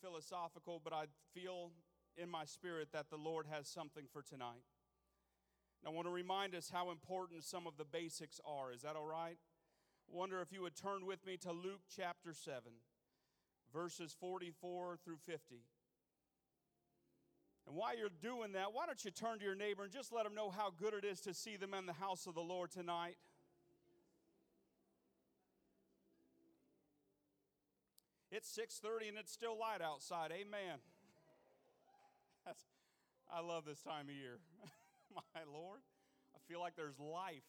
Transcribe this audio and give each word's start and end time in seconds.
Philosophical, 0.00 0.80
but 0.82 0.92
I 0.92 1.04
feel 1.34 1.72
in 2.16 2.30
my 2.30 2.44
spirit 2.44 2.88
that 2.92 3.10
the 3.10 3.16
Lord 3.16 3.46
has 3.50 3.68
something 3.68 4.04
for 4.12 4.22
tonight. 4.22 4.64
And 5.82 5.92
I 5.92 5.94
want 5.94 6.06
to 6.06 6.12
remind 6.12 6.54
us 6.54 6.70
how 6.72 6.90
important 6.90 7.44
some 7.44 7.66
of 7.66 7.76
the 7.76 7.84
basics 7.84 8.40
are. 8.46 8.72
Is 8.72 8.82
that 8.82 8.96
all 8.96 9.06
right? 9.06 9.38
Wonder 10.08 10.40
if 10.40 10.52
you 10.52 10.62
would 10.62 10.76
turn 10.76 11.04
with 11.04 11.24
me 11.26 11.36
to 11.38 11.52
Luke 11.52 11.82
chapter 11.94 12.32
7, 12.32 12.60
verses 13.72 14.16
44 14.18 14.98
through 15.04 15.18
50. 15.26 15.62
And 17.66 17.74
while 17.74 17.98
you're 17.98 18.08
doing 18.22 18.52
that, 18.52 18.72
why 18.72 18.86
don't 18.86 19.04
you 19.04 19.10
turn 19.10 19.40
to 19.40 19.44
your 19.44 19.56
neighbor 19.56 19.82
and 19.82 19.92
just 19.92 20.12
let 20.12 20.24
them 20.24 20.34
know 20.34 20.50
how 20.50 20.70
good 20.70 20.94
it 20.94 21.04
is 21.04 21.20
to 21.22 21.34
see 21.34 21.56
them 21.56 21.74
in 21.74 21.86
the 21.86 21.92
house 21.92 22.26
of 22.26 22.34
the 22.34 22.40
Lord 22.40 22.70
tonight? 22.70 23.16
It's 28.30 28.48
6:30 28.50 29.08
and 29.08 29.18
it's 29.18 29.32
still 29.32 29.58
light 29.58 29.80
outside. 29.80 30.32
Amen. 30.32 30.78
That's, 32.44 32.64
I 33.32 33.40
love 33.40 33.64
this 33.64 33.82
time 33.82 34.08
of 34.08 34.14
year. 34.14 34.38
My 35.14 35.42
Lord, 35.52 35.80
I 36.34 36.38
feel 36.48 36.60
like 36.60 36.76
there's 36.76 36.98
life. 36.98 37.44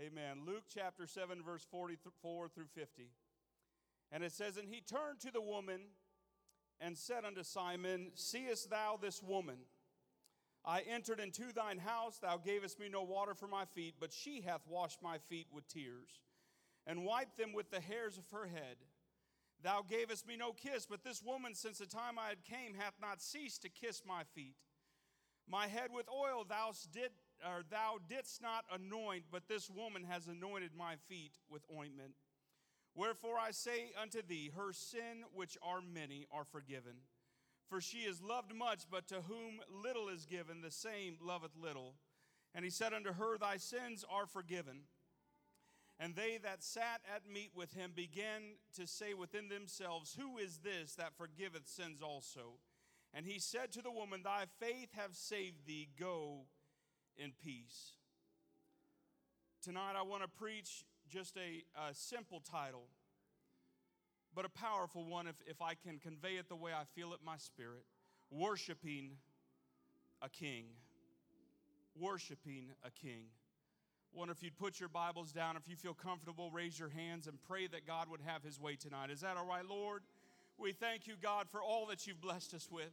Amen. 0.00 0.42
Luke 0.46 0.64
chapter 0.72 1.06
7 1.06 1.42
verse 1.42 1.66
44 1.70 2.48
through 2.48 2.68
50. 2.74 3.10
And 4.12 4.24
it 4.24 4.32
says, 4.32 4.56
"And 4.56 4.68
he 4.68 4.80
turned 4.80 5.20
to 5.20 5.30
the 5.30 5.40
woman 5.40 5.80
and 6.80 6.96
said 6.96 7.24
unto 7.24 7.42
Simon, 7.42 8.12
Seest 8.14 8.70
thou 8.70 8.98
this 9.00 9.22
woman? 9.22 9.58
I 10.64 10.80
entered 10.80 11.20
into 11.20 11.52
thine 11.52 11.78
house, 11.78 12.18
thou 12.18 12.36
gavest 12.36 12.78
me 12.78 12.88
no 12.88 13.02
water 13.02 13.34
for 13.34 13.46
my 13.46 13.64
feet, 13.64 13.94
but 13.98 14.12
she 14.12 14.40
hath 14.40 14.66
washed 14.66 15.02
my 15.02 15.18
feet 15.18 15.46
with 15.52 15.66
tears, 15.68 16.20
and 16.86 17.04
wiped 17.04 17.38
them 17.38 17.52
with 17.52 17.70
the 17.70 17.80
hairs 17.80 18.18
of 18.18 18.28
her 18.30 18.46
head. 18.46 18.76
Thou 19.62 19.82
gavest 19.88 20.26
me 20.26 20.36
no 20.36 20.52
kiss, 20.52 20.86
but 20.86 21.04
this 21.04 21.22
woman, 21.22 21.54
since 21.54 21.78
the 21.78 21.86
time 21.86 22.18
I 22.18 22.28
had 22.28 22.44
came, 22.44 22.74
hath 22.74 22.94
not 23.00 23.20
ceased 23.20 23.62
to 23.62 23.68
kiss 23.68 24.02
my 24.06 24.22
feet. 24.34 24.56
My 25.48 25.66
head 25.66 25.90
with 25.92 26.08
oil 26.08 26.44
thou 26.48 26.72
did, 26.92 27.10
or 27.44 27.62
thou 27.68 27.98
didst 28.08 28.40
not 28.40 28.64
anoint, 28.72 29.24
but 29.30 29.48
this 29.48 29.68
woman 29.68 30.04
has 30.04 30.26
anointed 30.26 30.70
my 30.76 30.96
feet 31.08 31.32
with 31.50 31.62
ointment. 31.76 32.14
Wherefore 32.94 33.38
I 33.38 33.50
say 33.50 33.92
unto 34.00 34.22
thee, 34.22 34.50
her 34.56 34.72
sin, 34.72 35.24
which 35.34 35.58
are 35.62 35.80
many, 35.80 36.26
are 36.32 36.44
forgiven. 36.44 37.02
For 37.68 37.80
she 37.80 37.98
is 37.98 38.22
loved 38.22 38.54
much, 38.54 38.84
but 38.90 39.06
to 39.08 39.22
whom 39.22 39.60
little 39.70 40.08
is 40.08 40.26
given, 40.26 40.60
the 40.60 40.70
same 40.70 41.16
loveth 41.20 41.56
little. 41.56 41.94
And 42.54 42.64
he 42.64 42.70
said 42.70 42.92
unto 42.92 43.12
her, 43.12 43.38
Thy 43.38 43.58
sins 43.58 44.04
are 44.10 44.26
forgiven. 44.26 44.82
And 46.02 46.16
they 46.16 46.38
that 46.42 46.64
sat 46.64 47.02
at 47.14 47.30
meat 47.30 47.50
with 47.54 47.74
him 47.74 47.92
began 47.94 48.56
to 48.76 48.86
say 48.86 49.12
within 49.12 49.50
themselves, 49.50 50.16
Who 50.18 50.38
is 50.38 50.60
this 50.64 50.94
that 50.94 51.12
forgiveth 51.18 51.68
sins 51.68 52.00
also? 52.02 52.54
And 53.12 53.26
he 53.26 53.38
said 53.38 53.70
to 53.72 53.82
the 53.82 53.90
woman, 53.90 54.22
Thy 54.24 54.44
faith 54.58 54.88
hath 54.92 55.14
saved 55.14 55.66
thee, 55.66 55.88
go 55.98 56.46
in 57.18 57.32
peace. 57.44 57.92
Tonight 59.62 59.92
I 59.94 60.02
want 60.02 60.22
to 60.22 60.28
preach 60.28 60.84
just 61.06 61.36
a, 61.36 61.62
a 61.78 61.92
simple 61.92 62.40
title, 62.50 62.86
but 64.34 64.46
a 64.46 64.48
powerful 64.48 65.04
one 65.04 65.26
if, 65.26 65.36
if 65.46 65.60
I 65.60 65.74
can 65.74 65.98
convey 65.98 66.36
it 66.38 66.48
the 66.48 66.56
way 66.56 66.72
I 66.72 66.84
feel 66.94 67.12
it 67.12 67.18
my 67.24 67.36
spirit 67.36 67.84
Worshiping 68.30 69.16
a 70.22 70.30
King. 70.30 70.64
Worshiping 71.98 72.70
a 72.84 72.90
King. 72.90 73.24
Wonder 74.12 74.32
if 74.32 74.42
you'd 74.42 74.58
put 74.58 74.80
your 74.80 74.88
Bibles 74.88 75.30
down. 75.30 75.56
If 75.56 75.68
you 75.68 75.76
feel 75.76 75.94
comfortable, 75.94 76.50
raise 76.50 76.78
your 76.78 76.88
hands 76.88 77.28
and 77.28 77.38
pray 77.46 77.68
that 77.68 77.86
God 77.86 78.10
would 78.10 78.20
have 78.26 78.42
his 78.42 78.60
way 78.60 78.74
tonight. 78.74 79.10
Is 79.10 79.20
that 79.20 79.36
all 79.36 79.46
right, 79.46 79.64
Lord? 79.64 80.02
We 80.58 80.72
thank 80.72 81.06
you, 81.06 81.14
God, 81.20 81.46
for 81.48 81.62
all 81.62 81.86
that 81.86 82.06
you've 82.06 82.20
blessed 82.20 82.52
us 82.54 82.68
with. 82.70 82.90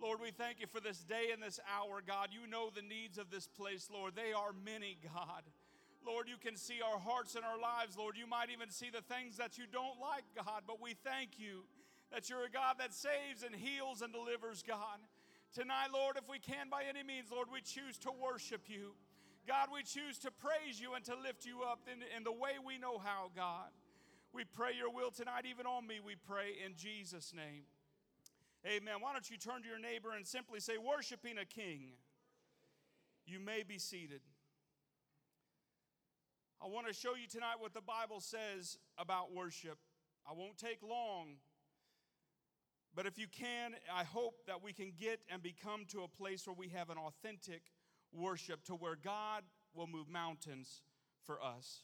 Lord, 0.00 0.20
we 0.22 0.30
thank 0.30 0.60
you 0.60 0.68
for 0.68 0.80
this 0.80 1.00
day 1.00 1.30
and 1.32 1.42
this 1.42 1.58
hour, 1.66 2.00
God. 2.06 2.28
You 2.30 2.48
know 2.48 2.70
the 2.70 2.82
needs 2.82 3.18
of 3.18 3.30
this 3.30 3.48
place, 3.48 3.88
Lord. 3.92 4.14
They 4.14 4.32
are 4.32 4.52
many, 4.64 4.96
God. 5.02 5.42
Lord, 6.06 6.28
you 6.28 6.36
can 6.38 6.56
see 6.56 6.78
our 6.80 7.00
hearts 7.00 7.34
and 7.34 7.44
our 7.44 7.58
lives, 7.58 7.98
Lord. 7.98 8.16
You 8.16 8.28
might 8.28 8.50
even 8.50 8.70
see 8.70 8.90
the 8.90 9.02
things 9.02 9.36
that 9.38 9.58
you 9.58 9.64
don't 9.70 10.00
like, 10.00 10.22
God, 10.36 10.62
but 10.68 10.80
we 10.80 10.94
thank 10.94 11.38
you 11.38 11.64
that 12.12 12.30
you're 12.30 12.44
a 12.44 12.50
God 12.50 12.76
that 12.78 12.94
saves 12.94 13.42
and 13.44 13.54
heals 13.54 14.02
and 14.02 14.12
delivers, 14.12 14.62
God. 14.62 15.02
Tonight, 15.52 15.88
Lord, 15.92 16.16
if 16.16 16.28
we 16.30 16.38
can 16.38 16.70
by 16.70 16.84
any 16.88 17.02
means, 17.02 17.32
Lord, 17.32 17.48
we 17.52 17.60
choose 17.60 17.98
to 17.98 18.10
worship 18.12 18.62
you. 18.68 18.94
God, 19.48 19.68
we 19.72 19.82
choose 19.82 20.18
to 20.18 20.30
praise 20.30 20.78
you 20.78 20.92
and 20.92 21.02
to 21.06 21.16
lift 21.16 21.46
you 21.46 21.62
up 21.64 21.80
in, 21.90 22.04
in 22.14 22.22
the 22.22 22.32
way 22.32 22.60
we 22.60 22.76
know 22.76 22.98
how, 22.98 23.30
God. 23.34 23.72
We 24.34 24.44
pray 24.44 24.72
your 24.76 24.92
will 24.92 25.10
tonight, 25.10 25.48
even 25.48 25.64
on 25.64 25.86
me, 25.86 26.00
we 26.04 26.16
pray 26.16 26.52
in 26.62 26.76
Jesus' 26.76 27.32
name. 27.34 27.64
Amen. 28.66 29.00
Why 29.00 29.14
don't 29.14 29.28
you 29.30 29.38
turn 29.38 29.62
to 29.62 29.68
your 29.68 29.80
neighbor 29.80 30.12
and 30.14 30.26
simply 30.26 30.60
say, 30.60 30.76
Worshiping 30.76 31.38
a 31.40 31.46
king. 31.46 31.96
You 33.24 33.40
may 33.40 33.62
be 33.62 33.78
seated. 33.78 34.20
I 36.62 36.66
want 36.66 36.86
to 36.86 36.92
show 36.92 37.14
you 37.14 37.26
tonight 37.26 37.56
what 37.58 37.72
the 37.72 37.80
Bible 37.80 38.20
says 38.20 38.76
about 38.98 39.32
worship. 39.32 39.78
I 40.28 40.34
won't 40.34 40.58
take 40.58 40.82
long, 40.82 41.36
but 42.94 43.06
if 43.06 43.18
you 43.18 43.26
can, 43.28 43.76
I 43.94 44.04
hope 44.04 44.34
that 44.46 44.62
we 44.62 44.74
can 44.74 44.92
get 44.98 45.20
and 45.32 45.42
become 45.42 45.86
to 45.92 46.02
a 46.02 46.08
place 46.08 46.46
where 46.46 46.56
we 46.58 46.68
have 46.68 46.90
an 46.90 46.98
authentic 46.98 47.62
worship 48.12 48.64
to 48.64 48.74
where 48.74 48.96
God 48.96 49.44
will 49.74 49.86
move 49.86 50.08
mountains 50.08 50.82
for 51.24 51.42
us. 51.42 51.82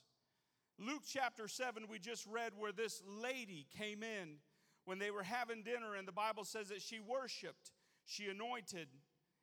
Luke 0.79 1.03
chapter 1.07 1.47
7, 1.47 1.85
we 1.89 1.99
just 1.99 2.27
read 2.27 2.53
where 2.57 2.73
this 2.73 3.03
lady 3.07 3.67
came 3.79 4.03
in 4.03 4.39
when 4.85 4.99
they 4.99 5.11
were 5.11 5.23
having 5.23 5.63
dinner, 5.63 5.95
and 5.95 6.07
the 6.07 6.13
Bible 6.13 6.45
says 6.45 6.69
that 6.69 6.83
she 6.83 6.99
worshiped, 7.01 7.73
she 8.05 8.29
anointed, 8.29 8.89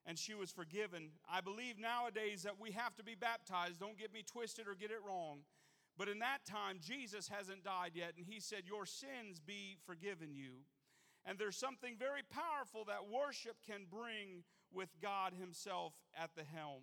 and 0.05 0.17
she 0.17 0.33
was 0.33 0.51
forgiven. 0.51 1.11
I 1.31 1.41
believe 1.41 1.79
nowadays 1.79 2.43
that 2.43 2.59
we 2.59 2.71
have 2.71 2.95
to 2.97 3.03
be 3.03 3.15
baptized. 3.15 3.79
Don't 3.79 3.97
get 3.97 4.13
me 4.13 4.23
twisted 4.23 4.67
or 4.67 4.75
get 4.75 4.91
it 4.91 4.99
wrong. 5.07 5.39
But 5.97 6.09
in 6.09 6.19
that 6.19 6.45
time, 6.45 6.79
Jesus 6.81 7.27
hasn't 7.27 7.63
died 7.63 7.91
yet, 7.93 8.13
and 8.17 8.25
he 8.25 8.39
said, 8.39 8.63
Your 8.65 8.85
sins 8.85 9.39
be 9.39 9.77
forgiven 9.85 10.33
you. 10.33 10.63
And 11.25 11.37
there's 11.37 11.57
something 11.57 11.95
very 11.99 12.21
powerful 12.29 12.85
that 12.85 13.07
worship 13.07 13.57
can 13.65 13.85
bring 13.89 14.43
with 14.73 14.89
God 15.01 15.33
Himself 15.39 15.93
at 16.15 16.31
the 16.35 16.43
helm. 16.43 16.81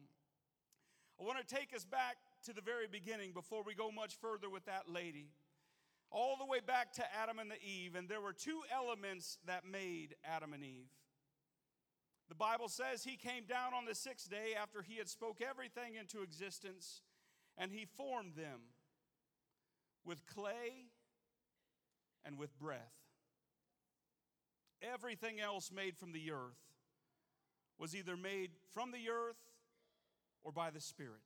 I 1.20 1.24
want 1.24 1.46
to 1.46 1.54
take 1.54 1.74
us 1.74 1.84
back 1.84 2.16
to 2.44 2.52
the 2.52 2.60
very 2.60 2.86
beginning 2.86 3.32
before 3.32 3.62
we 3.64 3.74
go 3.74 3.90
much 3.90 4.16
further 4.20 4.48
with 4.48 4.64
that 4.66 4.84
lady. 4.88 5.30
All 6.10 6.36
the 6.38 6.46
way 6.46 6.60
back 6.64 6.92
to 6.94 7.04
Adam 7.20 7.38
and 7.38 7.50
the 7.50 7.62
Eve, 7.62 7.94
and 7.94 8.08
there 8.08 8.20
were 8.20 8.32
two 8.32 8.60
elements 8.74 9.38
that 9.46 9.64
made 9.70 10.14
Adam 10.24 10.52
and 10.52 10.62
Eve. 10.62 10.88
The 12.28 12.34
Bible 12.34 12.68
says 12.68 13.04
he 13.04 13.16
came 13.16 13.44
down 13.44 13.74
on 13.74 13.84
the 13.84 13.94
sixth 13.94 14.30
day 14.30 14.54
after 14.60 14.82
he 14.82 14.96
had 14.96 15.08
spoke 15.08 15.40
everything 15.42 15.96
into 15.96 16.22
existence, 16.22 17.02
and 17.56 17.72
he 17.72 17.84
formed 17.84 18.34
them 18.36 18.60
with 20.04 20.26
clay 20.26 20.90
and 22.24 22.38
with 22.38 22.58
breath. 22.58 22.94
Everything 24.80 25.40
else 25.40 25.72
made 25.74 25.96
from 25.96 26.12
the 26.12 26.30
earth 26.30 26.68
was 27.78 27.94
either 27.94 28.16
made 28.16 28.50
from 28.72 28.90
the 28.90 29.08
earth 29.10 29.36
or 30.42 30.52
by 30.52 30.70
the 30.70 30.80
Spirit. 30.80 31.22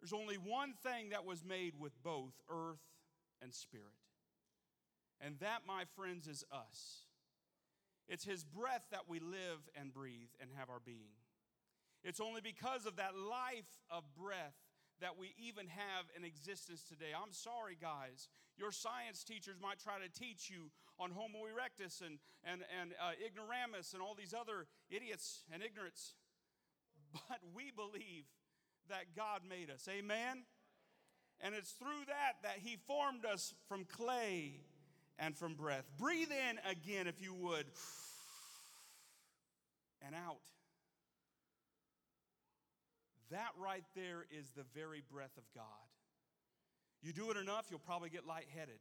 There's 0.00 0.12
only 0.12 0.36
one 0.36 0.74
thing 0.82 1.10
that 1.10 1.24
was 1.24 1.44
made 1.44 1.74
with 1.78 1.92
both 2.02 2.32
earth 2.48 2.78
and 3.42 3.52
spirit. 3.52 3.86
And 5.20 5.38
that, 5.40 5.62
my 5.66 5.84
friends, 5.96 6.28
is 6.28 6.44
us. 6.52 7.02
It's 8.08 8.24
His 8.24 8.44
breath 8.44 8.84
that 8.92 9.08
we 9.08 9.18
live 9.18 9.68
and 9.78 9.92
breathe 9.92 10.30
and 10.40 10.50
have 10.56 10.70
our 10.70 10.80
being. 10.84 11.16
It's 12.04 12.20
only 12.20 12.40
because 12.40 12.86
of 12.86 12.96
that 12.96 13.16
life 13.16 13.66
of 13.90 14.04
breath 14.16 14.54
that 15.00 15.18
we 15.18 15.34
even 15.38 15.68
have 15.68 16.04
in 16.16 16.24
existence 16.24 16.82
today. 16.82 17.14
I'm 17.14 17.32
sorry, 17.32 17.76
guys. 17.80 18.28
Your 18.56 18.72
science 18.72 19.22
teachers 19.22 19.56
might 19.62 19.78
try 19.78 19.98
to 19.98 20.10
teach 20.10 20.50
you 20.50 20.70
on 20.98 21.10
Homo 21.10 21.46
erectus 21.46 22.02
and, 22.02 22.18
and, 22.44 22.62
and 22.80 22.92
uh, 23.00 23.12
ignoramus 23.24 23.92
and 23.94 24.02
all 24.02 24.14
these 24.14 24.34
other 24.34 24.66
idiots 24.90 25.44
and 25.52 25.62
ignorance. 25.62 26.14
But 27.12 27.40
we 27.54 27.70
believe 27.70 28.24
that 28.90 29.16
God 29.16 29.40
made 29.48 29.70
us. 29.70 29.88
Amen? 29.88 30.44
And 31.40 31.54
it's 31.54 31.70
through 31.70 32.04
that 32.08 32.42
that 32.42 32.58
He 32.62 32.76
formed 32.86 33.24
us 33.24 33.54
from 33.68 33.84
clay 33.84 34.60
and 35.18 35.36
from 35.36 35.54
breath. 35.54 35.84
Breathe 35.96 36.30
in 36.30 36.58
again, 36.70 37.06
if 37.06 37.22
you 37.22 37.32
would, 37.34 37.64
and 40.04 40.14
out. 40.14 40.38
That 43.30 43.50
right 43.58 43.84
there 43.94 44.24
is 44.30 44.50
the 44.50 44.64
very 44.74 45.02
breath 45.12 45.36
of 45.36 45.44
God. 45.54 45.64
You 47.02 47.12
do 47.12 47.30
it 47.30 47.36
enough, 47.36 47.66
you'll 47.70 47.78
probably 47.78 48.10
get 48.10 48.26
lightheaded. 48.26 48.80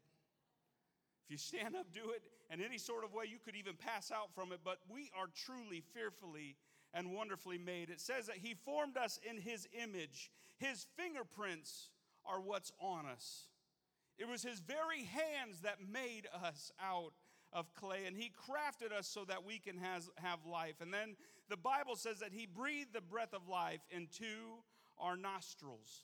If 1.25 1.31
you 1.31 1.37
stand 1.37 1.75
up, 1.75 1.87
do 1.93 2.11
it 2.11 2.23
in 2.51 2.63
any 2.63 2.77
sort 2.77 3.03
of 3.03 3.13
way, 3.13 3.25
you 3.29 3.37
could 3.43 3.55
even 3.55 3.75
pass 3.75 4.11
out 4.11 4.33
from 4.33 4.53
it. 4.53 4.59
But 4.63 4.79
we 4.89 5.11
are 5.17 5.27
truly, 5.45 5.83
fearfully, 5.93 6.55
and 6.93 7.13
wonderfully 7.13 7.57
made. 7.57 7.89
It 7.89 7.99
says 7.99 8.27
that 8.27 8.37
He 8.37 8.53
formed 8.53 8.95
us 8.95 9.19
in 9.29 9.37
His 9.37 9.67
image, 9.83 10.31
His 10.57 10.87
fingerprints 10.95 11.89
are 12.25 12.39
what's 12.39 12.71
on 12.79 13.05
us. 13.05 13.47
It 14.17 14.27
was 14.27 14.41
His 14.41 14.59
very 14.59 15.03
hands 15.03 15.61
that 15.61 15.77
made 15.91 16.27
us 16.33 16.71
out 16.81 17.13
of 17.57 17.73
clay, 17.73 18.05
and 18.05 18.15
He 18.15 18.31
crafted 18.31 18.91
us 18.95 19.07
so 19.07 19.25
that 19.25 19.43
we 19.43 19.57
can 19.57 19.77
has, 19.77 20.09
have 20.17 20.45
life. 20.45 20.75
And 20.79 20.93
then 20.93 21.15
the 21.49 21.57
Bible 21.57 21.95
says 21.95 22.19
that 22.19 22.31
He 22.31 22.45
breathed 22.45 22.93
the 22.93 23.01
breath 23.01 23.33
of 23.33 23.47
life 23.47 23.81
into 23.89 24.61
our 24.99 25.17
nostrils. 25.17 26.03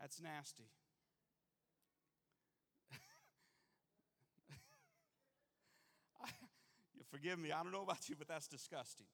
That's 0.00 0.20
nasty. 0.20 0.70
you 6.94 7.02
forgive 7.10 7.40
me, 7.40 7.50
I 7.50 7.62
don't 7.64 7.72
know 7.72 7.82
about 7.82 8.08
you, 8.08 8.14
but 8.16 8.28
that's 8.28 8.46
disgusting. 8.46 9.06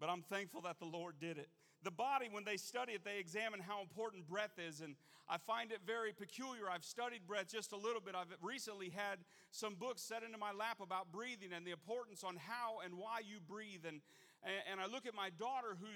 But 0.00 0.08
I'm 0.08 0.22
thankful 0.22 0.62
that 0.62 0.78
the 0.78 0.86
Lord 0.86 1.16
did 1.20 1.36
it 1.36 1.50
the 1.84 1.90
body, 1.90 2.28
when 2.30 2.44
they 2.44 2.56
study 2.56 2.92
it, 2.92 3.04
they 3.04 3.18
examine 3.18 3.60
how 3.60 3.80
important 3.80 4.26
breath 4.26 4.58
is. 4.58 4.80
And 4.80 4.96
I 5.28 5.38
find 5.38 5.70
it 5.70 5.78
very 5.86 6.12
peculiar. 6.12 6.68
I've 6.68 6.84
studied 6.84 7.26
breath 7.26 7.48
just 7.48 7.72
a 7.72 7.76
little 7.76 8.00
bit. 8.00 8.14
I've 8.14 8.34
recently 8.42 8.90
had 8.90 9.18
some 9.50 9.74
books 9.74 10.02
set 10.02 10.22
into 10.22 10.38
my 10.38 10.52
lap 10.52 10.78
about 10.82 11.12
breathing 11.12 11.52
and 11.54 11.66
the 11.66 11.70
importance 11.70 12.24
on 12.24 12.36
how 12.36 12.78
and 12.84 12.94
why 12.94 13.20
you 13.22 13.38
breathe. 13.38 13.86
And, 13.86 14.00
and 14.42 14.80
I 14.80 14.86
look 14.86 15.06
at 15.06 15.14
my 15.14 15.30
daughter 15.30 15.76
who 15.78 15.86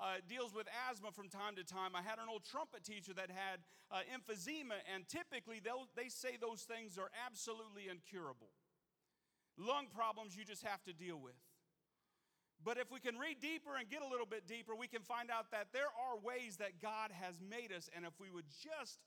uh, 0.00 0.18
deals 0.28 0.54
with 0.54 0.66
asthma 0.90 1.12
from 1.12 1.28
time 1.28 1.54
to 1.54 1.64
time. 1.64 1.94
I 1.94 2.02
had 2.02 2.18
an 2.18 2.26
old 2.30 2.42
trumpet 2.44 2.82
teacher 2.82 3.14
that 3.14 3.30
had 3.30 3.60
uh, 3.90 4.02
emphysema, 4.10 4.82
and 4.92 5.06
typically 5.06 5.62
they 5.62 6.08
say 6.08 6.34
those 6.40 6.62
things 6.62 6.98
are 6.98 7.10
absolutely 7.26 7.86
incurable. 7.90 8.50
Lung 9.56 9.86
problems 9.94 10.36
you 10.36 10.44
just 10.44 10.64
have 10.64 10.82
to 10.84 10.92
deal 10.92 11.18
with. 11.18 11.34
But 12.64 12.76
if 12.76 12.90
we 12.90 12.98
can 12.98 13.16
read 13.16 13.38
deeper 13.40 13.78
and 13.78 13.88
get 13.88 14.02
a 14.02 14.08
little 14.08 14.26
bit 14.26 14.46
deeper, 14.46 14.74
we 14.74 14.88
can 14.88 15.02
find 15.02 15.30
out 15.30 15.50
that 15.52 15.70
there 15.72 15.90
are 15.94 16.18
ways 16.18 16.58
that 16.58 16.82
God 16.82 17.14
has 17.14 17.38
made 17.38 17.70
us. 17.70 17.88
And 17.94 18.04
if 18.04 18.18
we 18.18 18.30
would 18.30 18.50
just 18.50 18.98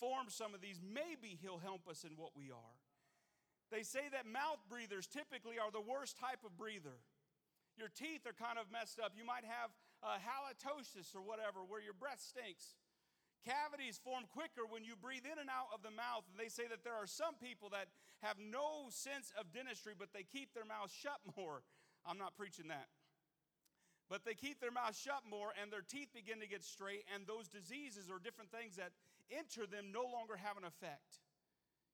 form 0.00 0.32
some 0.32 0.54
of 0.54 0.60
these, 0.60 0.80
maybe 0.80 1.36
He'll 1.36 1.60
help 1.60 1.88
us 1.88 2.04
in 2.04 2.16
what 2.16 2.32
we 2.32 2.48
are. 2.50 2.76
They 3.70 3.82
say 3.82 4.08
that 4.12 4.24
mouth 4.24 4.62
breathers 4.70 5.06
typically 5.06 5.58
are 5.58 5.70
the 5.70 5.82
worst 5.82 6.16
type 6.16 6.40
of 6.46 6.56
breather. 6.56 7.02
Your 7.76 7.92
teeth 7.92 8.24
are 8.24 8.32
kind 8.36 8.56
of 8.56 8.72
messed 8.72 8.96
up. 8.96 9.12
You 9.12 9.26
might 9.26 9.44
have 9.44 9.74
halitosis 10.00 11.12
or 11.12 11.20
whatever, 11.20 11.60
where 11.66 11.82
your 11.82 11.96
breath 11.96 12.22
stinks. 12.24 12.78
Cavities 13.44 14.00
form 14.02 14.24
quicker 14.26 14.66
when 14.66 14.82
you 14.82 14.98
breathe 14.98 15.22
in 15.22 15.38
and 15.38 15.50
out 15.50 15.70
of 15.70 15.82
the 15.82 15.92
mouth. 15.92 16.26
And 16.30 16.38
they 16.40 16.48
say 16.48 16.66
that 16.66 16.82
there 16.82 16.96
are 16.96 17.06
some 17.06 17.38
people 17.38 17.70
that 17.70 17.92
have 18.22 18.40
no 18.40 18.90
sense 18.90 19.30
of 19.38 19.52
dentistry, 19.52 19.94
but 19.94 20.10
they 20.10 20.24
keep 20.24 20.54
their 20.54 20.66
mouth 20.66 20.90
shut 20.90 21.20
more. 21.36 21.62
I'm 22.08 22.18
not 22.18 22.36
preaching 22.38 22.68
that. 22.68 22.86
But 24.08 24.24
they 24.24 24.34
keep 24.34 24.62
their 24.62 24.70
mouth 24.70 24.94
shut 24.94 25.26
more 25.26 25.50
and 25.60 25.70
their 25.70 25.82
teeth 25.82 26.14
begin 26.14 26.38
to 26.38 26.46
get 26.46 26.62
straight, 26.62 27.02
and 27.10 27.26
those 27.26 27.50
diseases 27.50 28.06
or 28.06 28.22
different 28.22 28.54
things 28.54 28.78
that 28.78 28.94
enter 29.34 29.66
them 29.66 29.90
no 29.90 30.06
longer 30.06 30.38
have 30.38 30.54
an 30.54 30.62
effect. 30.62 31.18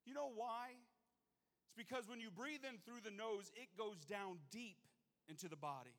You 0.04 0.12
know 0.12 0.28
why? 0.28 0.76
It's 1.64 1.76
because 1.76 2.04
when 2.04 2.20
you 2.20 2.28
breathe 2.28 2.68
in 2.68 2.76
through 2.84 3.00
the 3.00 3.14
nose, 3.14 3.48
it 3.56 3.72
goes 3.80 4.04
down 4.04 4.44
deep 4.52 4.76
into 5.24 5.48
the 5.48 5.56
body. 5.56 5.96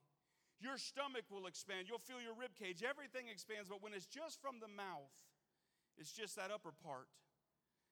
Your 0.61 0.77
stomach 0.77 1.25
will 1.33 1.49
expand. 1.49 1.89
You'll 1.89 2.03
feel 2.03 2.21
your 2.21 2.37
rib 2.37 2.53
cage. 2.53 2.85
Everything 2.85 3.27
expands. 3.27 3.67
But 3.67 3.81
when 3.81 3.91
it's 3.91 4.05
just 4.05 4.37
from 4.39 4.61
the 4.61 4.69
mouth, 4.69 5.17
it's 5.97 6.13
just 6.13 6.37
that 6.37 6.53
upper 6.53 6.71
part. 6.71 7.09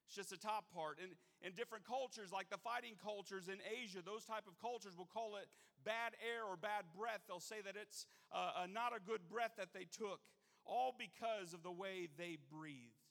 It's 0.06 0.16
just 0.16 0.30
the 0.30 0.38
top 0.38 0.70
part. 0.70 1.00
And 1.02 1.16
in 1.42 1.58
different 1.58 1.88
cultures, 1.88 2.32
like 2.32 2.54
the 2.54 2.62
fighting 2.62 2.96
cultures 3.02 3.50
in 3.50 3.58
Asia, 3.66 4.00
those 4.06 4.24
type 4.24 4.46
of 4.46 4.60
cultures 4.62 4.94
will 4.96 5.10
call 5.10 5.36
it 5.36 5.50
bad 5.84 6.14
air 6.22 6.46
or 6.46 6.56
bad 6.56 6.86
breath. 6.98 7.22
They'll 7.28 7.40
say 7.40 7.62
that 7.64 7.76
it's 7.80 8.06
uh, 8.32 8.68
not 8.72 8.94
a 8.96 9.00
good 9.00 9.28
breath 9.30 9.54
that 9.58 9.74
they 9.74 9.86
took, 9.86 10.20
all 10.66 10.94
because 10.98 11.54
of 11.54 11.64
the 11.64 11.72
way 11.72 12.08
they 12.18 12.38
breathed. 12.52 13.02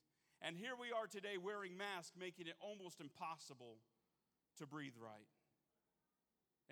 And 0.43 0.56
here 0.56 0.72
we 0.78 0.88
are 0.93 1.06
today 1.06 1.37
wearing 1.37 1.76
masks, 1.76 2.12
making 2.19 2.46
it 2.46 2.55
almost 2.61 3.00
impossible 3.00 3.76
to 4.58 4.67
breathe 4.67 4.96
right. 4.96 5.28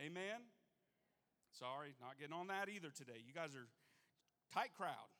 Amen? 0.00 0.40
Sorry, 1.58 1.94
not 2.00 2.18
getting 2.18 2.34
on 2.34 2.46
that 2.48 2.68
either 2.68 2.88
today. 2.90 3.20
You 3.26 3.34
guys 3.34 3.54
are 3.54 3.66
tight 4.54 4.72
crowd. 4.76 5.10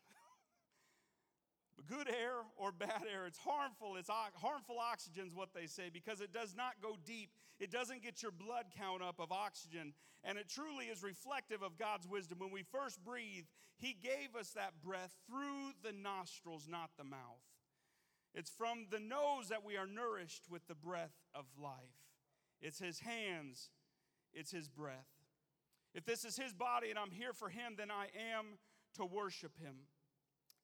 Good 1.87 2.09
air 2.09 2.35
or 2.57 2.73
bad 2.73 3.05
air, 3.11 3.27
it's 3.27 3.39
harmful. 3.39 3.97
It's 3.97 4.11
harmful 4.11 4.79
oxygen 4.79 5.27
is 5.27 5.35
what 5.35 5.55
they 5.55 5.67
say 5.67 5.91
because 5.93 6.21
it 6.21 6.33
does 6.33 6.55
not 6.57 6.73
go 6.83 6.97
deep. 7.05 7.31
It 7.61 7.71
doesn't 7.71 8.03
get 8.03 8.23
your 8.23 8.33
blood 8.33 8.67
count 8.77 9.03
up 9.03 9.21
of 9.21 9.31
oxygen. 9.31 9.95
And 10.25 10.37
it 10.37 10.49
truly 10.49 10.87
is 10.87 11.03
reflective 11.03 11.63
of 11.63 11.79
God's 11.79 12.07
wisdom. 12.07 12.41
When 12.41 12.51
we 12.51 12.63
first 12.63 13.03
breathe, 13.05 13.45
He 13.79 13.97
gave 14.03 14.35
us 14.39 14.51
that 14.51 14.83
breath 14.85 15.15
through 15.27 15.73
the 15.83 15.93
nostrils, 15.93 16.67
not 16.69 16.91
the 16.99 17.05
mouth. 17.05 17.45
It's 18.35 18.51
from 18.51 18.87
the 18.91 19.01
nose 19.01 19.49
that 19.49 19.65
we 19.65 19.77
are 19.77 19.87
nourished 19.87 20.45
with 20.51 20.67
the 20.67 20.75
breath 20.75 21.15
of 21.35 21.45
life. 21.63 21.75
It's 22.61 22.81
His 22.81 23.01
hands, 23.01 23.71
it's 24.35 24.51
His 24.51 24.69
breath. 24.69 25.09
If 25.95 26.05
this 26.05 26.25
is 26.25 26.37
His 26.37 26.53
body 26.53 26.91
and 26.91 26.99
I'm 26.99 27.13
here 27.13 27.33
for 27.33 27.49
Him, 27.49 27.75
then 27.79 27.91
I 27.91 28.09
am 28.37 28.59
to 28.97 29.05
worship 29.05 29.57
Him. 29.59 29.77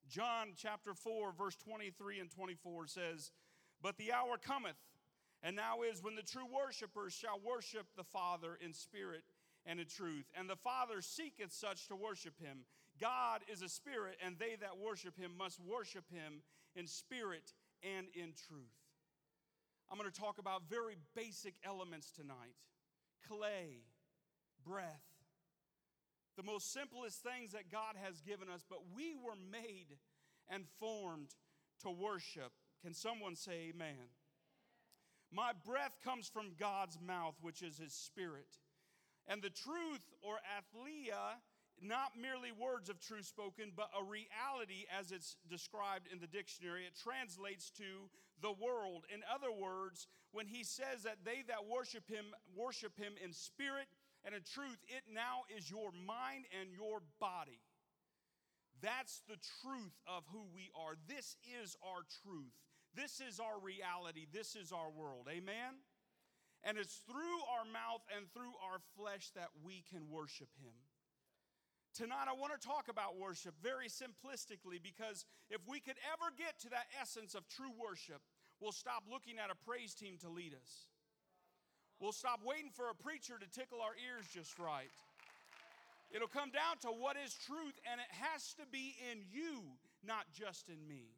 John 0.08 0.52
chapter 0.56 0.94
4, 0.94 1.32
verse 1.32 1.56
23 1.56 2.20
and 2.20 2.30
24 2.30 2.86
says, 2.86 3.32
But 3.82 3.96
the 3.96 4.12
hour 4.12 4.36
cometh, 4.36 4.76
and 5.42 5.56
now 5.56 5.82
is 5.82 6.02
when 6.02 6.16
the 6.16 6.22
true 6.22 6.46
worshipers 6.46 7.12
shall 7.12 7.40
worship 7.44 7.86
the 7.96 8.04
Father 8.04 8.58
in 8.60 8.72
spirit 8.72 9.22
and 9.66 9.80
in 9.80 9.86
truth. 9.86 10.26
And 10.38 10.48
the 10.48 10.56
Father 10.56 11.00
seeketh 11.00 11.52
such 11.52 11.88
to 11.88 11.96
worship 11.96 12.34
him. 12.38 12.64
God 13.00 13.40
is 13.50 13.62
a 13.62 13.68
spirit, 13.68 14.16
and 14.24 14.36
they 14.38 14.56
that 14.60 14.78
worship 14.78 15.18
him 15.18 15.32
must 15.36 15.58
worship 15.60 16.04
him 16.10 16.42
in 16.76 16.86
spirit 16.86 17.52
and 17.82 18.06
in 18.14 18.32
truth. 18.48 18.76
I'm 19.90 19.98
going 19.98 20.10
to 20.10 20.20
talk 20.20 20.38
about 20.38 20.62
very 20.68 20.96
basic 21.14 21.54
elements 21.64 22.10
tonight 22.10 22.56
clay, 23.28 23.84
breath, 24.64 25.02
the 26.36 26.42
most 26.42 26.72
simplest 26.72 27.22
things 27.22 27.52
that 27.52 27.70
God 27.70 27.94
has 28.02 28.20
given 28.20 28.48
us, 28.48 28.64
but 28.68 28.80
we 28.94 29.14
were 29.14 29.38
made 29.50 29.98
and 30.48 30.64
formed 30.80 31.30
to 31.82 31.90
worship. 31.90 32.52
Can 32.82 32.94
someone 32.94 33.36
say 33.36 33.72
amen? 33.74 34.12
My 35.32 35.52
breath 35.66 35.98
comes 36.04 36.28
from 36.28 36.54
God's 36.58 36.98
mouth, 37.00 37.34
which 37.40 37.62
is 37.62 37.78
his 37.78 37.92
spirit. 37.92 38.58
And 39.26 39.42
the 39.42 39.50
truth, 39.50 40.04
or 40.22 40.36
aletheia, 40.44 41.40
not 41.80 42.12
merely 42.20 42.52
words 42.52 42.88
of 42.88 43.00
truth 43.00 43.26
spoken, 43.26 43.72
but 43.74 43.90
a 43.98 44.04
reality 44.04 44.86
as 44.96 45.10
it's 45.10 45.36
described 45.48 46.06
in 46.12 46.20
the 46.20 46.26
dictionary. 46.26 46.82
It 46.84 46.94
translates 46.94 47.70
to 47.78 48.08
the 48.40 48.52
world. 48.52 49.06
In 49.12 49.22
other 49.32 49.50
words, 49.50 50.06
when 50.32 50.46
he 50.46 50.62
says 50.62 51.02
that 51.04 51.24
they 51.24 51.42
that 51.48 51.66
worship 51.66 52.08
him 52.08 52.26
worship 52.54 52.96
him 52.98 53.14
in 53.22 53.32
spirit 53.32 53.86
and 54.24 54.34
in 54.34 54.42
truth, 54.42 54.80
it 54.88 55.04
now 55.12 55.44
is 55.54 55.70
your 55.70 55.92
mind 56.06 56.44
and 56.60 56.72
your 56.72 57.00
body. 57.20 57.60
That's 58.80 59.22
the 59.28 59.38
truth 59.62 59.96
of 60.06 60.24
who 60.32 60.44
we 60.54 60.70
are. 60.74 60.96
This 61.08 61.36
is 61.60 61.76
our 61.84 62.04
truth. 62.24 62.52
This 62.94 63.20
is 63.20 63.40
our 63.40 63.60
reality. 63.60 64.26
This 64.32 64.56
is 64.56 64.72
our 64.72 64.90
world. 64.90 65.28
Amen? 65.28 65.80
And 66.64 66.78
it's 66.78 67.02
through 67.04 67.40
our 67.52 67.64
mouth 67.64 68.02
and 68.16 68.24
through 68.32 68.56
our 68.64 68.80
flesh 68.96 69.30
that 69.36 69.52
we 69.64 69.84
can 69.88 70.08
worship 70.08 70.48
Him. 70.60 70.76
Tonight, 71.92 72.26
I 72.26 72.34
want 72.34 72.52
to 72.58 72.60
talk 72.60 72.88
about 72.88 73.20
worship 73.20 73.54
very 73.62 73.86
simplistically 73.86 74.82
because 74.82 75.24
if 75.48 75.60
we 75.68 75.78
could 75.78 76.00
ever 76.10 76.32
get 76.36 76.58
to 76.64 76.68
that 76.70 76.90
essence 77.00 77.34
of 77.34 77.46
true 77.48 77.70
worship, 77.78 78.20
We'll 78.60 78.72
stop 78.72 79.04
looking 79.10 79.34
at 79.38 79.50
a 79.50 79.58
praise 79.68 79.94
team 79.94 80.16
to 80.20 80.28
lead 80.28 80.54
us. 80.54 80.86
We'll 82.00 82.12
stop 82.12 82.40
waiting 82.44 82.70
for 82.74 82.90
a 82.90 82.94
preacher 82.94 83.34
to 83.38 83.48
tickle 83.48 83.80
our 83.80 83.94
ears 83.96 84.26
just 84.32 84.58
right. 84.58 84.90
It'll 86.14 86.28
come 86.28 86.50
down 86.50 86.78
to 86.82 86.88
what 86.88 87.16
is 87.16 87.34
truth, 87.34 87.74
and 87.90 88.00
it 88.00 88.10
has 88.10 88.54
to 88.54 88.66
be 88.70 88.94
in 89.10 89.22
you, 89.32 89.62
not 90.06 90.26
just 90.32 90.68
in 90.68 90.86
me. 90.86 91.10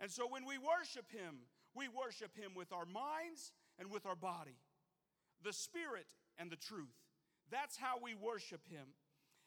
And 0.00 0.10
so 0.10 0.26
when 0.28 0.44
we 0.44 0.58
worship 0.58 1.10
Him, 1.10 1.46
we 1.74 1.88
worship 1.88 2.36
Him 2.36 2.52
with 2.54 2.72
our 2.72 2.86
minds 2.86 3.52
and 3.78 3.90
with 3.90 4.04
our 4.06 4.16
body, 4.16 4.58
the 5.42 5.52
Spirit 5.52 6.06
and 6.38 6.50
the 6.50 6.56
truth. 6.56 6.96
That's 7.50 7.76
how 7.76 7.96
we 8.02 8.14
worship 8.14 8.60
Him. 8.68 8.86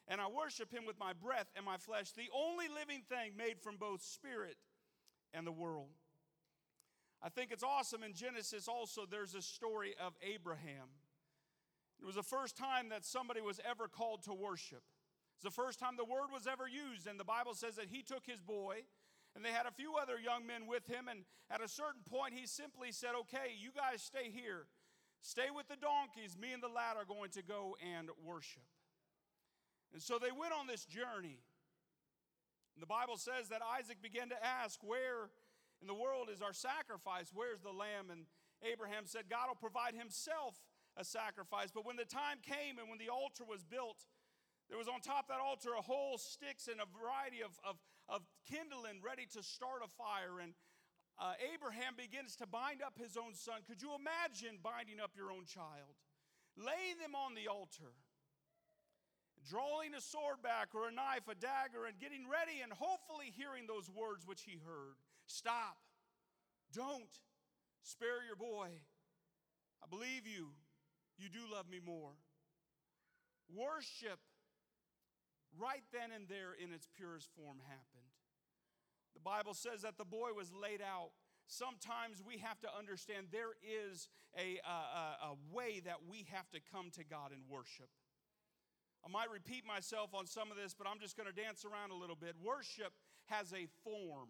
And 0.08 0.20
I 0.20 0.26
worship 0.26 0.72
Him 0.72 0.86
with 0.86 0.98
my 0.98 1.12
breath 1.12 1.46
and 1.54 1.64
my 1.64 1.76
flesh, 1.76 2.10
the 2.12 2.30
only 2.34 2.66
living 2.68 3.02
thing 3.08 3.32
made 3.36 3.60
from 3.60 3.76
both 3.76 4.02
Spirit 4.02 4.56
and 5.32 5.46
the 5.46 5.52
world. 5.52 5.94
I 7.22 7.28
think 7.28 7.52
it's 7.52 7.62
awesome 7.62 8.02
in 8.02 8.14
Genesis 8.14 8.66
also, 8.66 9.06
there's 9.08 9.34
a 9.34 9.42
story 9.42 9.94
of 10.04 10.14
Abraham. 10.22 10.90
It 12.00 12.04
was 12.04 12.16
the 12.16 12.22
first 12.22 12.56
time 12.56 12.88
that 12.88 13.04
somebody 13.04 13.40
was 13.40 13.60
ever 13.68 13.86
called 13.86 14.24
to 14.24 14.34
worship. 14.34 14.82
It's 15.36 15.44
the 15.44 15.62
first 15.62 15.78
time 15.78 15.94
the 15.96 16.04
word 16.04 16.32
was 16.32 16.48
ever 16.48 16.66
used, 16.66 17.06
and 17.06 17.18
the 17.18 17.24
Bible 17.24 17.54
says 17.54 17.76
that 17.76 17.86
he 17.90 18.02
took 18.02 18.26
his 18.26 18.40
boy, 18.40 18.82
and 19.36 19.44
they 19.44 19.50
had 19.50 19.66
a 19.66 19.70
few 19.70 19.94
other 19.94 20.18
young 20.18 20.46
men 20.46 20.66
with 20.66 20.86
him, 20.88 21.06
and 21.08 21.20
at 21.48 21.62
a 21.62 21.68
certain 21.68 22.02
point, 22.02 22.34
he 22.34 22.46
simply 22.46 22.90
said, 22.90 23.10
Okay, 23.22 23.54
you 23.56 23.70
guys 23.70 24.02
stay 24.02 24.30
here. 24.30 24.66
Stay 25.20 25.54
with 25.54 25.68
the 25.68 25.76
donkeys. 25.76 26.36
Me 26.36 26.52
and 26.52 26.62
the 26.62 26.68
lad 26.68 26.96
are 26.96 27.04
going 27.04 27.30
to 27.30 27.42
go 27.42 27.76
and 27.94 28.10
worship. 28.24 28.66
And 29.92 30.02
so 30.02 30.18
they 30.18 30.32
went 30.32 30.52
on 30.52 30.66
this 30.66 30.84
journey. 30.84 31.38
The 32.80 32.86
Bible 32.86 33.16
says 33.16 33.48
that 33.50 33.60
Isaac 33.78 34.02
began 34.02 34.30
to 34.30 34.44
ask, 34.44 34.80
Where 34.82 35.30
in 35.82 35.90
the 35.90 35.98
world 35.98 36.30
is 36.30 36.40
our 36.40 36.54
sacrifice? 36.54 37.34
Where's 37.34 37.60
the 37.60 37.74
lamb? 37.74 38.14
And 38.14 38.30
Abraham 38.62 39.02
said, 39.04 39.26
God 39.26 39.50
will 39.50 39.58
provide 39.58 39.98
himself 39.98 40.54
a 40.94 41.02
sacrifice. 41.02 41.74
But 41.74 41.82
when 41.84 41.98
the 41.98 42.06
time 42.06 42.38
came 42.38 42.78
and 42.78 42.86
when 42.86 43.02
the 43.02 43.10
altar 43.10 43.42
was 43.42 43.66
built, 43.66 44.06
there 44.70 44.78
was 44.78 44.86
on 44.86 45.02
top 45.02 45.26
of 45.26 45.34
that 45.34 45.42
altar 45.42 45.74
a 45.74 45.82
whole 45.82 46.16
sticks 46.16 46.70
and 46.70 46.78
a 46.78 46.86
variety 46.86 47.42
of, 47.42 47.58
of, 47.66 47.82
of 48.06 48.22
kindling 48.46 49.02
ready 49.02 49.26
to 49.34 49.42
start 49.42 49.82
a 49.82 49.90
fire. 49.90 50.38
And 50.38 50.54
uh, 51.18 51.34
Abraham 51.42 51.98
begins 51.98 52.38
to 52.38 52.46
bind 52.46 52.78
up 52.78 52.94
his 52.94 53.18
own 53.18 53.34
son. 53.34 53.66
Could 53.66 53.82
you 53.82 53.90
imagine 53.98 54.62
binding 54.62 55.02
up 55.02 55.18
your 55.18 55.34
own 55.34 55.50
child? 55.50 55.98
Laying 56.54 57.02
them 57.02 57.18
on 57.18 57.34
the 57.34 57.48
altar, 57.50 57.96
drawing 59.42 59.98
a 59.98 60.00
sword 60.04 60.44
back 60.44 60.76
or 60.76 60.86
a 60.86 60.94
knife, 60.94 61.26
a 61.26 61.34
dagger, 61.34 61.88
and 61.88 61.98
getting 61.98 62.28
ready 62.28 62.62
and 62.62 62.70
hopefully 62.70 63.32
hearing 63.34 63.66
those 63.66 63.88
words 63.90 64.28
which 64.28 64.44
he 64.44 64.60
heard 64.62 65.00
Stop. 65.32 65.80
Don't. 66.74 67.08
Spare 67.82 68.20
your 68.26 68.36
boy. 68.36 68.68
I 69.82 69.86
believe 69.88 70.28
you. 70.28 70.52
You 71.16 71.28
do 71.32 71.40
love 71.50 71.70
me 71.70 71.80
more. 71.80 72.12
Worship 73.48 74.20
right 75.58 75.84
then 75.92 76.12
and 76.14 76.28
there 76.28 76.52
in 76.52 76.72
its 76.72 76.86
purest 76.86 77.28
form 77.32 77.64
happened. 77.64 78.12
The 79.14 79.24
Bible 79.24 79.54
says 79.54 79.82
that 79.82 79.96
the 79.96 80.04
boy 80.04 80.36
was 80.36 80.52
laid 80.52 80.80
out. 80.84 81.10
Sometimes 81.48 82.22
we 82.24 82.38
have 82.38 82.60
to 82.60 82.68
understand 82.68 83.28
there 83.32 83.56
is 83.60 84.08
a, 84.36 84.60
a, 84.64 85.32
a, 85.32 85.34
way 85.52 85.80
that 85.84 86.08
we 86.08 86.26
have 86.32 86.48
to 86.52 86.60
come 86.72 86.90
to 86.92 87.04
God 87.04 87.32
and 87.32 87.42
worship. 87.48 87.88
I 89.04 89.10
might 89.10 89.30
repeat 89.30 89.66
myself 89.66 90.14
on 90.14 90.26
some 90.26 90.50
of 90.50 90.56
this, 90.56 90.72
but 90.72 90.86
I'm 90.86 91.00
just 91.00 91.16
going 91.16 91.28
to 91.28 91.34
dance 91.34 91.64
around 91.64 91.90
a 91.90 91.98
little 91.98 92.16
bit. 92.16 92.36
Worship 92.40 92.92
has 93.26 93.52
a 93.52 93.66
form. 93.84 94.28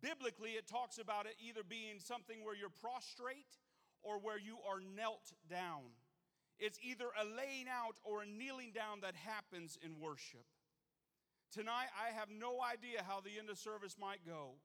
Biblically, 0.00 0.50
it 0.50 0.66
talks 0.66 0.98
about 0.98 1.26
it 1.26 1.36
either 1.40 1.62
being 1.62 1.98
something 1.98 2.44
where 2.44 2.56
you're 2.56 2.72
prostrate 2.80 3.58
or 4.02 4.18
where 4.18 4.38
you 4.38 4.56
are 4.68 4.80
knelt 4.80 5.32
down. 5.48 5.92
It's 6.58 6.78
either 6.82 7.06
a 7.16 7.24
laying 7.24 7.68
out 7.68 7.96
or 8.04 8.22
a 8.22 8.26
kneeling 8.26 8.72
down 8.72 9.00
that 9.02 9.14
happens 9.14 9.78
in 9.82 9.98
worship. 9.98 10.44
Tonight, 11.52 11.88
I 11.96 12.14
have 12.14 12.28
no 12.30 12.58
idea 12.62 13.02
how 13.06 13.20
the 13.20 13.38
end 13.38 13.50
of 13.50 13.58
service 13.58 13.96
might 13.98 14.24
go. 14.26 14.56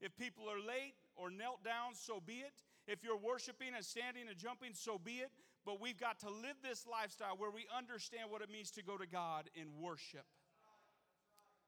If 0.00 0.16
people 0.16 0.44
are 0.50 0.60
late 0.60 0.94
or 1.16 1.30
knelt 1.30 1.64
down, 1.64 1.94
so 1.94 2.20
be 2.24 2.44
it. 2.44 2.52
If 2.86 3.02
you're 3.02 3.16
worshiping 3.16 3.72
and 3.74 3.84
standing 3.84 4.28
and 4.28 4.36
jumping, 4.36 4.74
so 4.74 4.98
be 4.98 5.22
it. 5.24 5.30
But 5.64 5.80
we've 5.80 5.98
got 5.98 6.20
to 6.20 6.28
live 6.28 6.60
this 6.62 6.86
lifestyle 6.90 7.36
where 7.38 7.50
we 7.50 7.66
understand 7.74 8.30
what 8.30 8.42
it 8.42 8.50
means 8.50 8.70
to 8.72 8.82
go 8.82 8.98
to 8.98 9.06
God 9.06 9.48
in 9.54 9.68
worship. 9.80 10.26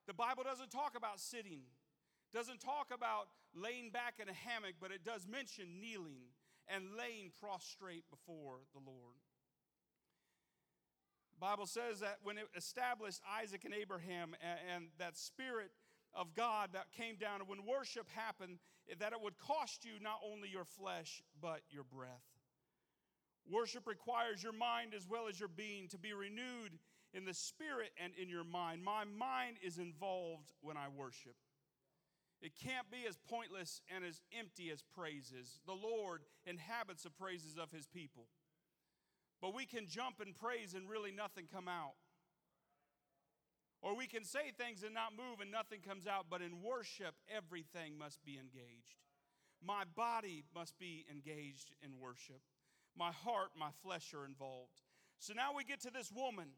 The 0.07 0.15
Bible 0.15 0.45
doesn't 0.45 0.71
talk 0.71 0.95
about 0.97 1.19
sitting, 1.19 1.63
doesn't 2.33 2.61
talk 2.61 2.89
about 2.93 3.29
laying 3.55 3.91
back 3.91 4.15
in 4.21 4.29
a 4.29 4.33
hammock, 4.33 4.75
but 4.81 4.91
it 4.91 5.05
does 5.05 5.27
mention 5.27 5.81
kneeling 5.81 6.33
and 6.69 6.85
laying 6.99 7.31
prostrate 7.41 8.05
before 8.11 8.59
the 8.75 8.81
Lord. 8.85 9.17
The 11.39 11.41
Bible 11.41 11.67
says 11.67 12.01
that 12.01 12.19
when 12.23 12.39
it 12.39 12.49
established 12.57 13.21
Isaac 13.43 13.65
and 13.65 13.75
Abraham 13.75 14.35
and, 14.41 14.59
and 14.75 14.85
that 14.99 15.17
spirit 15.17 15.71
of 16.15 16.35
God 16.35 16.71
that 16.73 16.93
came 16.97 17.17
down, 17.17 17.41
and 17.41 17.49
when 17.49 17.67
worship 17.67 18.09
happened, 18.15 18.59
that 18.99 19.13
it 19.13 19.21
would 19.21 19.37
cost 19.39 19.85
you 19.85 19.93
not 20.01 20.21
only 20.25 20.49
your 20.49 20.65
flesh, 20.65 21.23
but 21.41 21.61
your 21.71 21.85
breath. 21.85 22.25
Worship 23.51 23.87
requires 23.87 24.43
your 24.43 24.53
mind 24.55 24.93
as 24.95 25.07
well 25.09 25.29
as 25.29 25.39
your 25.39 25.49
being 25.49 25.89
to 25.89 25.99
be 25.99 26.13
renewed 26.13 26.79
in 27.13 27.25
the 27.25 27.35
spirit 27.35 27.91
and 28.03 28.13
in 28.21 28.29
your 28.29 28.45
mind. 28.45 28.83
My 28.83 29.05
mind 29.05 29.57
is 29.63 29.79
involved 29.79 30.53
when 30.61 30.77
I 30.77 30.87
worship. 30.89 31.37
It 32.43 32.53
can't 32.63 32.91
be 32.91 33.07
as 33.09 33.19
pointless 33.29 33.81
and 33.95 34.05
as 34.05 34.21
empty 34.39 34.71
as 34.71 34.83
praises. 34.83 35.61
The 35.67 35.73
Lord 35.73 36.23
inhabits 36.45 37.03
the 37.05 37.11
praises 37.11 37.57
of 37.57 37.73
his 37.73 37.87
people. 37.87 38.27
But 39.41 39.55
we 39.55 39.67
can 39.67 39.87
jump 39.87 40.21
and 40.21 40.35
praise 40.35 40.75
and 40.75 40.89
really 40.89 41.13
nothing 41.13 41.47
come 41.53 41.69
out. 41.69 41.95
Or 43.83 43.97
we 43.97 44.07
can 44.07 44.25
say 44.25 44.53
things 44.57 44.83
and 44.83 44.95
not 44.95 45.13
move 45.17 45.41
and 45.41 45.51
nothing 45.51 45.81
comes 45.81 46.07
out, 46.07 46.27
but 46.31 46.43
in 46.43 46.63
worship, 46.63 47.15
everything 47.35 47.99
must 47.99 48.25
be 48.25 48.39
engaged. 48.39 49.05
My 49.65 49.85
body 49.95 50.45
must 50.55 50.79
be 50.79 51.07
engaged 51.11 51.73
in 51.83 51.99
worship. 52.01 52.41
My 52.97 53.13
heart, 53.13 53.51
my 53.59 53.71
flesh 53.83 54.13
are 54.15 54.25
involved. 54.25 54.83
So 55.19 55.35
now 55.35 55.55
we 55.57 55.65
get 55.65 55.81
to 55.83 55.91
this 55.91 56.11
woman 56.13 56.49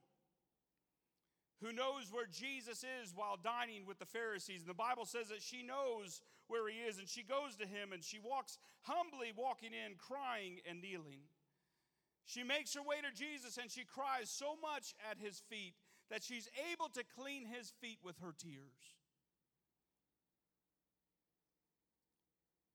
who 1.60 1.72
knows 1.72 2.12
where 2.12 2.26
Jesus 2.26 2.84
is 3.02 3.12
while 3.14 3.36
dining 3.36 3.84
with 3.86 3.98
the 3.98 4.06
Pharisees. 4.06 4.60
And 4.60 4.70
the 4.70 4.74
Bible 4.74 5.04
says 5.04 5.28
that 5.28 5.42
she 5.42 5.62
knows 5.62 6.22
where 6.46 6.68
he 6.68 6.78
is, 6.78 6.98
and 6.98 7.08
she 7.08 7.22
goes 7.22 7.56
to 7.56 7.66
him 7.66 7.92
and 7.92 8.02
she 8.02 8.18
walks 8.18 8.58
humbly, 8.82 9.32
walking 9.36 9.72
in, 9.72 9.96
crying 9.98 10.60
and 10.68 10.80
kneeling. 10.80 11.26
She 12.24 12.42
makes 12.42 12.74
her 12.74 12.82
way 12.82 12.96
to 13.02 13.16
Jesus 13.16 13.56
and 13.56 13.70
she 13.70 13.84
cries 13.84 14.30
so 14.30 14.54
much 14.60 14.94
at 15.10 15.18
his 15.18 15.42
feet 15.50 15.74
that 16.10 16.22
she's 16.22 16.48
able 16.72 16.88
to 16.90 17.02
clean 17.16 17.46
his 17.46 17.72
feet 17.80 17.98
with 18.04 18.18
her 18.18 18.34
tears. 18.38 18.94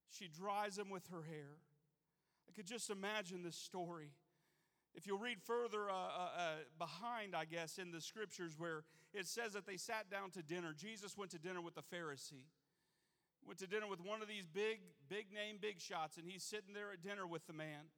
She 0.09 0.27
dries 0.27 0.75
them 0.75 0.89
with 0.89 1.07
her 1.07 1.23
hair. 1.23 1.57
I 2.49 2.51
could 2.53 2.67
just 2.67 2.89
imagine 2.89 3.43
this 3.43 3.55
story 3.55 4.11
if 4.95 5.07
you'll 5.07 5.19
read 5.19 5.41
further 5.41 5.89
uh, 5.89 5.93
uh, 5.93 5.97
uh, 5.97 6.41
behind, 6.77 7.35
I 7.35 7.45
guess, 7.45 7.77
in 7.77 7.91
the 7.91 8.01
scriptures 8.01 8.53
where 8.57 8.83
it 9.13 9.27
says 9.27 9.53
that 9.53 9.65
they 9.65 9.77
sat 9.77 10.09
down 10.09 10.31
to 10.31 10.43
dinner, 10.43 10.73
Jesus 10.77 11.17
went 11.17 11.31
to 11.31 11.39
dinner 11.39 11.61
with 11.61 11.77
a 11.77 11.81
Pharisee. 11.81 12.45
Went 13.45 13.59
to 13.59 13.67
dinner 13.67 13.87
with 13.87 13.99
one 13.99 14.21
of 14.21 14.27
these 14.27 14.47
big, 14.47 14.79
big 15.09 15.33
name, 15.33 15.57
big 15.59 15.81
shots, 15.81 16.17
and 16.17 16.25
he's 16.25 16.43
sitting 16.43 16.73
there 16.73 16.91
at 16.93 17.01
dinner 17.01 17.27
with 17.27 17.45
the 17.45 17.53
man. 17.53 17.91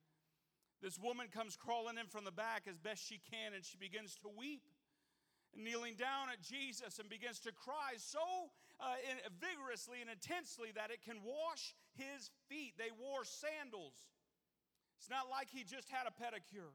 This 0.82 0.98
woman 0.98 1.28
comes 1.28 1.56
crawling 1.56 1.98
in 1.98 2.08
from 2.08 2.26
the 2.26 2.32
back 2.32 2.64
as 2.68 2.78
best 2.78 3.06
she 3.06 3.20
can, 3.30 3.54
and 3.54 3.64
she 3.64 3.78
begins 3.78 4.16
to 4.24 4.30
weep 4.36 4.62
kneeling 5.56 5.96
down 5.96 6.28
at 6.32 6.44
Jesus 6.44 7.00
and 7.00 7.08
begins 7.10 7.40
to 7.40 7.52
cry 7.52 7.96
so 7.98 8.52
uh, 8.80 9.00
vigorously 9.40 10.02
and 10.02 10.10
intensely 10.12 10.70
that 10.76 10.92
it 10.92 11.00
can 11.04 11.24
wash 11.24 11.74
his 11.96 12.30
feet. 12.50 12.76
They 12.78 12.92
wore 12.92 13.24
sandals. 13.24 13.96
It's 15.00 15.10
not 15.10 15.30
like 15.30 15.50
he 15.52 15.64
just 15.64 15.90
had 15.90 16.08
a 16.08 16.14
pedicure. 16.14 16.74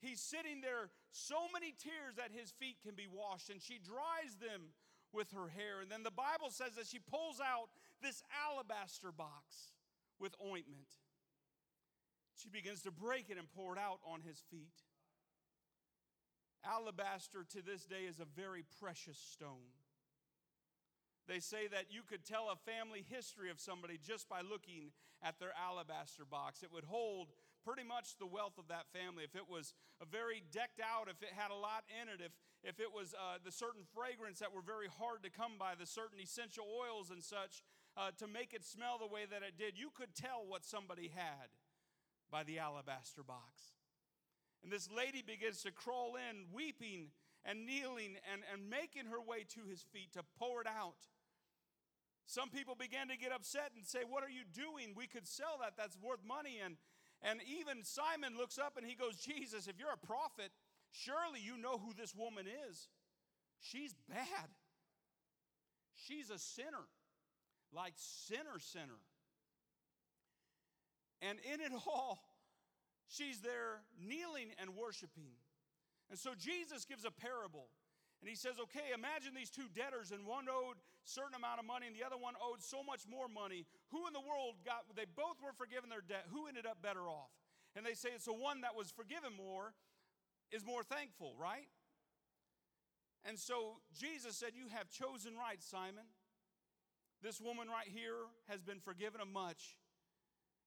He's 0.00 0.20
sitting 0.20 0.60
there, 0.60 0.90
so 1.10 1.50
many 1.52 1.74
tears 1.74 2.16
that 2.16 2.30
his 2.30 2.52
feet 2.52 2.76
can 2.84 2.94
be 2.94 3.06
washed, 3.10 3.50
and 3.50 3.60
she 3.60 3.78
dries 3.78 4.36
them 4.38 4.70
with 5.12 5.32
her 5.32 5.48
hair. 5.48 5.80
And 5.82 5.90
then 5.90 6.02
the 6.02 6.14
Bible 6.14 6.50
says 6.50 6.74
that 6.76 6.86
she 6.86 6.98
pulls 6.98 7.40
out 7.40 7.68
this 8.02 8.22
alabaster 8.46 9.10
box 9.10 9.74
with 10.20 10.34
ointment. 10.44 10.86
She 12.36 12.48
begins 12.48 12.82
to 12.82 12.92
break 12.92 13.30
it 13.30 13.38
and 13.38 13.50
pour 13.50 13.74
it 13.74 13.78
out 13.78 13.98
on 14.06 14.20
his 14.22 14.42
feet. 14.50 14.78
Alabaster 16.64 17.44
to 17.50 17.62
this 17.62 17.84
day 17.84 18.06
is 18.08 18.20
a 18.20 18.26
very 18.40 18.64
precious 18.80 19.18
stone. 19.18 19.74
They 21.28 21.40
say 21.40 21.68
that 21.68 21.92
you 21.92 22.00
could 22.08 22.24
tell 22.24 22.48
a 22.48 22.56
family 22.56 23.04
history 23.04 23.50
of 23.50 23.60
somebody 23.60 24.00
just 24.00 24.28
by 24.28 24.40
looking 24.40 24.96
at 25.22 25.38
their 25.38 25.52
alabaster 25.52 26.24
box. 26.24 26.62
It 26.62 26.72
would 26.72 26.88
hold 26.88 27.28
pretty 27.64 27.84
much 27.84 28.16
the 28.16 28.26
wealth 28.26 28.56
of 28.56 28.68
that 28.68 28.88
family. 28.96 29.24
If 29.28 29.36
it 29.36 29.44
was 29.44 29.74
a 30.00 30.06
very 30.06 30.42
decked 30.50 30.80
out, 30.80 31.12
if 31.12 31.20
it 31.20 31.36
had 31.36 31.50
a 31.52 31.60
lot 31.60 31.84
in 32.00 32.08
it, 32.08 32.24
if, 32.24 32.32
if 32.64 32.80
it 32.80 32.88
was 32.88 33.12
uh, 33.12 33.36
the 33.44 33.52
certain 33.52 33.84
fragrance 33.92 34.40
that 34.40 34.54
were 34.54 34.64
very 34.64 34.88
hard 34.88 35.22
to 35.24 35.30
come 35.30 35.60
by, 35.60 35.76
the 35.76 35.84
certain 35.84 36.16
essential 36.16 36.64
oils 36.64 37.10
and 37.10 37.22
such, 37.22 37.60
uh, 37.92 38.08
to 38.16 38.26
make 38.26 38.54
it 38.54 38.64
smell 38.64 38.96
the 38.96 39.06
way 39.06 39.28
that 39.28 39.44
it 39.44 39.60
did. 39.60 39.76
You 39.76 39.92
could 39.92 40.16
tell 40.16 40.48
what 40.48 40.64
somebody 40.64 41.12
had 41.12 41.52
by 42.32 42.40
the 42.40 42.58
alabaster 42.58 43.22
box. 43.22 43.76
And 44.64 44.72
this 44.72 44.88
lady 44.88 45.20
begins 45.20 45.62
to 45.62 45.72
crawl 45.72 46.16
in, 46.16 46.48
weeping 46.52 47.12
and 47.44 47.66
kneeling 47.66 48.16
and, 48.32 48.42
and 48.52 48.70
making 48.70 49.06
her 49.10 49.20
way 49.20 49.44
to 49.54 49.68
his 49.68 49.84
feet 49.92 50.12
to 50.14 50.22
pour 50.38 50.60
it 50.60 50.66
out. 50.66 51.04
Some 52.28 52.50
people 52.50 52.74
began 52.74 53.08
to 53.08 53.16
get 53.16 53.32
upset 53.32 53.72
and 53.74 53.86
say, 53.86 54.00
What 54.06 54.22
are 54.22 54.28
you 54.28 54.44
doing? 54.52 54.92
We 54.94 55.06
could 55.06 55.26
sell 55.26 55.56
that. 55.62 55.72
That's 55.78 55.96
worth 55.96 56.20
money. 56.22 56.60
And, 56.62 56.76
and 57.22 57.40
even 57.48 57.82
Simon 57.84 58.36
looks 58.36 58.58
up 58.58 58.76
and 58.76 58.86
he 58.86 58.94
goes, 58.94 59.16
Jesus, 59.16 59.66
if 59.66 59.78
you're 59.78 59.88
a 59.90 60.06
prophet, 60.06 60.52
surely 60.92 61.40
you 61.40 61.56
know 61.56 61.78
who 61.78 61.94
this 61.94 62.14
woman 62.14 62.44
is. 62.68 62.88
She's 63.60 63.94
bad. 64.10 64.52
She's 65.94 66.28
a 66.28 66.38
sinner, 66.38 66.84
like 67.72 67.94
sinner, 67.96 68.60
sinner. 68.60 69.00
And 71.22 71.38
in 71.50 71.62
it 71.62 71.72
all, 71.86 72.20
she's 73.08 73.40
there 73.40 73.80
kneeling 73.98 74.50
and 74.60 74.76
worshiping. 74.76 75.32
And 76.10 76.18
so 76.18 76.32
Jesus 76.38 76.84
gives 76.84 77.06
a 77.06 77.10
parable. 77.10 77.68
And 78.20 78.26
he 78.26 78.34
says, 78.34 78.58
okay, 78.58 78.90
imagine 78.90 79.30
these 79.30 79.50
two 79.50 79.70
debtors, 79.70 80.10
and 80.10 80.26
one 80.26 80.50
owed 80.50 80.82
certain 81.06 81.38
amount 81.38 81.62
of 81.62 81.66
money, 81.66 81.86
and 81.86 81.94
the 81.94 82.02
other 82.02 82.18
one 82.18 82.34
owed 82.42 82.62
so 82.62 82.82
much 82.82 83.06
more 83.06 83.30
money. 83.30 83.62
Who 83.94 84.10
in 84.10 84.12
the 84.12 84.22
world 84.22 84.58
got, 84.66 84.82
they 84.98 85.06
both 85.06 85.38
were 85.38 85.54
forgiven 85.54 85.86
their 85.86 86.02
debt. 86.02 86.26
Who 86.34 86.50
ended 86.50 86.66
up 86.66 86.82
better 86.82 87.06
off? 87.06 87.30
And 87.78 87.86
they 87.86 87.94
say 87.94 88.10
it's 88.10 88.26
the 88.26 88.34
one 88.34 88.66
that 88.66 88.74
was 88.74 88.90
forgiven 88.90 89.30
more 89.38 89.70
is 90.50 90.66
more 90.66 90.82
thankful, 90.82 91.34
right? 91.38 91.70
And 93.24 93.38
so 93.38 93.78
Jesus 93.94 94.36
said, 94.36 94.50
You 94.54 94.66
have 94.74 94.90
chosen 94.90 95.34
right, 95.38 95.62
Simon. 95.62 96.10
This 97.22 97.40
woman 97.40 97.68
right 97.68 97.86
here 97.86 98.26
has 98.48 98.62
been 98.62 98.80
forgiven 98.80 99.20
of 99.20 99.28
much. 99.28 99.76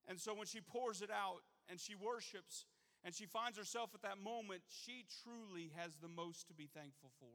And 0.07 0.19
so 0.19 0.33
when 0.33 0.47
she 0.47 0.59
pours 0.59 1.01
it 1.01 1.09
out 1.09 1.41
and 1.69 1.79
she 1.79 1.95
worships, 1.95 2.65
and 3.03 3.15
she 3.15 3.25
finds 3.25 3.57
herself 3.57 3.91
at 3.95 4.01
that 4.03 4.21
moment, 4.21 4.61
she 4.67 5.05
truly 5.23 5.71
has 5.75 5.97
the 6.01 6.07
most 6.07 6.47
to 6.47 6.53
be 6.53 6.69
thankful 6.69 7.11
for. 7.19 7.33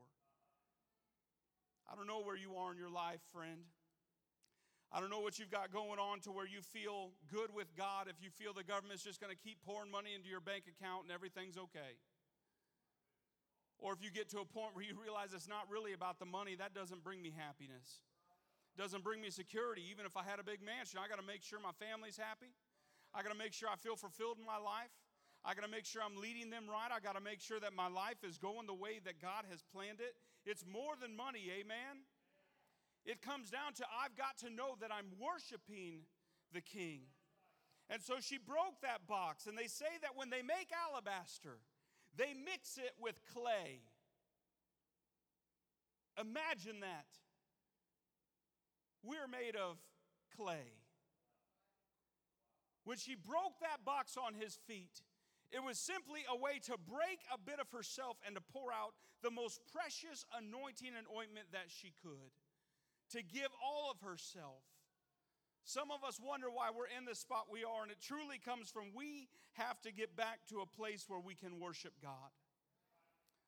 I 1.91 1.95
don't 1.95 2.07
know 2.07 2.23
where 2.23 2.37
you 2.37 2.55
are 2.57 2.73
in 2.73 2.79
your 2.79 2.91
life, 2.91 3.21
friend. 3.33 3.67
I 4.93 5.01
don't 5.01 5.11
know 5.11 5.21
what 5.21 5.39
you've 5.39 5.51
got 5.51 5.75
going 5.75 5.99
on 5.99 6.21
to 6.23 6.31
where 6.31 6.47
you 6.47 6.63
feel 6.63 7.11
good 7.27 7.51
with 7.51 7.75
God 7.75 8.07
if 8.07 8.23
you 8.23 8.31
feel 8.31 8.55
the 8.55 8.63
government's 8.63 9.03
just 9.03 9.21
going 9.21 9.35
to 9.35 9.39
keep 9.39 9.59
pouring 9.67 9.91
money 9.91 10.15
into 10.15 10.31
your 10.31 10.41
bank 10.41 10.71
account 10.71 11.05
and 11.05 11.13
everything's 11.13 11.59
okay. 11.59 11.99
Or 13.79 13.93
if 13.93 14.01
you 14.01 14.11
get 14.11 14.31
to 14.31 14.41
a 14.41 14.47
point 14.47 14.73
where 14.73 14.87
you 14.87 14.95
realize 14.95 15.35
it's 15.35 15.51
not 15.51 15.69
really 15.69 15.93
about 15.93 16.19
the 16.19 16.25
money, 16.25 16.55
that 16.57 16.73
doesn't 16.73 17.03
bring 17.03 17.21
me 17.21 17.35
happiness. 17.35 18.01
Doesn't 18.79 19.03
bring 19.03 19.21
me 19.21 19.31
security. 19.31 19.83
Even 19.91 20.07
if 20.07 20.17
I 20.17 20.23
had 20.23 20.39
a 20.39 20.47
big 20.47 20.63
mansion, 20.63 21.01
I 21.03 21.09
got 21.09 21.19
to 21.21 21.27
make 21.27 21.43
sure 21.43 21.59
my 21.59 21.75
family's 21.77 22.17
happy. 22.17 22.55
I 23.13 23.23
got 23.23 23.33
to 23.33 23.39
make 23.39 23.53
sure 23.53 23.69
I 23.69 23.77
feel 23.77 23.97
fulfilled 23.97 24.39
in 24.39 24.47
my 24.47 24.61
life. 24.61 24.93
I 25.47 25.55
got 25.55 25.62
to 25.62 25.71
make 25.71 25.87
sure 25.87 26.03
I'm 26.03 26.21
leading 26.21 26.50
them 26.50 26.65
right. 26.67 26.91
I 26.91 26.99
got 26.99 27.15
to 27.15 27.23
make 27.23 27.41
sure 27.41 27.61
that 27.61 27.71
my 27.73 27.87
life 27.87 28.26
is 28.26 28.37
going 28.37 28.67
the 28.67 28.75
way 28.75 28.99
that 29.05 29.23
God 29.23 29.47
has 29.49 29.62
planned 29.62 30.00
it. 30.00 30.19
It's 30.45 30.67
more 30.67 30.99
than 31.00 31.15
money, 31.15 31.47
amen? 31.55 32.03
It 33.07 33.23
comes 33.23 33.49
down 33.49 33.73
to 33.79 33.85
I've 33.87 34.17
got 34.19 34.37
to 34.43 34.50
know 34.50 34.75
that 34.81 34.91
I'm 34.91 35.07
worshiping 35.23 36.03
the 36.53 36.61
King. 36.61 37.03
And 37.88 38.03
so 38.03 38.15
she 38.19 38.38
broke 38.38 38.83
that 38.83 39.07
box, 39.07 39.47
and 39.47 39.57
they 39.57 39.69
say 39.69 39.95
that 40.03 40.17
when 40.17 40.31
they 40.31 40.43
make 40.43 40.75
alabaster, 40.75 41.62
they 42.17 42.35
mix 42.35 42.76
it 42.79 42.99
with 42.99 43.15
clay. 43.33 43.87
Imagine 46.21 46.81
that. 46.81 47.07
We're 49.05 49.29
made 49.31 49.55
of 49.55 49.79
clay. 50.37 50.75
When 52.83 52.97
she 52.97 53.15
broke 53.15 53.61
that 53.61 53.85
box 53.85 54.17
on 54.17 54.35
his 54.35 54.59
feet, 54.67 55.02
it 55.52 55.63
was 55.63 55.78
simply 55.78 56.21
a 56.28 56.37
way 56.37 56.59
to 56.67 56.75
break 56.89 57.23
a 57.32 57.39
bit 57.39 57.61
of 57.61 57.71
herself 57.71 58.17
and 58.26 58.35
to 58.35 58.43
pour 58.52 58.73
out 58.73 58.95
the 59.23 59.30
most 59.30 59.61
precious 59.73 60.25
anointing 60.37 60.93
and 60.97 61.06
ointment 61.11 61.47
that 61.52 61.69
she 61.69 61.93
could, 62.02 62.35
to 63.11 63.23
give 63.23 63.50
all 63.63 63.91
of 63.91 64.00
herself. 64.00 64.63
Some 65.65 65.91
of 65.91 66.06
us 66.06 66.21
wonder 66.23 66.47
why 66.47 66.71
we're 66.71 66.91
in 66.97 67.04
the 67.04 67.15
spot 67.15 67.47
we 67.50 67.65
are, 67.65 67.82
and 67.82 67.91
it 67.91 67.99
truly 68.00 68.39
comes 68.39 68.71
from 68.71 68.95
we 68.95 69.28
have 69.54 69.80
to 69.82 69.93
get 69.93 70.15
back 70.17 70.39
to 70.50 70.61
a 70.61 70.67
place 70.67 71.06
where 71.09 71.19
we 71.19 71.35
can 71.35 71.59
worship 71.59 71.93
God. 72.02 72.30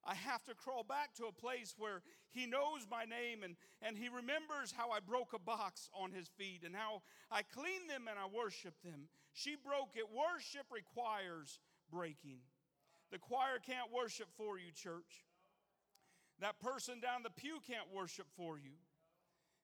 I 0.05 0.15
have 0.15 0.45
to 0.47 0.55
crawl 0.55 0.85
back 0.85 1.15
to 1.17 1.27
a 1.27 1.33
place 1.33 1.75
where 1.77 2.03
he 2.31 2.47
knows 2.47 2.87
my 2.91 3.05
name 3.05 3.43
and, 3.43 3.57
and 3.83 3.97
he 3.97 4.09
remembers 4.09 4.73
how 4.75 4.91
I 4.91 5.01
broke 5.01 5.33
a 5.35 5.39
box 5.39 5.91
on 5.93 6.13
his 6.13 6.29
feet 6.29 6.63
and 6.65 6.75
how 6.75 7.03
I 7.31 7.43
cleaned 7.43 7.91
them 7.91 8.07
and 8.09 8.19
I 8.19 8.27
worshiped 8.27 8.83
them. 8.83 9.09
She 9.33 9.57
broke 9.57 9.97
it. 9.97 10.07
Worship 10.09 10.67
requires 10.73 11.59
breaking. 11.91 12.39
The 13.11 13.19
choir 13.19 13.59
can't 13.65 13.93
worship 13.93 14.29
for 14.37 14.59
you, 14.59 14.71
church. 14.73 15.25
That 16.41 16.61
person 16.61 17.01
down 17.01 17.23
the 17.23 17.31
pew 17.31 17.59
can't 17.67 17.93
worship 17.93 18.27
for 18.37 18.59
you. 18.59 18.77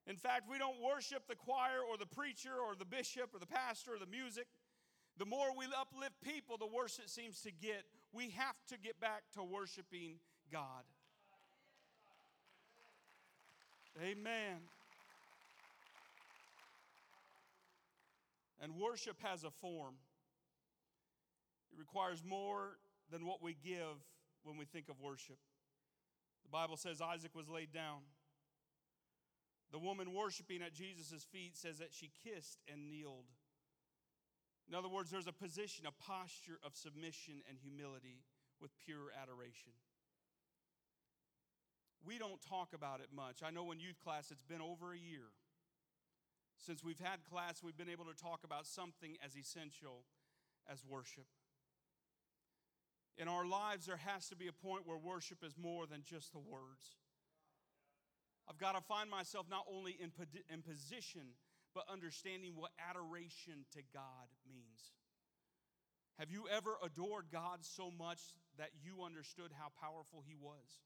In 0.07 0.17
fact, 0.17 0.51
we 0.51 0.59
don't 0.59 0.83
worship 0.83 1.27
the 1.29 1.35
choir 1.35 1.81
or 1.89 1.97
the 1.97 2.07
preacher 2.07 2.53
or 2.53 2.75
the 2.77 2.85
bishop 2.85 3.31
or 3.35 3.39
the 3.39 3.47
pastor 3.47 3.95
or 3.95 3.99
the 3.99 4.11
music. 4.11 4.47
The 5.19 5.25
more 5.25 5.57
we 5.57 5.67
uplift 5.67 6.21
people, 6.23 6.57
the 6.59 6.67
worse 6.67 6.99
it 6.99 7.09
seems 7.09 7.41
to 7.43 7.53
get. 7.53 7.85
We 8.13 8.31
have 8.31 8.57
to 8.69 8.79
get 8.79 9.01
back 9.01 9.23
to 9.35 9.43
worshiping 9.43 10.17
God. 10.53 10.85
Amen. 14.03 14.59
And 18.61 18.75
worship 18.77 19.17
has 19.23 19.45
a 19.45 19.51
form. 19.51 19.95
It 21.75 21.79
requires 21.79 22.23
more 22.25 22.79
than 23.11 23.27
what 23.27 23.43
we 23.43 23.57
give 23.65 23.99
when 24.45 24.57
we 24.57 24.65
think 24.65 24.89
of 24.89 25.01
worship. 25.01 25.39
The 26.45 26.51
Bible 26.51 26.77
says 26.77 27.01
Isaac 27.01 27.35
was 27.35 27.49
laid 27.49 27.73
down. 27.73 28.03
The 29.73 29.79
woman 29.79 30.15
worshiping 30.15 30.63
at 30.63 30.73
Jesus' 30.73 31.25
feet 31.25 31.57
says 31.57 31.79
that 31.79 31.93
she 31.93 32.13
kissed 32.23 32.63
and 32.73 32.89
kneeled. 32.89 33.27
In 34.69 34.75
other 34.75 34.89
words, 34.89 35.11
there's 35.11 35.27
a 35.27 35.33
position, 35.33 35.85
a 35.87 36.03
posture 36.03 36.59
of 36.65 36.77
submission 36.77 37.43
and 37.49 37.59
humility 37.59 38.23
with 38.61 38.71
pure 38.79 39.11
adoration. 39.21 39.73
We 42.07 42.19
don't 42.19 42.41
talk 42.41 42.69
about 42.73 43.01
it 43.01 43.09
much. 43.15 43.43
I 43.43 43.51
know 43.51 43.73
in 43.73 43.81
youth 43.81 43.99
class 44.05 44.31
it's 44.31 44.45
been 44.45 44.61
over 44.61 44.93
a 44.93 44.99
year 44.99 45.33
since 46.65 46.83
we've 46.83 47.01
had 47.01 47.25
class, 47.29 47.63
we've 47.63 47.77
been 47.77 47.91
able 47.91 48.07
to 48.07 48.15
talk 48.15 48.41
about 48.45 48.67
something 48.67 49.17
as 49.25 49.37
essential 49.37 50.05
as 50.71 50.85
worship. 50.85 51.27
In 53.16 53.29
our 53.29 53.46
lives, 53.46 53.87
there 53.87 54.00
has 54.05 54.29
to 54.29 54.37
be 54.37 54.48
a 54.48 54.53
point 54.53 54.87
where 54.87 54.98
worship 54.98 55.38
is 55.44 55.55
more 55.57 55.87
than 55.87 56.03
just 56.03 56.33
the 56.33 56.38
words. 56.40 56.96
I've 58.48 58.59
got 58.59 58.74
to 58.74 58.81
find 58.81 59.09
myself 59.09 59.46
not 59.48 59.64
only 59.72 59.92
in, 59.92 60.11
in 60.53 60.62
position, 60.62 61.22
but 61.74 61.85
understanding 61.90 62.53
what 62.57 62.70
adoration 62.79 63.64
to 63.72 63.83
God 63.92 64.29
means. 64.48 64.92
Have 66.18 66.31
you 66.31 66.44
ever 66.50 66.77
adored 66.85 67.27
God 67.33 67.59
so 67.62 67.90
much 67.90 68.20
that 68.59 68.70
you 68.83 69.03
understood 69.05 69.50
how 69.59 69.68
powerful 69.81 70.22
He 70.27 70.37
was? 70.37 70.83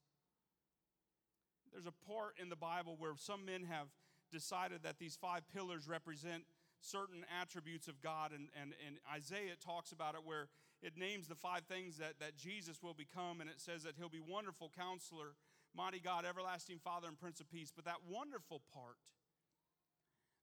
There's 1.72 1.86
a 1.86 2.06
part 2.10 2.34
in 2.40 2.48
the 2.48 2.56
Bible 2.56 2.96
where 2.98 3.12
some 3.16 3.44
men 3.44 3.64
have 3.64 3.88
decided 4.32 4.82
that 4.84 4.98
these 4.98 5.16
five 5.16 5.42
pillars 5.54 5.86
represent 5.88 6.44
certain 6.80 7.24
attributes 7.40 7.88
of 7.88 8.00
God, 8.00 8.32
and, 8.32 8.48
and, 8.60 8.72
and 8.86 8.96
Isaiah 9.12 9.56
talks 9.58 9.92
about 9.92 10.14
it 10.14 10.20
where 10.24 10.48
it 10.82 10.96
names 10.96 11.26
the 11.26 11.34
five 11.34 11.64
things 11.66 11.98
that, 11.98 12.20
that 12.20 12.36
Jesus 12.36 12.82
will 12.82 12.94
become, 12.94 13.40
and 13.40 13.50
it 13.50 13.60
says 13.60 13.82
that 13.82 13.94
he'll 13.96 14.08
be 14.08 14.22
wonderful 14.22 14.70
counselor, 14.76 15.34
mighty 15.74 15.98
God, 15.98 16.24
everlasting 16.24 16.78
Father, 16.78 17.08
and 17.08 17.18
Prince 17.18 17.40
of 17.40 17.50
Peace. 17.50 17.72
But 17.74 17.84
that 17.84 18.06
wonderful 18.08 18.62
part, 18.72 19.02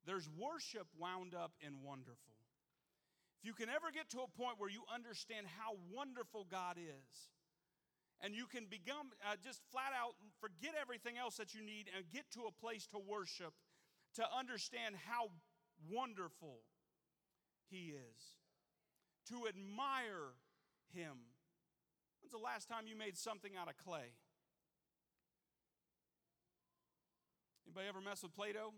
there's 0.06 0.28
worship 0.38 0.88
wound 1.00 1.34
up 1.34 1.54
in 1.65 1.82
wonderful. 1.82 2.36
If 3.39 3.48
you 3.48 3.54
can 3.54 3.69
ever 3.69 3.91
get 3.93 4.10
to 4.12 4.19
a 4.19 4.30
point 4.30 4.60
where 4.60 4.69
you 4.69 4.84
understand 4.93 5.48
how 5.58 5.78
wonderful 5.93 6.48
God 6.52 6.78
is, 6.78 7.32
and 8.21 8.36
you 8.36 8.45
can 8.48 8.65
become 8.65 9.12
uh, 9.24 9.36
just 9.43 9.62
flat 9.71 9.91
out 9.91 10.15
forget 10.39 10.74
everything 10.80 11.17
else 11.17 11.36
that 11.36 11.54
you 11.54 11.62
need 11.62 11.91
and 11.95 12.06
get 12.12 12.24
to 12.32 12.48
a 12.48 12.52
place 12.52 12.88
to 12.88 13.00
worship, 13.00 13.54
to 14.15 14.24
understand 14.32 14.95
how 15.08 15.32
wonderful 15.90 16.60
He 17.70 17.94
is 17.94 18.36
to 19.30 19.48
admire 19.48 20.38
him. 20.94 21.18
When's 22.22 22.32
the 22.32 22.38
last 22.38 22.68
time 22.68 22.86
you 22.88 22.96
made 22.96 23.18
something 23.18 23.52
out 23.60 23.68
of 23.68 23.78
clay? 23.78 24.14
Anybody 27.66 27.88
ever 27.90 28.02
mess 28.02 28.24
with 28.24 28.34
Play-Doh? 28.34 28.74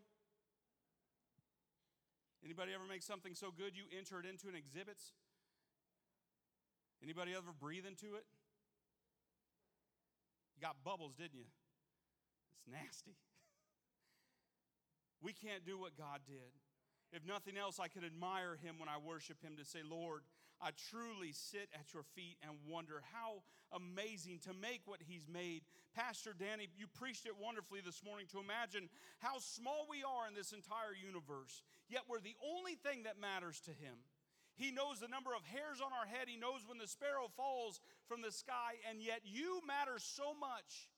Anybody 2.43 2.71
ever 2.73 2.87
make 2.87 3.03
something 3.03 3.35
so 3.35 3.51
good 3.51 3.75
you 3.75 3.83
enter 3.95 4.19
it 4.19 4.25
into 4.25 4.47
an 4.47 4.55
exhibit? 4.55 4.97
Anybody 7.03 7.33
ever 7.35 7.51
breathe 7.51 7.85
into 7.85 8.15
it? 8.15 8.25
You 10.55 10.61
got 10.61 10.77
bubbles, 10.83 11.13
didn't 11.15 11.35
you? 11.35 11.45
It's 12.57 12.67
nasty. 12.71 13.15
We 15.19 15.33
can't 15.33 15.65
do 15.65 15.79
what 15.79 15.97
God 15.97 16.21
did. 16.27 16.53
If 17.11 17.25
nothing 17.25 17.57
else, 17.57 17.79
I 17.79 17.87
can 17.87 18.03
admire 18.03 18.57
him 18.61 18.75
when 18.79 18.89
I 18.89 18.97
worship 18.99 19.41
him 19.41 19.55
to 19.57 19.65
say, 19.65 19.79
Lord, 19.79 20.23
I 20.59 20.71
truly 20.89 21.31
sit 21.31 21.69
at 21.73 21.93
your 21.93 22.03
feet 22.03 22.35
and 22.41 22.57
wonder 22.67 23.01
how 23.13 23.45
amazing 23.71 24.39
to 24.49 24.53
make 24.53 24.81
what 24.85 24.99
he's 25.05 25.27
made. 25.29 25.61
Pastor 25.95 26.33
Danny, 26.33 26.67
you 26.75 26.87
preached 26.87 27.25
it 27.25 27.37
wonderfully 27.39 27.79
this 27.85 28.03
morning 28.03 28.25
to 28.33 28.41
imagine 28.41 28.89
how 29.19 29.39
small 29.39 29.85
we 29.89 30.03
are 30.03 30.27
in 30.27 30.35
this 30.35 30.51
entire 30.51 30.97
universe, 30.97 31.63
yet 31.87 32.03
we're 32.09 32.23
the 32.23 32.35
only 32.43 32.75
thing 32.75 33.03
that 33.03 33.21
matters 33.21 33.61
to 33.69 33.71
him. 33.71 33.95
He 34.57 34.73
knows 34.73 34.99
the 34.99 35.07
number 35.07 35.37
of 35.37 35.45
hairs 35.45 35.77
on 35.79 35.93
our 35.93 36.09
head, 36.09 36.25
he 36.25 36.35
knows 36.35 36.65
when 36.65 36.81
the 36.81 36.89
sparrow 36.89 37.29
falls 37.37 37.79
from 38.09 38.25
the 38.25 38.33
sky, 38.33 38.81
and 38.89 38.99
yet 38.99 39.21
you 39.23 39.61
matter 39.65 40.01
so 40.01 40.33
much. 40.33 40.89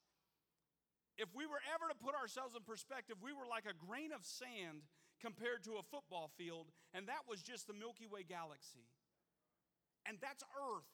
If 1.19 1.27
we 1.35 1.43
were 1.43 1.59
ever 1.75 1.91
to 1.91 1.99
put 1.99 2.15
ourselves 2.15 2.55
in 2.55 2.63
perspective, 2.63 3.19
we 3.19 3.35
were 3.35 3.43
like 3.43 3.67
a 3.67 3.75
grain 3.75 4.15
of 4.15 4.23
sand 4.23 4.87
compared 5.21 5.63
to 5.65 5.77
a 5.77 5.83
football 5.83 6.31
field, 6.37 6.67
and 6.93 7.07
that 7.07 7.27
was 7.27 7.41
just 7.41 7.67
the 7.67 7.73
Milky 7.73 8.07
Way 8.07 8.23
galaxy. 8.27 8.87
And 10.05 10.17
that's 10.21 10.43
Earth. 10.55 10.87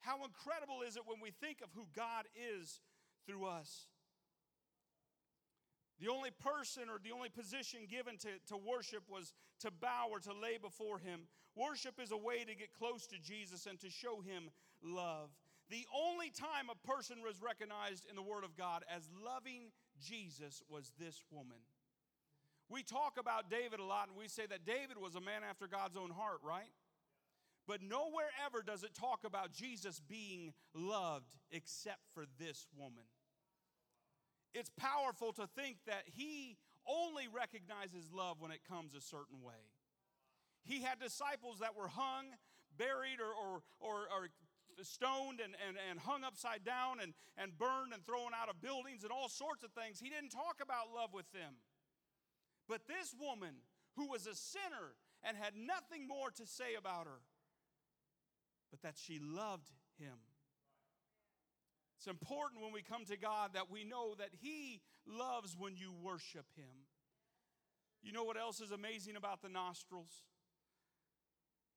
How 0.00 0.24
incredible 0.24 0.82
is 0.86 0.96
it 0.96 1.02
when 1.06 1.20
we 1.20 1.30
think 1.30 1.58
of 1.62 1.68
who 1.74 1.86
God 1.94 2.24
is 2.34 2.80
through 3.26 3.46
us? 3.46 3.86
The 6.00 6.08
only 6.08 6.30
person 6.30 6.88
or 6.88 6.98
the 7.02 7.12
only 7.12 7.28
position 7.28 7.80
given 7.88 8.16
to, 8.18 8.28
to 8.48 8.56
worship 8.56 9.04
was 9.08 9.34
to 9.60 9.70
bow 9.70 10.08
or 10.10 10.18
to 10.20 10.32
lay 10.32 10.56
before 10.56 10.98
Him. 10.98 11.28
Worship 11.54 12.00
is 12.00 12.10
a 12.10 12.16
way 12.16 12.44
to 12.44 12.54
get 12.54 12.72
close 12.72 13.06
to 13.08 13.18
Jesus 13.18 13.66
and 13.66 13.78
to 13.80 13.90
show 13.90 14.22
Him 14.22 14.48
love. 14.82 15.28
The 15.68 15.84
only 15.94 16.30
time 16.30 16.70
a 16.70 16.86
person 16.86 17.18
was 17.22 17.42
recognized 17.42 18.06
in 18.08 18.16
the 18.16 18.22
Word 18.22 18.44
of 18.44 18.56
God 18.56 18.82
as 18.88 19.10
loving 19.24 19.70
Jesus 20.00 20.62
was 20.70 20.92
this 20.98 21.22
woman. 21.30 21.58
We 22.70 22.84
talk 22.84 23.18
about 23.18 23.50
David 23.50 23.80
a 23.80 23.84
lot 23.84 24.08
and 24.08 24.16
we 24.16 24.28
say 24.28 24.46
that 24.46 24.64
David 24.64 24.96
was 24.96 25.16
a 25.16 25.20
man 25.20 25.42
after 25.48 25.66
God's 25.66 25.96
own 25.96 26.10
heart, 26.10 26.38
right? 26.44 26.70
But 27.66 27.82
nowhere 27.82 28.30
ever 28.46 28.62
does 28.62 28.84
it 28.84 28.94
talk 28.94 29.20
about 29.26 29.52
Jesus 29.52 30.00
being 30.08 30.52
loved 30.72 31.34
except 31.50 32.00
for 32.14 32.24
this 32.38 32.66
woman. 32.78 33.04
It's 34.54 34.70
powerful 34.76 35.32
to 35.34 35.46
think 35.46 35.78
that 35.86 36.04
he 36.06 36.56
only 36.86 37.28
recognizes 37.28 38.10
love 38.12 38.40
when 38.40 38.50
it 38.50 38.60
comes 38.68 38.94
a 38.94 39.00
certain 39.00 39.42
way. 39.42 39.70
He 40.64 40.82
had 40.82 40.98
disciples 40.98 41.58
that 41.60 41.76
were 41.76 41.88
hung, 41.88 42.26
buried, 42.76 43.20
or, 43.20 43.30
or, 43.34 43.62
or, 43.80 43.98
or 44.10 44.28
stoned 44.82 45.40
and, 45.40 45.54
and, 45.66 45.76
and 45.90 45.98
hung 45.98 46.24
upside 46.24 46.64
down 46.64 47.00
and, 47.00 47.14
and 47.36 47.56
burned 47.58 47.92
and 47.92 48.04
thrown 48.04 48.32
out 48.34 48.48
of 48.48 48.60
buildings 48.60 49.02
and 49.02 49.12
all 49.12 49.28
sorts 49.28 49.62
of 49.62 49.70
things. 49.72 50.00
He 50.00 50.10
didn't 50.10 50.30
talk 50.30 50.58
about 50.62 50.94
love 50.94 51.12
with 51.12 51.30
them. 51.32 51.58
But 52.70 52.86
this 52.86 53.12
woman, 53.20 53.54
who 53.96 54.08
was 54.08 54.28
a 54.28 54.34
sinner 54.36 54.94
and 55.24 55.36
had 55.36 55.54
nothing 55.56 56.06
more 56.06 56.30
to 56.30 56.46
say 56.46 56.76
about 56.78 57.06
her, 57.06 57.20
but 58.70 58.80
that 58.82 58.94
she 58.96 59.18
loved 59.18 59.68
him. 59.98 60.16
It's 61.98 62.06
important 62.06 62.62
when 62.62 62.72
we 62.72 62.80
come 62.80 63.04
to 63.06 63.18
God 63.18 63.50
that 63.52 63.70
we 63.70 63.84
know 63.84 64.14
that 64.14 64.30
He 64.40 64.80
loves 65.06 65.54
when 65.58 65.76
you 65.76 65.92
worship 65.92 66.46
Him. 66.56 66.88
You 68.02 68.12
know 68.12 68.24
what 68.24 68.38
else 68.38 68.62
is 68.62 68.70
amazing 68.70 69.16
about 69.16 69.42
the 69.42 69.50
nostrils? 69.50 70.22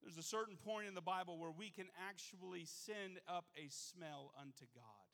There's 0.01 0.17
a 0.17 0.23
certain 0.23 0.55
point 0.55 0.87
in 0.87 0.93
the 0.93 1.01
Bible 1.01 1.37
where 1.37 1.51
we 1.51 1.69
can 1.69 1.87
actually 2.07 2.63
send 2.65 3.19
up 3.27 3.45
a 3.57 3.67
smell 3.67 4.31
unto 4.39 4.63
God. 4.73 5.11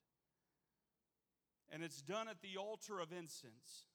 And 1.72 1.82
it's 1.84 2.04
done 2.04 2.28
at 2.28 2.42
the 2.42 2.60
altar 2.60 3.00
of 3.00 3.12
incense. 3.12 3.89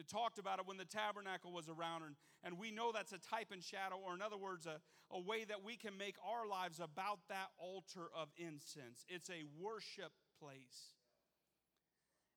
It 0.00 0.08
talked 0.08 0.38
about 0.38 0.58
it 0.58 0.66
when 0.66 0.78
the 0.78 0.86
tabernacle 0.86 1.52
was 1.52 1.68
around, 1.68 2.04
and, 2.04 2.16
and 2.42 2.58
we 2.58 2.70
know 2.70 2.90
that's 2.90 3.12
a 3.12 3.18
type 3.18 3.52
and 3.52 3.62
shadow, 3.62 4.00
or 4.02 4.14
in 4.14 4.22
other 4.22 4.38
words, 4.38 4.64
a, 4.64 4.80
a 5.12 5.20
way 5.20 5.44
that 5.44 5.62
we 5.62 5.76
can 5.76 5.98
make 5.98 6.16
our 6.24 6.48
lives 6.48 6.80
about 6.80 7.20
that 7.28 7.52
altar 7.58 8.08
of 8.16 8.28
incense. 8.38 9.04
It's 9.08 9.28
a 9.28 9.44
worship 9.60 10.12
place. 10.40 10.96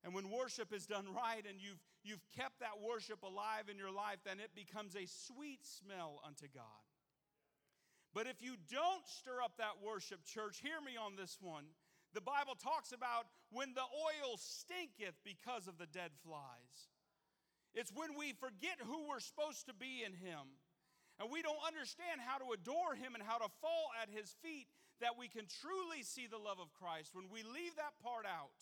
And 0.04 0.14
when 0.14 0.30
worship 0.30 0.74
is 0.74 0.86
done 0.86 1.06
right 1.16 1.44
and 1.48 1.62
you've, 1.62 1.80
you've 2.04 2.28
kept 2.36 2.60
that 2.60 2.84
worship 2.84 3.24
alive 3.24 3.72
in 3.72 3.78
your 3.78 3.96
life, 3.96 4.20
then 4.26 4.42
it 4.44 4.52
becomes 4.54 4.96
a 4.98 5.08
sweet 5.08 5.64
smell 5.64 6.20
unto 6.28 6.52
God. 6.54 6.84
But 8.14 8.28
if 8.28 8.42
you 8.44 8.60
don't 8.70 9.08
stir 9.08 9.42
up 9.42 9.56
that 9.58 9.80
worship, 9.80 10.26
church, 10.26 10.60
hear 10.62 10.84
me 10.84 11.00
on 11.00 11.16
this 11.16 11.38
one. 11.40 11.64
The 12.14 12.22
Bible 12.22 12.60
talks 12.60 12.92
about 12.92 13.32
when 13.50 13.74
the 13.74 13.88
oil 13.88 14.36
stinketh 14.36 15.16
because 15.24 15.68
of 15.68 15.78
the 15.80 15.88
dead 15.88 16.12
flies. 16.22 16.92
It's 17.74 17.92
when 17.92 18.16
we 18.18 18.34
forget 18.34 18.78
who 18.86 19.10
we're 19.10 19.20
supposed 19.24 19.66
to 19.68 19.74
be 19.74 20.06
in 20.06 20.14
Him 20.14 20.62
and 21.20 21.30
we 21.30 21.42
don't 21.42 21.62
understand 21.66 22.22
how 22.22 22.38
to 22.42 22.54
adore 22.54 22.96
Him 22.96 23.14
and 23.14 23.22
how 23.22 23.38
to 23.38 23.50
fall 23.62 23.94
at 24.02 24.10
His 24.10 24.34
feet 24.42 24.68
that 25.02 25.18
we 25.18 25.28
can 25.28 25.46
truly 25.46 26.02
see 26.02 26.26
the 26.26 26.42
love 26.42 26.58
of 26.58 26.74
Christ. 26.74 27.14
When 27.14 27.30
we 27.30 27.42
leave 27.46 27.78
that 27.78 27.98
part 28.02 28.26
out, 28.26 28.54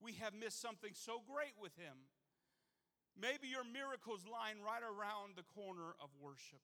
we 0.00 0.12
have 0.20 0.36
missed 0.36 0.60
something 0.60 0.92
so 0.92 1.20
great 1.24 1.56
with 1.60 1.76
Him. 1.76 2.08
Maybe 3.18 3.48
your 3.48 3.64
miracles 3.64 4.22
lying 4.28 4.62
right 4.62 4.84
around 4.84 5.34
the 5.34 5.48
corner 5.56 5.96
of 5.98 6.08
worship. 6.20 6.62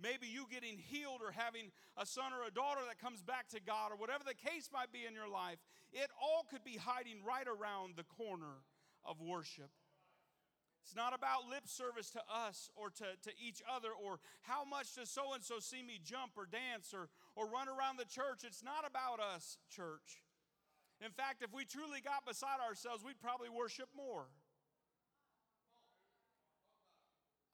Maybe 0.00 0.26
you 0.26 0.48
getting 0.48 0.78
healed 0.78 1.20
or 1.20 1.36
having 1.36 1.68
a 2.00 2.06
son 2.06 2.32
or 2.32 2.48
a 2.48 2.54
daughter 2.54 2.80
that 2.88 2.98
comes 2.98 3.20
back 3.20 3.48
to 3.52 3.60
God 3.60 3.92
or 3.92 4.00
whatever 4.00 4.24
the 4.24 4.34
case 4.34 4.70
might 4.72 4.90
be 4.90 5.04
in 5.04 5.12
your 5.12 5.28
life, 5.28 5.60
it 5.92 6.08
all 6.16 6.48
could 6.48 6.64
be 6.64 6.80
hiding 6.80 7.20
right 7.28 7.46
around 7.46 7.94
the 8.00 8.08
corner 8.08 8.64
of 9.04 9.20
worship. 9.20 9.68
It's 10.82 10.96
not 10.96 11.14
about 11.14 11.48
lip 11.48 11.66
service 11.66 12.10
to 12.10 12.22
us 12.26 12.68
or 12.74 12.90
to, 12.90 13.14
to 13.22 13.30
each 13.38 13.62
other 13.70 13.88
or 13.94 14.18
how 14.42 14.64
much 14.64 14.94
does 14.96 15.10
so 15.10 15.32
and 15.32 15.42
so 15.42 15.60
see 15.60 15.82
me 15.82 16.00
jump 16.02 16.32
or 16.36 16.46
dance 16.46 16.92
or, 16.92 17.08
or 17.36 17.46
run 17.46 17.68
around 17.68 17.98
the 17.98 18.04
church. 18.04 18.42
It's 18.42 18.62
not 18.62 18.84
about 18.84 19.20
us, 19.22 19.58
church. 19.70 20.22
In 21.04 21.10
fact, 21.10 21.42
if 21.42 21.54
we 21.54 21.64
truly 21.64 22.00
got 22.02 22.26
beside 22.26 22.58
ourselves, 22.58 23.04
we'd 23.04 23.20
probably 23.20 23.48
worship 23.48 23.88
more. 23.96 24.26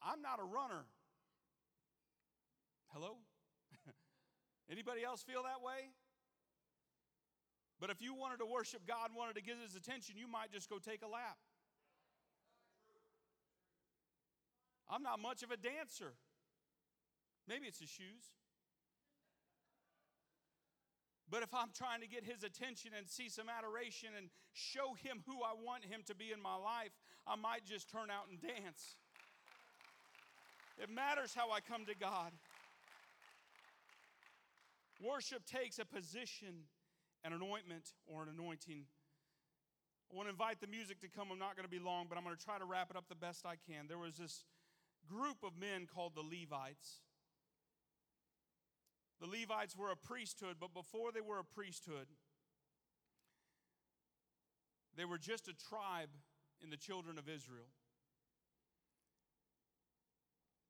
I'm 0.03 0.23
not 0.23 0.41
a 0.41 0.45
runner. 0.45 0.85
Hello? 2.93 3.17
Anybody 4.73 5.05
else 5.05 5.23
feel 5.23 5.43
that 5.45 5.65
way? 5.65 5.93
But 7.81 7.91
if 7.91 8.03
you 8.03 8.15
wanted 8.15 8.39
to 8.39 8.47
worship 8.47 8.87
God, 8.87 9.11
wanted 9.15 9.37
to 9.37 9.43
get 9.43 9.57
his 9.63 9.77
attention, 9.77 10.17
you 10.17 10.27
might 10.27 10.51
just 10.51 10.69
go 10.69 10.79
take 10.79 11.03
a 11.03 11.09
lap. 11.09 11.37
I'm 14.91 15.03
not 15.03 15.21
much 15.21 15.43
of 15.43 15.51
a 15.51 15.57
dancer. 15.57 16.15
Maybe 17.47 17.67
it's 17.67 17.81
his 17.81 17.89
shoes. 17.89 18.33
But 21.31 21.43
if 21.43 21.53
I'm 21.53 21.69
trying 21.77 22.01
to 22.01 22.09
get 22.09 22.25
his 22.25 22.43
attention 22.43 22.93
and 22.97 23.07
see 23.09 23.29
some 23.29 23.49
adoration 23.49 24.11
and 24.17 24.31
show 24.53 24.95
him 24.95 25.21
who 25.27 25.43
I 25.43 25.53
want 25.53 25.85
him 25.85 26.01
to 26.07 26.15
be 26.15 26.33
in 26.33 26.41
my 26.41 26.57
life, 26.57 26.93
I 27.27 27.37
might 27.37 27.67
just 27.67 27.91
turn 27.91 28.09
out 28.11 28.31
and 28.31 28.41
dance. 28.41 28.97
It 30.79 30.89
matters 30.89 31.35
how 31.35 31.51
I 31.51 31.61
come 31.61 31.85
to 31.87 31.95
God. 31.95 32.33
Worship 35.05 35.45
takes 35.45 35.79
a 35.79 35.85
position, 35.85 36.65
an 37.25 37.33
anointment, 37.33 37.93
or 38.07 38.23
an 38.23 38.29
anointing. 38.31 38.85
I 40.11 40.17
want 40.17 40.29
to 40.29 40.31
invite 40.31 40.61
the 40.61 40.67
music 40.67 41.01
to 41.01 41.09
come. 41.09 41.29
I'm 41.31 41.39
not 41.39 41.57
going 41.57 41.67
to 41.67 41.71
be 41.71 41.79
long, 41.79 42.07
but 42.09 42.17
I'm 42.17 42.25
going 42.25 42.37
to 42.37 42.43
try 42.43 42.59
to 42.59 42.65
wrap 42.65 42.91
it 42.91 42.97
up 42.97 43.05
the 43.09 43.15
best 43.15 43.45
I 43.45 43.57
can. 43.69 43.87
There 43.87 43.99
was 43.99 44.17
this 44.17 44.45
group 45.09 45.39
of 45.43 45.59
men 45.59 45.87
called 45.87 46.15
the 46.15 46.23
Levites. 46.23 47.01
The 49.21 49.27
Levites 49.27 49.77
were 49.77 49.91
a 49.91 49.97
priesthood, 49.97 50.57
but 50.61 50.75
before 50.75 51.11
they 51.13 51.21
were 51.21 51.39
a 51.39 51.45
priesthood, 51.45 52.07
they 54.97 55.05
were 55.05 55.19
just 55.19 55.49
a 55.49 55.55
tribe 55.69 56.11
in 56.63 56.71
the 56.71 56.77
children 56.77 57.19
of 57.19 57.29
Israel. 57.29 57.71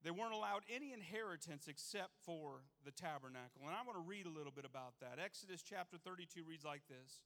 They 0.03 0.11
weren't 0.11 0.33
allowed 0.33 0.63
any 0.73 0.93
inheritance 0.93 1.67
except 1.67 2.15
for 2.23 2.63
the 2.85 2.91
tabernacle. 2.91 3.67
And 3.67 3.75
I 3.75 3.83
want 3.83 3.99
to 3.99 4.07
read 4.07 4.25
a 4.25 4.31
little 4.31 4.53
bit 4.53 4.63
about 4.63 4.93
that. 5.01 5.19
Exodus 5.19 5.61
chapter 5.61 5.97
32 5.97 6.43
reads 6.47 6.63
like 6.63 6.87
this 6.87 7.19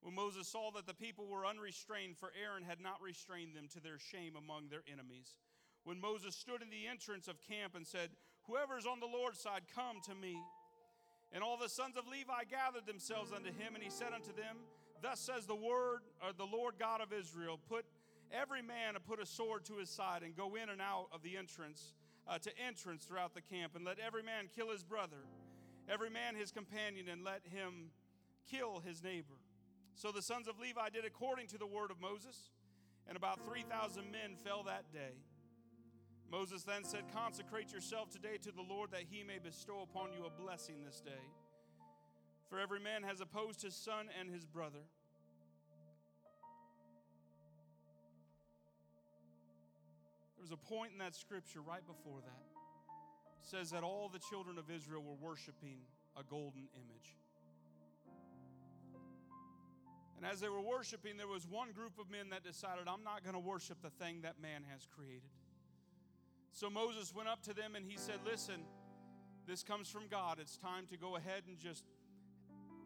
When 0.00 0.14
Moses 0.14 0.48
saw 0.48 0.70
that 0.72 0.86
the 0.86 0.94
people 0.94 1.28
were 1.28 1.44
unrestrained, 1.44 2.16
for 2.16 2.32
Aaron 2.32 2.64
had 2.64 2.80
not 2.80 3.02
restrained 3.02 3.54
them 3.54 3.68
to 3.74 3.80
their 3.80 3.98
shame 3.98 4.36
among 4.36 4.68
their 4.68 4.82
enemies 4.90 5.36
when 5.88 5.98
Moses 5.98 6.36
stood 6.36 6.60
in 6.60 6.68
the 6.68 6.86
entrance 6.86 7.28
of 7.28 7.40
camp 7.40 7.72
and 7.74 7.86
said, 7.86 8.10
Whoever 8.44 8.76
is 8.76 8.84
on 8.84 9.00
the 9.00 9.06
Lord's 9.06 9.40
side, 9.40 9.62
come 9.74 10.04
to 10.04 10.14
me. 10.14 10.36
And 11.32 11.42
all 11.42 11.56
the 11.56 11.68
sons 11.68 11.96
of 11.96 12.06
Levi 12.06 12.44
gathered 12.50 12.84
themselves 12.84 13.32
unto 13.32 13.48
him, 13.48 13.72
and 13.72 13.82
he 13.82 13.88
said 13.88 14.12
unto 14.12 14.36
them, 14.36 14.60
Thus 15.00 15.18
says 15.18 15.46
the 15.46 15.56
word, 15.56 16.00
or 16.20 16.34
the 16.36 16.44
Lord 16.44 16.74
God 16.78 17.00
of 17.00 17.14
Israel, 17.14 17.58
put 17.70 17.86
every 18.30 18.60
man 18.60 18.94
to 18.94 19.00
put 19.00 19.18
a 19.18 19.24
sword 19.24 19.64
to 19.64 19.76
his 19.80 19.88
side 19.88 20.22
and 20.22 20.36
go 20.36 20.56
in 20.56 20.68
and 20.68 20.82
out 20.82 21.08
of 21.10 21.22
the 21.22 21.38
entrance 21.38 21.94
uh, 22.28 22.36
to 22.36 22.50
entrance 22.60 23.04
throughout 23.04 23.32
the 23.32 23.40
camp, 23.40 23.72
and 23.74 23.82
let 23.82 23.98
every 23.98 24.22
man 24.22 24.44
kill 24.54 24.68
his 24.68 24.84
brother, 24.84 25.24
every 25.88 26.10
man 26.10 26.34
his 26.34 26.52
companion, 26.52 27.08
and 27.08 27.24
let 27.24 27.40
him 27.48 27.88
kill 28.50 28.82
his 28.84 29.02
neighbor. 29.02 29.40
So 29.94 30.12
the 30.12 30.20
sons 30.20 30.48
of 30.48 30.60
Levi 30.60 30.90
did 30.90 31.06
according 31.06 31.46
to 31.48 31.56
the 31.56 31.66
word 31.66 31.90
of 31.90 31.98
Moses. 31.98 32.52
and 33.06 33.16
about 33.16 33.40
3,000 33.46 34.12
men 34.12 34.36
fell 34.44 34.64
that 34.64 34.92
day. 34.92 35.16
Moses 36.30 36.62
then 36.62 36.84
said, 36.84 37.04
Consecrate 37.14 37.72
yourself 37.72 38.10
today 38.10 38.36
to 38.42 38.52
the 38.52 38.62
Lord 38.62 38.90
that 38.90 39.04
he 39.10 39.24
may 39.24 39.38
bestow 39.38 39.80
upon 39.82 40.12
you 40.12 40.26
a 40.26 40.42
blessing 40.42 40.76
this 40.84 41.00
day. 41.00 41.24
For 42.50 42.58
every 42.58 42.80
man 42.80 43.02
has 43.02 43.20
opposed 43.20 43.62
his 43.62 43.74
son 43.74 44.08
and 44.18 44.30
his 44.30 44.44
brother. 44.44 44.84
There 50.36 50.42
was 50.42 50.52
a 50.52 50.56
point 50.56 50.92
in 50.92 50.98
that 50.98 51.14
scripture 51.14 51.60
right 51.60 51.86
before 51.86 52.20
that. 52.20 52.42
Says 53.40 53.70
that 53.70 53.82
all 53.82 54.10
the 54.12 54.18
children 54.18 54.58
of 54.58 54.70
Israel 54.70 55.02
were 55.02 55.14
worshiping 55.14 55.78
a 56.16 56.22
golden 56.22 56.68
image. 56.74 57.16
And 60.16 60.26
as 60.26 60.40
they 60.40 60.48
were 60.48 60.60
worshiping, 60.60 61.16
there 61.16 61.28
was 61.28 61.46
one 61.46 61.70
group 61.72 61.98
of 61.98 62.10
men 62.10 62.30
that 62.30 62.42
decided, 62.42 62.88
I'm 62.88 63.04
not 63.04 63.22
going 63.22 63.34
to 63.34 63.40
worship 63.40 63.78
the 63.82 63.90
thing 63.90 64.22
that 64.22 64.42
man 64.42 64.64
has 64.68 64.86
created. 64.94 65.30
So 66.58 66.68
Moses 66.68 67.14
went 67.14 67.28
up 67.28 67.40
to 67.44 67.54
them 67.54 67.76
and 67.76 67.86
he 67.86 67.96
said, 67.96 68.18
Listen, 68.26 68.66
this 69.46 69.62
comes 69.62 69.88
from 69.88 70.10
God. 70.10 70.38
It's 70.40 70.56
time 70.56 70.90
to 70.90 70.96
go 70.98 71.14
ahead 71.14 71.46
and 71.46 71.56
just 71.56 71.84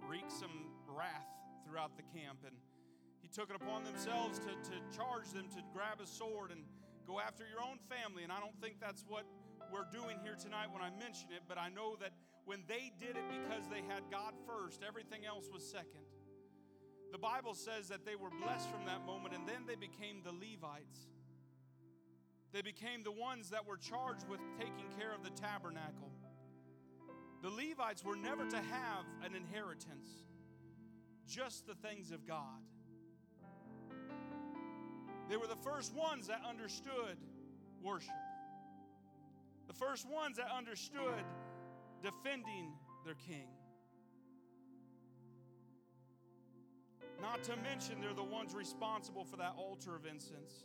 wreak 0.04 0.28
some 0.28 0.68
wrath 0.84 1.32
throughout 1.64 1.96
the 1.96 2.04
camp. 2.12 2.44
And 2.44 2.52
he 3.22 3.28
took 3.28 3.48
it 3.48 3.56
upon 3.56 3.84
themselves 3.84 4.38
to, 4.44 4.52
to 4.68 4.76
charge 4.92 5.32
them 5.32 5.48
to 5.56 5.64
grab 5.72 6.04
a 6.04 6.06
sword 6.06 6.50
and 6.52 6.60
go 7.08 7.16
after 7.18 7.48
your 7.48 7.64
own 7.64 7.80
family. 7.88 8.24
And 8.24 8.30
I 8.30 8.40
don't 8.44 8.60
think 8.60 8.76
that's 8.76 9.06
what 9.08 9.24
we're 9.72 9.88
doing 9.88 10.20
here 10.20 10.36
tonight 10.36 10.68
when 10.68 10.84
I 10.84 10.92
mention 11.00 11.32
it, 11.32 11.40
but 11.48 11.56
I 11.56 11.72
know 11.72 11.96
that 11.96 12.12
when 12.44 12.68
they 12.68 12.92
did 13.00 13.16
it 13.16 13.24
because 13.32 13.72
they 13.72 13.80
had 13.88 14.04
God 14.12 14.36
first, 14.44 14.84
everything 14.86 15.24
else 15.24 15.48
was 15.48 15.64
second. 15.64 16.04
The 17.08 17.16
Bible 17.16 17.54
says 17.54 17.88
that 17.88 18.04
they 18.04 18.20
were 18.20 18.28
blessed 18.28 18.68
from 18.68 18.84
that 18.84 19.06
moment, 19.08 19.32
and 19.32 19.48
then 19.48 19.64
they 19.64 19.80
became 19.80 20.20
the 20.20 20.36
Levites. 20.36 21.08
They 22.52 22.62
became 22.62 23.02
the 23.02 23.12
ones 23.12 23.48
that 23.50 23.66
were 23.66 23.78
charged 23.78 24.28
with 24.28 24.40
taking 24.58 24.86
care 24.98 25.14
of 25.14 25.22
the 25.24 25.30
tabernacle. 25.30 26.10
The 27.42 27.48
Levites 27.48 28.04
were 28.04 28.14
never 28.14 28.44
to 28.46 28.56
have 28.56 29.06
an 29.24 29.34
inheritance, 29.34 30.08
just 31.26 31.66
the 31.66 31.74
things 31.74 32.12
of 32.12 32.26
God. 32.26 32.60
They 35.30 35.36
were 35.36 35.46
the 35.46 35.56
first 35.56 35.94
ones 35.94 36.26
that 36.26 36.40
understood 36.46 37.16
worship, 37.82 38.10
the 39.66 39.72
first 39.72 40.06
ones 40.08 40.36
that 40.36 40.48
understood 40.54 41.24
defending 42.02 42.74
their 43.04 43.14
king. 43.14 43.48
Not 47.20 47.42
to 47.44 47.56
mention, 47.56 48.00
they're 48.00 48.12
the 48.12 48.22
ones 48.22 48.54
responsible 48.54 49.24
for 49.24 49.36
that 49.38 49.54
altar 49.56 49.96
of 49.96 50.04
incense. 50.04 50.64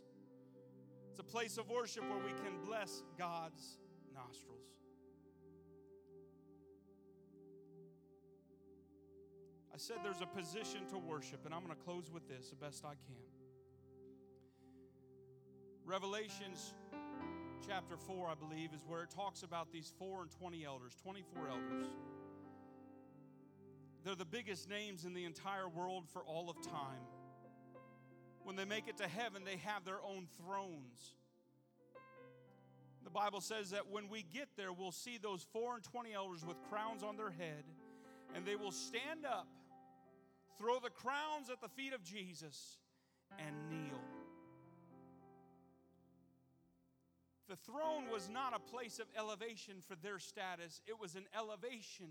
It's 1.18 1.28
a 1.28 1.32
place 1.32 1.58
of 1.58 1.68
worship 1.68 2.04
where 2.08 2.18
we 2.18 2.30
can 2.44 2.64
bless 2.64 3.02
God's 3.18 3.78
nostrils. 4.14 4.62
I 9.74 9.78
said 9.78 9.96
there's 10.04 10.20
a 10.20 10.26
position 10.26 10.86
to 10.90 10.98
worship, 10.98 11.44
and 11.44 11.52
I'm 11.52 11.64
going 11.64 11.76
to 11.76 11.82
close 11.82 12.08
with 12.12 12.28
this 12.28 12.50
the 12.50 12.56
best 12.56 12.84
I 12.84 12.90
can. 12.90 13.16
Revelations 15.84 16.74
chapter 17.66 17.96
4, 17.96 18.28
I 18.28 18.34
believe, 18.36 18.72
is 18.72 18.84
where 18.86 19.02
it 19.02 19.10
talks 19.10 19.42
about 19.42 19.72
these 19.72 19.92
4 19.98 20.22
and 20.22 20.30
20 20.30 20.64
elders, 20.64 20.94
24 21.02 21.48
elders. 21.48 21.88
They're 24.04 24.14
the 24.14 24.24
biggest 24.24 24.68
names 24.68 25.04
in 25.04 25.14
the 25.14 25.24
entire 25.24 25.68
world 25.68 26.04
for 26.12 26.22
all 26.22 26.48
of 26.48 26.62
time. 26.62 27.02
When 28.48 28.56
they 28.56 28.64
make 28.64 28.88
it 28.88 28.96
to 28.96 29.06
heaven, 29.06 29.42
they 29.44 29.58
have 29.66 29.84
their 29.84 30.00
own 30.02 30.26
thrones. 30.42 31.16
The 33.04 33.10
Bible 33.10 33.42
says 33.42 33.72
that 33.72 33.90
when 33.90 34.08
we 34.08 34.22
get 34.22 34.48
there, 34.56 34.72
we'll 34.72 34.90
see 34.90 35.18
those 35.18 35.46
4 35.52 35.74
and 35.74 35.84
20 35.84 36.14
elders 36.14 36.46
with 36.46 36.56
crowns 36.70 37.02
on 37.02 37.18
their 37.18 37.28
head, 37.28 37.64
and 38.34 38.46
they 38.46 38.56
will 38.56 38.70
stand 38.70 39.26
up, 39.26 39.46
throw 40.56 40.80
the 40.80 40.88
crowns 40.88 41.50
at 41.50 41.60
the 41.60 41.68
feet 41.68 41.92
of 41.92 42.02
Jesus, 42.02 42.78
and 43.38 43.54
kneel. 43.68 44.00
The 47.50 47.56
throne 47.56 48.04
was 48.10 48.30
not 48.30 48.56
a 48.56 48.70
place 48.70 48.98
of 48.98 49.08
elevation 49.14 49.82
for 49.86 49.94
their 49.94 50.18
status, 50.18 50.80
it 50.86 50.98
was 50.98 51.16
an 51.16 51.26
elevation 51.36 52.08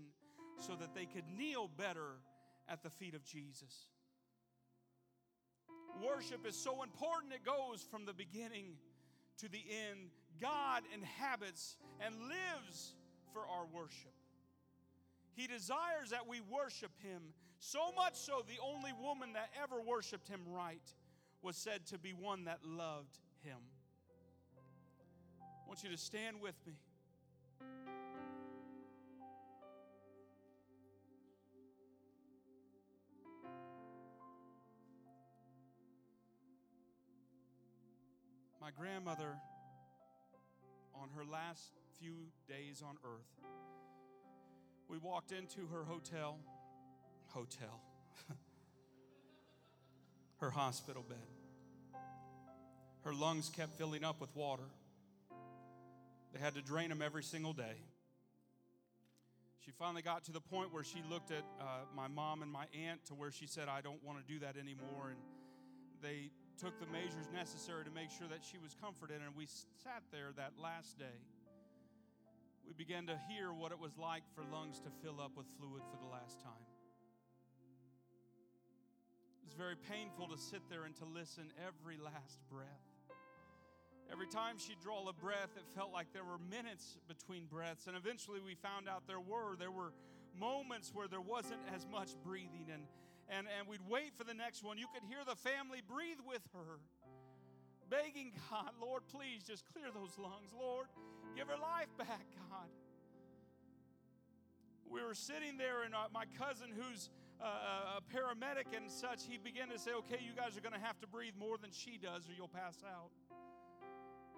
so 0.60 0.76
that 0.76 0.94
they 0.94 1.06
could 1.06 1.24
kneel 1.36 1.66
better 1.66 2.20
at 2.68 2.84
the 2.84 2.90
feet 2.90 3.16
of 3.16 3.24
Jesus. 3.24 3.88
Worship 6.02 6.46
is 6.46 6.56
so 6.56 6.82
important, 6.82 7.32
it 7.32 7.44
goes 7.44 7.82
from 7.82 8.04
the 8.04 8.12
beginning 8.12 8.76
to 9.38 9.48
the 9.48 9.62
end. 9.90 10.10
God 10.40 10.82
inhabits 10.94 11.76
and 12.00 12.14
lives 12.20 12.94
for 13.32 13.40
our 13.40 13.66
worship. 13.72 14.14
He 15.34 15.46
desires 15.46 16.10
that 16.10 16.28
we 16.28 16.40
worship 16.40 16.92
Him 17.02 17.22
so 17.60 17.90
much 17.96 18.14
so, 18.14 18.44
the 18.46 18.62
only 18.62 18.92
woman 19.02 19.32
that 19.32 19.50
ever 19.60 19.80
worshiped 19.80 20.28
Him 20.28 20.40
right 20.46 20.94
was 21.42 21.56
said 21.56 21.86
to 21.86 21.98
be 21.98 22.12
one 22.12 22.44
that 22.44 22.60
loved 22.64 23.18
Him. 23.42 23.58
I 25.40 25.68
want 25.68 25.82
you 25.82 25.90
to 25.90 25.96
stand 25.96 26.40
with 26.40 26.54
me. 26.66 26.74
My 38.68 38.84
grandmother, 38.84 39.34
on 40.94 41.08
her 41.16 41.24
last 41.24 41.70
few 41.98 42.26
days 42.46 42.82
on 42.86 42.98
earth, 43.02 43.48
we 44.90 44.98
walked 44.98 45.32
into 45.32 45.66
her 45.68 45.84
hotel, 45.84 46.36
hotel, 47.28 47.80
her 50.40 50.50
hospital 50.50 51.02
bed. 51.08 51.16
Her 53.04 53.14
lungs 53.14 53.48
kept 53.48 53.78
filling 53.78 54.04
up 54.04 54.20
with 54.20 54.36
water. 54.36 54.68
They 56.34 56.38
had 56.38 56.54
to 56.56 56.60
drain 56.60 56.90
them 56.90 57.00
every 57.00 57.22
single 57.22 57.54
day. 57.54 57.78
She 59.64 59.70
finally 59.70 60.02
got 60.02 60.24
to 60.24 60.32
the 60.32 60.42
point 60.42 60.74
where 60.74 60.84
she 60.84 61.02
looked 61.08 61.30
at 61.30 61.44
uh, 61.58 61.64
my 61.96 62.08
mom 62.08 62.42
and 62.42 62.52
my 62.52 62.66
aunt 62.86 63.02
to 63.06 63.14
where 63.14 63.30
she 63.30 63.46
said, 63.46 63.68
I 63.70 63.80
don't 63.80 64.04
want 64.04 64.18
to 64.18 64.30
do 64.30 64.40
that 64.40 64.58
anymore. 64.58 65.08
And 65.08 65.18
they 66.02 66.32
took 66.58 66.78
the 66.82 66.90
measures 66.90 67.30
necessary 67.32 67.84
to 67.86 67.90
make 67.90 68.10
sure 68.10 68.26
that 68.26 68.42
she 68.42 68.58
was 68.58 68.74
comforted. 68.82 69.22
And 69.22 69.30
we 69.38 69.46
sat 69.46 70.02
there 70.10 70.34
that 70.36 70.58
last 70.58 70.98
day. 70.98 71.22
We 72.66 72.74
began 72.74 73.06
to 73.06 73.16
hear 73.30 73.54
what 73.54 73.70
it 73.70 73.78
was 73.78 73.96
like 73.96 74.26
for 74.34 74.42
lungs 74.52 74.82
to 74.82 74.90
fill 75.00 75.22
up 75.22 75.32
with 75.38 75.46
fluid 75.56 75.86
for 75.86 75.96
the 75.96 76.10
last 76.10 76.42
time. 76.42 76.66
It 79.40 79.46
was 79.46 79.54
very 79.54 79.78
painful 79.88 80.28
to 80.28 80.36
sit 80.36 80.60
there 80.68 80.84
and 80.84 80.94
to 80.96 81.06
listen 81.06 81.48
every 81.62 81.96
last 81.96 82.42
breath. 82.50 82.84
Every 84.10 84.26
time 84.26 84.58
she'd 84.58 84.80
draw 84.80 85.06
a 85.08 85.12
breath, 85.12 85.56
it 85.56 85.64
felt 85.76 85.92
like 85.92 86.12
there 86.12 86.24
were 86.24 86.38
minutes 86.50 86.98
between 87.06 87.46
breaths. 87.46 87.86
And 87.86 87.96
eventually 87.96 88.40
we 88.40 88.54
found 88.54 88.88
out 88.88 89.06
there 89.06 89.20
were. 89.20 89.56
There 89.56 89.70
were 89.70 89.92
moments 90.34 90.92
where 90.92 91.08
there 91.08 91.20
wasn't 91.20 91.60
as 91.74 91.86
much 91.86 92.16
breathing. 92.24 92.66
And, 92.72 92.84
and, 93.28 93.46
and 93.46 93.68
we'd 93.68 93.84
wait 93.88 94.12
for 94.16 94.24
the 94.24 94.34
next 94.34 94.64
one. 94.64 94.78
You 94.78 94.86
could 94.92 95.04
hear 95.04 95.20
the 95.26 95.36
family 95.36 95.82
breathe 95.86 96.20
with 96.26 96.42
her, 96.52 96.80
begging 97.90 98.32
God, 98.50 98.72
Lord, 98.80 99.02
please 99.12 99.44
just 99.46 99.64
clear 99.72 99.86
those 99.92 100.18
lungs. 100.18 100.52
Lord, 100.58 100.86
give 101.36 101.48
her 101.48 101.58
life 101.60 101.92
back, 101.96 102.24
God. 102.50 102.68
We 104.90 105.04
were 105.04 105.14
sitting 105.14 105.58
there, 105.58 105.84
and 105.84 105.94
uh, 105.94 106.08
my 106.12 106.24
cousin, 106.38 106.72
who's 106.72 107.10
uh, 107.40 108.00
a 108.00 108.02
paramedic 108.08 108.72
and 108.74 108.90
such, 108.90 109.28
he 109.28 109.36
began 109.36 109.68
to 109.68 109.78
say, 109.78 109.92
Okay, 109.92 110.18
you 110.24 110.32
guys 110.34 110.56
are 110.56 110.64
going 110.64 110.74
to 110.74 110.80
have 110.80 110.98
to 111.00 111.06
breathe 111.06 111.36
more 111.38 111.58
than 111.60 111.70
she 111.70 111.98
does, 112.00 112.28
or 112.28 112.32
you'll 112.32 112.48
pass 112.48 112.80
out 112.88 113.12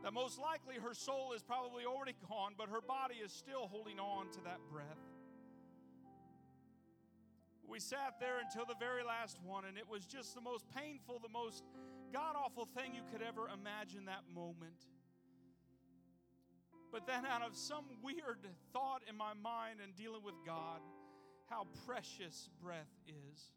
that 0.02 0.12
most 0.12 0.38
likely 0.38 0.76
her 0.76 0.94
soul 0.94 1.32
is 1.34 1.42
probably 1.42 1.84
already 1.84 2.14
gone, 2.28 2.54
but 2.56 2.68
her 2.68 2.80
body 2.80 3.16
is 3.22 3.32
still 3.32 3.68
holding 3.68 3.98
on 3.98 4.30
to 4.30 4.40
that 4.44 4.58
breath. 4.72 5.09
We 7.70 7.78
sat 7.78 8.18
there 8.18 8.40
until 8.40 8.66
the 8.66 8.74
very 8.74 9.04
last 9.04 9.38
one, 9.44 9.64
and 9.64 9.78
it 9.78 9.88
was 9.88 10.04
just 10.04 10.34
the 10.34 10.40
most 10.40 10.64
painful, 10.74 11.20
the 11.22 11.28
most 11.28 11.62
god 12.12 12.34
awful 12.36 12.66
thing 12.66 12.94
you 12.94 13.02
could 13.12 13.22
ever 13.22 13.48
imagine 13.48 14.06
that 14.06 14.24
moment. 14.34 14.86
But 16.90 17.06
then, 17.06 17.24
out 17.24 17.42
of 17.42 17.56
some 17.56 17.84
weird 18.02 18.44
thought 18.72 19.02
in 19.08 19.16
my 19.16 19.34
mind 19.34 19.78
and 19.80 19.94
dealing 19.94 20.24
with 20.24 20.34
God, 20.44 20.80
how 21.48 21.68
precious 21.86 22.48
breath 22.60 22.90
is 23.06 23.52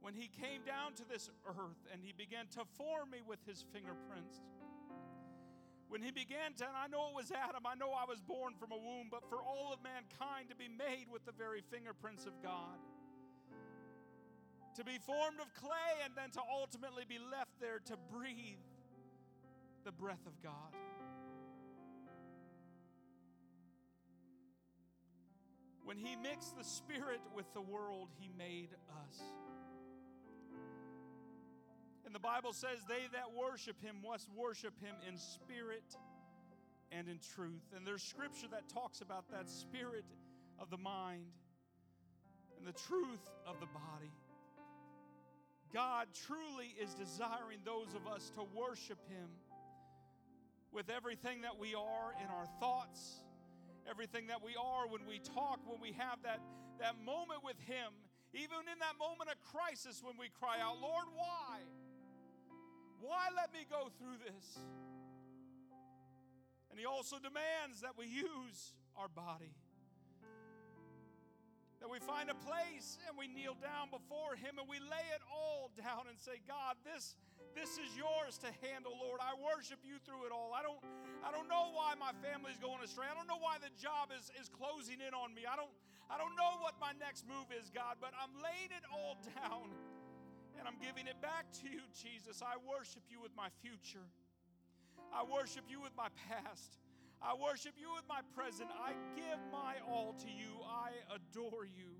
when 0.00 0.14
he 0.14 0.28
came 0.28 0.62
down 0.66 0.94
to 0.94 1.04
this 1.08 1.30
earth 1.46 1.86
and 1.92 2.00
he 2.02 2.12
began 2.12 2.46
to 2.48 2.62
form 2.76 3.10
me 3.10 3.18
with 3.26 3.38
his 3.46 3.64
fingerprints. 3.72 4.40
When 5.88 6.02
he 6.02 6.10
began 6.10 6.52
to, 6.58 6.64
and 6.66 6.76
I 6.76 6.88
know 6.88 7.08
it 7.08 7.14
was 7.14 7.30
Adam, 7.30 7.62
I 7.64 7.74
know 7.74 7.92
I 7.92 8.04
was 8.08 8.20
born 8.20 8.54
from 8.58 8.72
a 8.72 8.76
womb, 8.76 9.08
but 9.10 9.22
for 9.28 9.38
all 9.38 9.72
of 9.72 9.78
mankind 9.82 10.50
to 10.50 10.56
be 10.56 10.68
made 10.68 11.06
with 11.10 11.24
the 11.24 11.32
very 11.32 11.62
fingerprints 11.70 12.26
of 12.26 12.34
God. 12.42 12.78
to 14.76 14.84
be 14.84 14.98
formed 14.98 15.40
of 15.40 15.54
clay 15.54 16.04
and 16.04 16.12
then 16.14 16.30
to 16.30 16.40
ultimately 16.52 17.02
be 17.08 17.18
left 17.18 17.52
there 17.60 17.78
to 17.86 17.96
breathe 18.12 18.60
the 19.84 19.92
breath 19.92 20.26
of 20.26 20.42
God. 20.42 20.74
When 25.82 25.96
he 25.96 26.14
mixed 26.16 26.58
the 26.58 26.64
spirit 26.64 27.20
with 27.34 27.46
the 27.54 27.62
world, 27.62 28.10
he 28.20 28.28
made 28.36 28.70
us. 28.90 29.22
And 32.06 32.14
the 32.14 32.20
Bible 32.20 32.52
says, 32.52 32.78
They 32.88 33.02
that 33.12 33.34
worship 33.36 33.82
him 33.82 33.96
must 34.06 34.28
worship 34.34 34.72
him 34.80 34.94
in 35.06 35.18
spirit 35.18 35.96
and 36.92 37.08
in 37.08 37.18
truth. 37.34 37.74
And 37.74 37.86
there's 37.86 38.02
scripture 38.02 38.46
that 38.52 38.68
talks 38.68 39.00
about 39.00 39.28
that 39.32 39.50
spirit 39.50 40.04
of 40.58 40.70
the 40.70 40.78
mind 40.78 41.26
and 42.58 42.66
the 42.66 42.78
truth 42.88 43.28
of 43.46 43.58
the 43.60 43.66
body. 43.66 44.12
God 45.74 46.06
truly 46.26 46.74
is 46.80 46.94
desiring 46.94 47.58
those 47.64 47.88
of 47.94 48.06
us 48.10 48.30
to 48.36 48.46
worship 48.54 48.98
him 49.10 49.28
with 50.72 50.90
everything 50.90 51.40
that 51.40 51.58
we 51.58 51.74
are 51.74 52.12
in 52.22 52.28
our 52.28 52.46
thoughts, 52.60 53.24
everything 53.88 54.26
that 54.28 54.44
we 54.44 54.52
are 54.60 54.86
when 54.86 55.00
we 55.08 55.18
talk, 55.18 55.58
when 55.64 55.80
we 55.80 55.92
have 55.96 56.20
that, 56.22 56.40
that 56.78 57.00
moment 57.00 57.40
with 57.42 57.58
Him, 57.64 57.96
even 58.34 58.68
in 58.68 58.78
that 58.84 59.00
moment 59.00 59.30
of 59.30 59.40
crisis 59.56 60.02
when 60.04 60.20
we 60.20 60.28
cry 60.38 60.60
out, 60.60 60.76
Lord, 60.82 61.08
why? 61.16 61.64
Why 63.00 63.28
let 63.34 63.52
me 63.52 63.66
go 63.68 63.88
through 63.98 64.18
this? 64.24 64.58
And 66.70 66.78
He 66.78 66.86
also 66.86 67.16
demands 67.16 67.80
that 67.80 67.96
we 67.96 68.06
use 68.06 68.74
our 68.96 69.08
body. 69.08 69.54
That 71.80 71.90
we 71.90 72.00
find 72.00 72.30
a 72.30 72.34
place 72.34 72.98
and 73.08 73.16
we 73.16 73.28
kneel 73.28 73.56
down 73.60 73.92
before 73.92 74.36
Him 74.36 74.56
and 74.58 74.68
we 74.68 74.80
lay 74.80 75.06
it 75.12 75.22
all 75.28 75.70
down 75.76 76.08
and 76.08 76.18
say, 76.18 76.40
God, 76.48 76.76
this 76.84 77.16
this 77.56 77.80
is 77.80 77.88
yours 77.96 78.36
to 78.44 78.52
handle, 78.60 78.92
Lord. 79.00 79.16
I 79.16 79.32
worship 79.40 79.80
you 79.80 79.96
through 80.04 80.28
it 80.28 80.32
all. 80.32 80.52
I 80.52 80.60
don't, 80.60 80.76
I 81.24 81.32
don't 81.32 81.48
know 81.48 81.72
why 81.72 81.96
my 81.96 82.12
family's 82.20 82.60
going 82.60 82.84
astray. 82.84 83.08
I 83.08 83.16
don't 83.16 83.24
know 83.24 83.40
why 83.40 83.56
the 83.56 83.72
job 83.80 84.12
is, 84.12 84.28
is 84.36 84.52
closing 84.52 85.00
in 85.00 85.16
on 85.16 85.32
me. 85.32 85.48
I 85.48 85.56
don't, 85.56 85.72
I 86.12 86.20
don't 86.20 86.36
know 86.36 86.60
what 86.60 86.76
my 86.76 86.92
next 87.00 87.24
move 87.24 87.48
is, 87.48 87.72
God, 87.72 87.96
but 87.96 88.12
I'm 88.20 88.36
laying 88.44 88.76
it 88.76 88.84
all 88.92 89.16
down 89.40 89.72
and 90.66 90.74
I'm 90.74 90.84
giving 90.84 91.06
it 91.06 91.20
back 91.22 91.46
to 91.62 91.68
you, 91.68 91.80
Jesus. 91.94 92.42
I 92.42 92.56
worship 92.66 93.02
you 93.08 93.20
with 93.20 93.32
my 93.36 93.48
future. 93.62 94.06
I 95.14 95.22
worship 95.22 95.64
you 95.68 95.80
with 95.80 95.92
my 95.96 96.08
past. 96.28 96.78
I 97.22 97.34
worship 97.34 97.74
you 97.78 97.92
with 97.94 98.04
my 98.08 98.20
present. 98.34 98.70
I 98.74 98.92
give 99.14 99.38
my 99.52 99.76
all 99.88 100.14
to 100.18 100.26
you. 100.26 100.58
I 100.66 100.90
adore 101.14 101.64
you. 101.64 101.94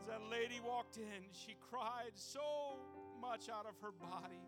As 0.00 0.06
that 0.06 0.22
lady 0.30 0.60
walked 0.66 0.96
in, 0.96 1.30
she 1.32 1.54
cried 1.70 2.14
so 2.14 2.76
much 3.20 3.48
out 3.48 3.66
of 3.66 3.78
her 3.80 3.92
body. 3.92 4.42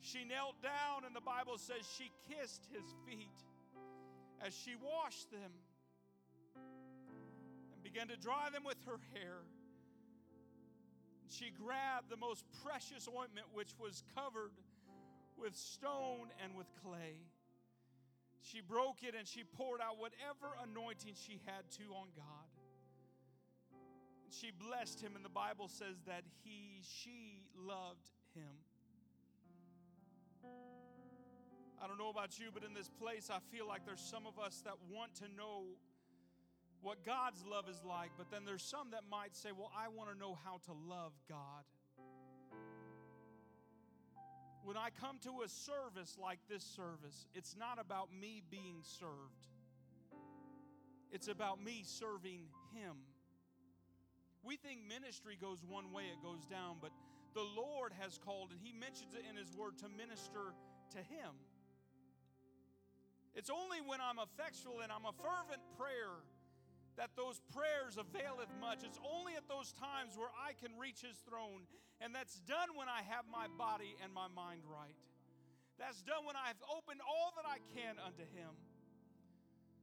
She 0.00 0.24
knelt 0.24 0.62
down, 0.62 1.04
and 1.04 1.16
the 1.16 1.20
Bible 1.20 1.58
says 1.58 1.82
she 1.98 2.12
kissed 2.30 2.66
his 2.72 2.94
feet 3.06 3.42
as 4.44 4.54
she 4.54 4.76
washed 4.76 5.30
them 5.30 5.50
and 6.54 7.82
began 7.82 8.08
to 8.08 8.16
dry 8.16 8.50
them 8.52 8.62
with 8.64 8.78
her 8.86 9.00
hair. 9.14 9.42
She 11.28 11.50
grabbed 11.50 12.10
the 12.10 12.16
most 12.16 12.44
precious 12.64 13.08
ointment, 13.08 13.46
which 13.52 13.74
was 13.78 14.02
covered 14.14 14.52
with 15.36 15.56
stone 15.56 16.28
and 16.42 16.54
with 16.54 16.66
clay. 16.82 17.20
She 18.42 18.60
broke 18.60 19.02
it 19.02 19.14
and 19.18 19.26
she 19.26 19.42
poured 19.42 19.80
out 19.80 19.98
whatever 19.98 20.54
anointing 20.62 21.14
she 21.14 21.40
had 21.46 21.68
to 21.78 21.94
on 21.94 22.08
God. 22.14 22.46
She 24.30 24.50
blessed 24.50 25.00
him, 25.00 25.16
and 25.16 25.24
the 25.24 25.30
Bible 25.30 25.68
says 25.68 25.96
that 26.06 26.22
he, 26.44 26.82
she 26.82 27.42
loved 27.56 28.10
him. 28.34 28.54
I 31.82 31.86
don't 31.86 31.98
know 31.98 32.08
about 32.08 32.38
you, 32.38 32.46
but 32.52 32.64
in 32.64 32.74
this 32.74 32.88
place, 32.88 33.30
I 33.30 33.38
feel 33.54 33.66
like 33.68 33.84
there's 33.84 34.00
some 34.00 34.26
of 34.26 34.38
us 34.38 34.62
that 34.64 34.74
want 34.90 35.14
to 35.16 35.28
know 35.36 35.76
what 36.86 37.04
God's 37.04 37.44
love 37.44 37.68
is 37.68 37.82
like, 37.82 38.10
but 38.16 38.30
then 38.30 38.44
there's 38.46 38.62
some 38.62 38.92
that 38.92 39.02
might 39.10 39.34
say, 39.34 39.48
Well, 39.50 39.72
I 39.76 39.88
want 39.88 40.08
to 40.12 40.16
know 40.16 40.38
how 40.44 40.60
to 40.66 40.72
love 40.86 41.10
God. 41.28 41.66
When 44.62 44.76
I 44.76 44.90
come 45.00 45.18
to 45.24 45.42
a 45.44 45.48
service 45.48 46.16
like 46.22 46.38
this 46.48 46.62
service, 46.62 47.26
it's 47.34 47.56
not 47.58 47.80
about 47.80 48.10
me 48.14 48.40
being 48.52 48.82
served, 48.82 49.50
it's 51.10 51.26
about 51.26 51.60
me 51.60 51.82
serving 51.84 52.46
Him. 52.72 52.94
We 54.44 54.54
think 54.54 54.78
ministry 54.88 55.36
goes 55.40 55.58
one 55.68 55.90
way, 55.90 56.04
it 56.04 56.22
goes 56.22 56.46
down, 56.46 56.76
but 56.80 56.92
the 57.34 57.42
Lord 57.42 57.94
has 57.98 58.16
called, 58.16 58.52
and 58.52 58.60
He 58.62 58.72
mentions 58.72 59.12
it 59.14 59.24
in 59.28 59.34
His 59.34 59.50
Word, 59.56 59.76
to 59.78 59.88
minister 59.88 60.54
to 60.92 60.98
Him. 60.98 61.34
It's 63.34 63.50
only 63.50 63.78
when 63.84 63.98
I'm 64.00 64.22
effectual 64.22 64.82
and 64.86 64.92
I'm 64.92 65.04
a 65.04 65.12
fervent 65.18 65.66
prayer 65.76 66.22
that 66.96 67.12
those 67.16 67.40
prayers 67.52 68.00
availeth 68.00 68.48
much. 68.60 68.80
It's 68.84 69.00
only 69.04 69.36
at 69.36 69.44
those 69.48 69.72
times 69.76 70.16
where 70.16 70.32
I 70.32 70.56
can 70.56 70.72
reach 70.80 71.04
His 71.04 71.20
throne, 71.28 71.68
and 72.00 72.16
that's 72.16 72.40
done 72.48 72.72
when 72.76 72.88
I 72.88 73.04
have 73.04 73.28
my 73.28 73.48
body 73.60 73.96
and 74.00 74.12
my 74.12 74.28
mind 74.32 74.64
right. 74.64 74.96
That's 75.76 76.00
done 76.00 76.24
when 76.24 76.40
I've 76.40 76.60
opened 76.72 77.04
all 77.04 77.36
that 77.36 77.44
I 77.44 77.60
can 77.76 78.00
unto 78.00 78.24
Him. 78.32 78.52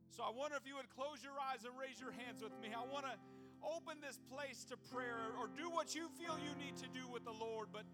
So 0.10 0.26
I 0.26 0.34
wonder 0.34 0.58
if 0.58 0.66
you 0.66 0.78
would 0.78 0.90
close 0.94 1.22
your 1.22 1.38
eyes 1.38 1.66
and 1.66 1.74
raise 1.78 2.02
your 2.02 2.14
hands 2.14 2.42
with 2.42 2.54
me. 2.62 2.74
I 2.74 2.86
want 2.86 3.06
to 3.06 3.16
open 3.62 4.02
this 4.02 4.18
place 4.30 4.66
to 4.70 4.78
prayer 4.90 5.34
or 5.38 5.50
do 5.54 5.70
what 5.70 5.94
you 5.94 6.10
feel 6.18 6.38
you 6.38 6.54
need 6.58 6.78
to 6.82 6.90
do 6.90 7.06
with 7.10 7.26
the 7.26 7.34
Lord, 7.34 7.70
but 7.74 7.86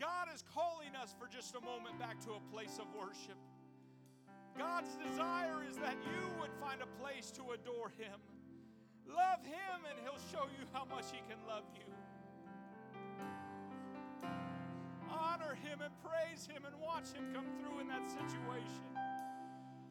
God 0.00 0.28
is 0.34 0.44
calling 0.52 0.92
us 0.96 1.14
for 1.16 1.28
just 1.28 1.54
a 1.54 1.60
moment 1.60 2.00
back 2.00 2.20
to 2.24 2.36
a 2.36 2.42
place 2.52 2.80
of 2.80 2.88
worship. 2.92 3.38
God's 4.56 4.92
desire 4.96 5.64
is 5.68 5.76
that 5.78 5.96
you 6.04 6.22
would 6.40 6.52
find 6.60 6.80
a 6.82 6.90
place 7.00 7.30
to 7.32 7.52
adore 7.52 7.92
Him. 7.96 8.20
Love 9.08 9.44
Him, 9.44 9.84
and 9.88 9.98
He'll 10.02 10.20
show 10.32 10.46
you 10.58 10.66
how 10.72 10.84
much 10.84 11.06
He 11.12 11.20
can 11.28 11.38
love 11.46 11.64
you. 11.74 11.84
Honor 15.10 15.54
Him 15.54 15.80
and 15.82 15.92
praise 16.02 16.46
Him 16.46 16.64
and 16.64 16.74
watch 16.80 17.12
Him 17.12 17.32
come 17.34 17.46
through 17.60 17.80
in 17.80 17.88
that 17.88 18.04
situation. 18.08 18.88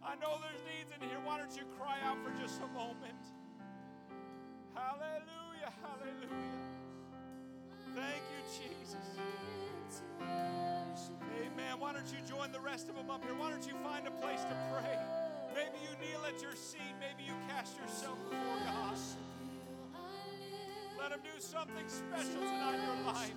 I 0.04 0.15
know 0.15 0.38
there's 0.41 0.63
needs 0.67 0.91
in 0.91 1.08
here. 1.08 1.19
Why 1.23 1.38
don't 1.38 1.56
you 1.56 1.63
cry 1.80 1.97
out 2.04 2.17
for 2.23 2.32
just 2.41 2.60
a 2.60 2.67
moment? 2.67 3.23
Hallelujah, 4.76 5.71
hallelujah. 5.82 6.73
Thank 7.95 8.23
you, 8.34 8.41
Jesus. 8.49 9.06
Amen. 11.41 11.80
Why 11.80 11.93
don't 11.93 12.08
you 12.08 12.19
join 12.28 12.52
the 12.52 12.60
rest 12.60 12.89
of 12.89 12.95
them 12.95 13.10
up 13.10 13.23
here? 13.23 13.34
Why 13.36 13.52
don't 13.52 13.65
you 13.65 13.76
find 13.84 14.08
a 14.08 14.12
place 14.12 14.41
to 14.41 14.58
pray? 14.71 14.97
Maybe 15.54 15.78
you 15.84 15.94
kneel 16.02 16.26
at 16.26 16.42
your 16.42 16.56
seat. 16.56 16.96
Maybe 17.00 17.24
you 17.28 17.36
cast 17.48 17.78
yourself 17.78 18.18
before 18.30 18.60
God. 18.66 18.98
Let 21.00 21.12
Him 21.12 21.20
do 21.24 21.39
something 21.39 21.88
special 21.88 22.42
tonight 22.42 22.76
in 22.76 22.82
your 22.82 23.13
life. 23.13 23.34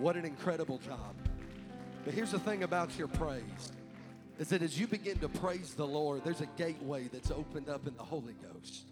What 0.00 0.16
an 0.16 0.24
incredible 0.24 0.78
job. 0.78 1.14
But 2.06 2.14
here's 2.14 2.32
the 2.32 2.38
thing 2.38 2.62
about 2.62 2.96
your 2.96 3.08
praise 3.08 3.72
is 4.38 4.48
that 4.48 4.62
as 4.62 4.80
you 4.80 4.86
begin 4.86 5.18
to 5.18 5.28
praise 5.28 5.74
the 5.74 5.86
Lord, 5.86 6.24
there's 6.24 6.40
a 6.40 6.48
gateway 6.56 7.10
that's 7.12 7.30
opened 7.30 7.68
up 7.68 7.86
in 7.86 7.94
the 7.94 8.02
Holy 8.02 8.32
Ghost. 8.32 8.86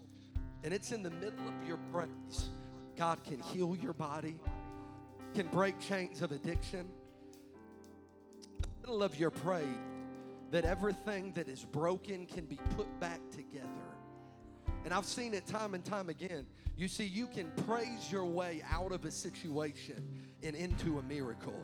And 0.63 0.71
it's 0.71 0.91
in 0.91 1.01
the 1.01 1.09
middle 1.09 1.47
of 1.47 1.67
your 1.67 1.79
praise. 1.91 2.49
God 2.95 3.23
can 3.23 3.39
heal 3.39 3.75
your 3.81 3.93
body, 3.93 4.37
can 5.33 5.47
break 5.47 5.79
chains 5.79 6.21
of 6.21 6.31
addiction. 6.31 6.87
Middle 8.81 9.01
of 9.01 9.19
your 9.19 9.31
praise, 9.31 9.65
that 10.51 10.63
everything 10.63 11.31
that 11.33 11.47
is 11.47 11.65
broken 11.65 12.27
can 12.27 12.45
be 12.45 12.59
put 12.77 12.99
back 12.99 13.19
together. 13.31 13.65
And 14.85 14.93
I've 14.93 15.05
seen 15.05 15.33
it 15.33 15.47
time 15.47 15.73
and 15.73 15.83
time 15.83 16.09
again. 16.09 16.45
You 16.77 16.87
see, 16.87 17.05
you 17.05 17.25
can 17.25 17.49
praise 17.65 18.11
your 18.11 18.25
way 18.25 18.61
out 18.71 18.91
of 18.91 19.05
a 19.05 19.11
situation 19.11 20.28
and 20.43 20.55
into 20.55 20.99
a 20.99 21.03
miracle. 21.03 21.59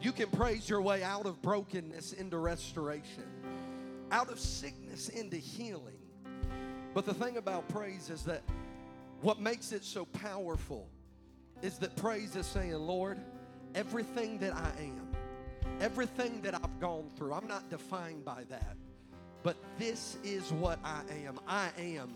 You 0.00 0.12
can 0.12 0.28
praise 0.30 0.68
your 0.68 0.80
way 0.80 1.02
out 1.02 1.26
of 1.26 1.42
brokenness 1.42 2.12
into 2.12 2.38
restoration, 2.38 3.24
out 4.10 4.30
of 4.30 4.38
sickness 4.38 5.08
into 5.08 5.36
healing. 5.36 5.98
But 6.94 7.04
the 7.04 7.14
thing 7.14 7.36
about 7.36 7.68
praise 7.68 8.10
is 8.10 8.22
that 8.24 8.42
what 9.20 9.40
makes 9.40 9.72
it 9.72 9.84
so 9.84 10.04
powerful 10.04 10.88
is 11.62 11.78
that 11.78 11.96
praise 11.96 12.36
is 12.36 12.46
saying, 12.46 12.74
Lord, 12.74 13.18
everything 13.74 14.38
that 14.38 14.54
I 14.54 14.70
am, 14.80 15.08
everything 15.80 16.40
that 16.42 16.54
I've 16.54 16.80
gone 16.80 17.10
through, 17.16 17.32
I'm 17.32 17.48
not 17.48 17.68
defined 17.68 18.24
by 18.24 18.44
that. 18.48 18.76
But 19.42 19.56
this 19.78 20.18
is 20.24 20.52
what 20.52 20.78
I 20.84 21.02
am. 21.24 21.38
I 21.46 21.70
am 21.78 22.14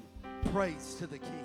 praise 0.53 0.95
to 0.99 1.07
the 1.07 1.19
King. 1.19 1.45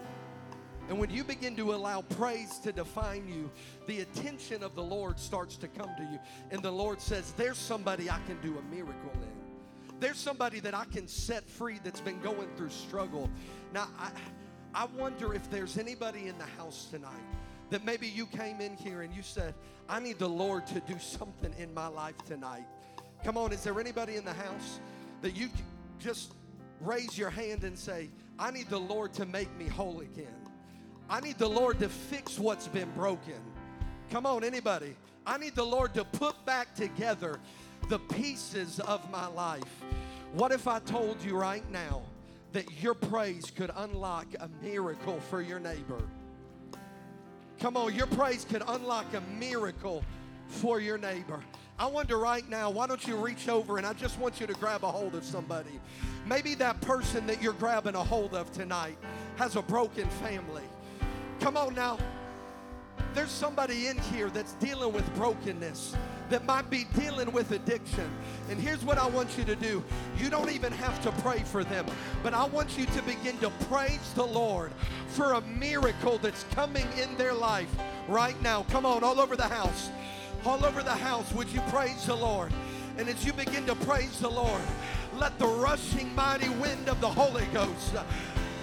And 0.89 0.99
when 0.99 1.09
you 1.09 1.23
begin 1.23 1.55
to 1.57 1.73
allow 1.73 2.01
praise 2.01 2.59
to 2.59 2.71
define 2.71 3.27
you, 3.27 3.51
the 3.87 4.01
attention 4.01 4.63
of 4.63 4.73
the 4.75 4.83
Lord 4.83 5.19
starts 5.19 5.57
to 5.57 5.67
come 5.67 5.89
to 5.97 6.03
you. 6.03 6.19
And 6.51 6.61
the 6.61 6.71
Lord 6.71 7.01
says, 7.01 7.33
There's 7.35 7.57
somebody 7.57 8.09
I 8.09 8.19
can 8.25 8.39
do 8.41 8.57
a 8.57 8.73
miracle 8.73 9.11
in. 9.13 9.97
There's 9.99 10.17
somebody 10.17 10.59
that 10.61 10.75
I 10.75 10.85
can 10.85 11.07
set 11.07 11.49
free 11.49 11.79
that's 11.83 12.01
been 12.01 12.19
going 12.21 12.49
through 12.55 12.69
struggle. 12.69 13.29
Now, 13.73 13.87
I, 13.99 14.11
I 14.73 14.85
wonder 14.97 15.33
if 15.33 15.49
there's 15.49 15.77
anybody 15.77 16.27
in 16.27 16.37
the 16.37 16.45
house 16.45 16.87
tonight 16.91 17.11
that 17.69 17.83
maybe 17.83 18.07
you 18.07 18.25
came 18.27 18.61
in 18.61 18.75
here 18.77 19.01
and 19.01 19.13
you 19.13 19.23
said, 19.23 19.55
I 19.89 19.99
need 19.99 20.19
the 20.19 20.29
Lord 20.29 20.67
to 20.67 20.79
do 20.81 20.97
something 20.99 21.53
in 21.57 21.73
my 21.73 21.87
life 21.87 22.15
tonight. 22.25 22.65
Come 23.23 23.37
on, 23.37 23.51
is 23.51 23.63
there 23.63 23.79
anybody 23.79 24.15
in 24.15 24.23
the 24.23 24.33
house 24.33 24.79
that 25.21 25.35
you 25.35 25.49
just 25.99 26.33
raise 26.79 27.17
your 27.17 27.29
hand 27.29 27.63
and 27.63 27.77
say, 27.77 28.09
I 28.39 28.51
need 28.51 28.69
the 28.69 28.79
Lord 28.79 29.13
to 29.15 29.25
make 29.25 29.53
me 29.57 29.67
whole 29.67 30.01
again? 30.01 30.46
I 31.09 31.21
need 31.21 31.37
the 31.37 31.47
Lord 31.47 31.79
to 31.79 31.89
fix 31.89 32.37
what's 32.37 32.67
been 32.67 32.89
broken. 32.91 33.39
Come 34.11 34.25
on, 34.25 34.43
anybody. 34.43 34.95
I 35.25 35.37
need 35.37 35.55
the 35.55 35.65
Lord 35.65 35.93
to 35.93 36.03
put 36.03 36.45
back 36.45 36.75
together 36.75 37.39
the 37.89 37.99
pieces 37.99 38.79
of 38.81 39.09
my 39.11 39.27
life. 39.27 39.83
What 40.33 40.51
if 40.51 40.67
I 40.67 40.79
told 40.79 41.21
you 41.23 41.37
right 41.37 41.69
now 41.71 42.01
that 42.51 42.81
your 42.81 42.93
praise 42.93 43.51
could 43.51 43.71
unlock 43.75 44.27
a 44.39 44.49
miracle 44.61 45.19
for 45.29 45.41
your 45.41 45.59
neighbor? 45.59 46.01
Come 47.59 47.77
on, 47.77 47.95
your 47.95 48.07
praise 48.07 48.45
could 48.45 48.63
unlock 48.67 49.05
a 49.13 49.21
miracle 49.39 50.03
for 50.47 50.79
your 50.79 50.97
neighbor. 50.97 51.39
I 51.79 51.85
wonder 51.85 52.17
right 52.17 52.47
now, 52.49 52.69
why 52.69 52.87
don't 52.87 53.05
you 53.07 53.15
reach 53.15 53.47
over 53.47 53.77
and 53.77 53.85
I 53.85 53.93
just 53.93 54.19
want 54.19 54.41
you 54.41 54.47
to 54.47 54.53
grab 54.53 54.83
a 54.83 54.91
hold 54.91 55.15
of 55.15 55.23
somebody. 55.23 55.79
Maybe 56.25 56.55
that 56.55 56.81
person 56.81 57.25
that 57.27 57.41
you're 57.41 57.53
grabbing 57.53 57.95
a 57.95 58.03
hold 58.03 58.33
of 58.33 58.51
tonight 58.51 58.97
has 59.37 59.55
a 59.55 59.61
broken 59.61 60.07
family. 60.09 60.63
Come 61.39 61.57
on 61.57 61.75
now. 61.75 61.97
There's 63.13 63.31
somebody 63.31 63.87
in 63.87 63.97
here 63.97 64.29
that's 64.29 64.53
dealing 64.53 64.93
with 64.93 65.15
brokenness, 65.15 65.95
that 66.29 66.45
might 66.45 66.69
be 66.69 66.85
dealing 66.95 67.31
with 67.31 67.51
addiction. 67.51 68.09
And 68.49 68.59
here's 68.59 68.83
what 68.83 68.97
I 68.97 69.07
want 69.07 69.37
you 69.37 69.43
to 69.45 69.55
do 69.55 69.83
you 70.17 70.29
don't 70.29 70.51
even 70.51 70.71
have 70.73 71.01
to 71.03 71.11
pray 71.23 71.39
for 71.39 71.63
them, 71.63 71.85
but 72.21 72.33
I 72.33 72.45
want 72.45 72.77
you 72.77 72.85
to 72.85 73.01
begin 73.03 73.37
to 73.39 73.49
praise 73.69 74.13
the 74.13 74.25
Lord 74.25 74.71
for 75.07 75.33
a 75.33 75.41
miracle 75.41 76.17
that's 76.17 76.43
coming 76.51 76.87
in 77.01 77.15
their 77.17 77.33
life 77.33 77.73
right 78.07 78.39
now. 78.41 78.63
Come 78.69 78.85
on, 78.85 79.03
all 79.03 79.19
over 79.19 79.35
the 79.35 79.47
house. 79.47 79.89
All 80.45 80.63
over 80.63 80.83
the 80.83 80.91
house, 80.91 81.33
would 81.33 81.49
you 81.49 81.61
praise 81.69 82.05
the 82.05 82.15
Lord? 82.15 82.53
And 82.97 83.09
as 83.09 83.25
you 83.25 83.33
begin 83.33 83.65
to 83.65 83.75
praise 83.75 84.19
the 84.19 84.29
Lord, 84.29 84.61
let 85.17 85.37
the 85.39 85.47
rushing 85.47 86.13
mighty 86.15 86.49
wind 86.49 86.87
of 86.87 87.01
the 87.01 87.09
Holy 87.09 87.45
Ghost 87.47 87.95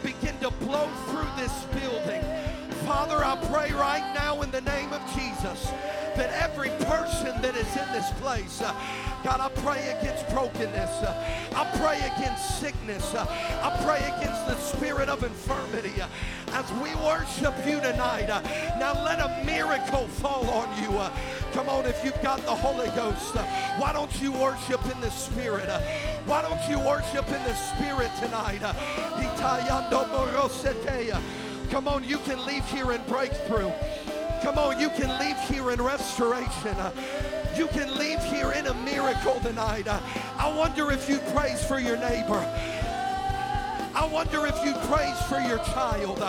begin 0.03 0.39
to 0.39 0.51
blow 0.51 0.89
through 1.09 1.27
this 1.37 1.64
building. 1.64 2.22
Father, 2.83 3.25
I 3.25 3.37
pray 3.51 3.72
right 3.72 4.12
now 4.14 4.43
in 4.43 4.51
the 4.51 4.61
name 4.61 4.93
of 4.93 5.01
Jesus 5.14 5.70
that 6.16 6.31
every 6.41 6.68
person 6.87 7.41
that 7.43 7.57
is 7.57 7.77
in 7.77 7.93
this 7.93 8.11
place, 8.20 8.61
uh, 8.61 8.72
God, 9.25 9.41
I 9.41 9.49
pray 9.61 9.97
against 9.99 10.29
brokenness. 10.29 10.91
Uh, 11.03 11.49
I 11.57 11.64
pray 11.79 11.97
against 11.99 12.61
sickness. 12.61 13.14
Uh, 13.14 13.27
I 13.62 13.83
pray 13.85 13.99
against 14.16 14.47
the 14.47 14.57
spirit 14.57 15.09
of 15.09 15.25
infirmity. 15.25 16.01
Uh, 16.01 16.09
as 16.53 16.70
we 16.75 16.95
worship 17.03 17.55
you 17.66 17.81
tonight, 17.81 18.29
uh, 18.31 18.41
now 18.79 18.93
let 19.05 19.18
a 19.18 19.45
miracle 19.45 20.07
fall 20.07 20.49
on 20.51 20.83
you. 20.83 20.91
Uh, 20.97 21.11
come 21.53 21.68
on, 21.68 21.87
if 21.87 22.05
you've 22.05 22.22
got 22.22 22.41
the 22.43 22.55
Holy 22.55 22.89
Ghost, 22.95 23.35
why 23.79 23.93
don't 23.93 24.20
you 24.20 24.33
worship 24.33 24.85
in 24.95 25.01
the 25.01 25.11
spirit? 25.11 25.68
why 26.27 26.43
don't 26.43 26.68
you 26.68 26.79
worship 26.79 27.27
in 27.29 27.43
the 27.45 27.55
spirit 27.55 28.11
tonight? 28.20 28.62
Come 31.71 31.89
on, 31.89 32.05
you 32.05 32.19
can 32.19 32.45
leave 32.47 32.65
here 32.67 32.93
in 32.93 33.03
breakthrough. 33.09 33.71
Come 34.43 34.59
on, 34.59 34.79
you 34.79 34.91
can 34.91 35.19
leave 35.19 35.39
here 35.49 35.71
in 35.71 35.81
restoration. 35.81 36.77
You 37.57 37.67
can 37.69 37.97
leave 37.99 38.23
here 38.25 38.53
in 38.53 38.67
a 38.67 38.75
miracle 38.75 39.41
tonight. 39.41 39.89
I 39.89 40.55
wonder 40.57 40.91
if 40.93 41.09
you 41.09 41.19
praise 41.35 41.65
for 41.65 41.79
your 41.79 41.97
neighbor. 41.97 42.45
I 43.97 44.07
wonder 44.12 44.47
if 44.47 44.65
you 44.65 44.75
praise 44.89 45.21
for 45.23 45.39
your 45.41 45.59
child. 45.59 46.23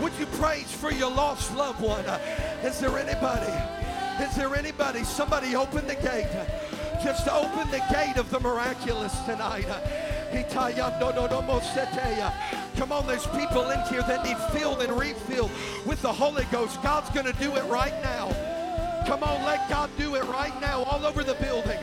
Would 0.00 0.12
you 0.18 0.26
praise 0.26 0.72
for 0.72 0.90
your 0.90 1.10
lost 1.10 1.54
loved 1.54 1.80
one? 1.80 2.04
Is 2.64 2.80
there 2.80 2.98
anybody? 2.98 3.52
Is 4.24 4.34
there 4.36 4.54
anybody? 4.54 5.04
Somebody 5.04 5.54
open 5.54 5.86
the 5.86 5.96
gate. 5.96 6.30
Just 7.04 7.28
open 7.28 7.70
the 7.70 7.82
gate 7.92 8.16
of 8.16 8.30
the 8.30 8.40
miraculous 8.40 9.18
tonight. 9.20 9.68
Come 12.76 12.92
on, 12.92 13.06
there's 13.06 13.26
people 13.26 13.70
in 13.70 13.80
here 13.88 14.02
that 14.02 14.24
need 14.24 14.38
filled 14.58 14.80
and 14.82 14.98
refilled 14.98 15.50
with 15.86 16.00
the 16.02 16.12
Holy 16.12 16.44
Ghost. 16.52 16.82
God's 16.82 17.10
going 17.10 17.26
to 17.26 17.32
do 17.34 17.54
it 17.56 17.64
right 17.64 17.94
now. 18.02 18.30
Come 19.06 19.22
on, 19.22 19.44
let 19.44 19.68
God 19.68 19.90
do 19.98 20.14
it 20.14 20.24
right 20.24 20.58
now 20.60 20.82
all 20.84 21.04
over 21.04 21.24
the 21.24 21.34
building. 21.34 21.78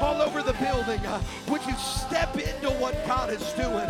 All 0.00 0.20
over 0.20 0.42
the 0.42 0.54
building. 0.54 1.00
Would 1.48 1.64
you 1.64 1.74
step 1.76 2.34
into 2.34 2.70
what 2.80 2.94
God 3.06 3.30
is 3.30 3.52
doing? 3.52 3.88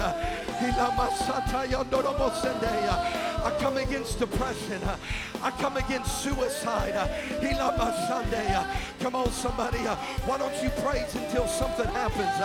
I 3.44 3.50
come 3.58 3.76
against 3.78 4.18
depression. 4.20 4.80
I 5.42 5.50
come 5.52 5.76
against 5.76 6.22
suicide. 6.22 6.94
Come 9.00 9.14
on, 9.16 9.30
somebody. 9.32 9.78
Why 9.78 10.38
don't 10.38 10.54
you 10.62 10.70
praise 10.82 11.14
until 11.14 11.48
something 11.48 11.86
happens? 11.86 12.38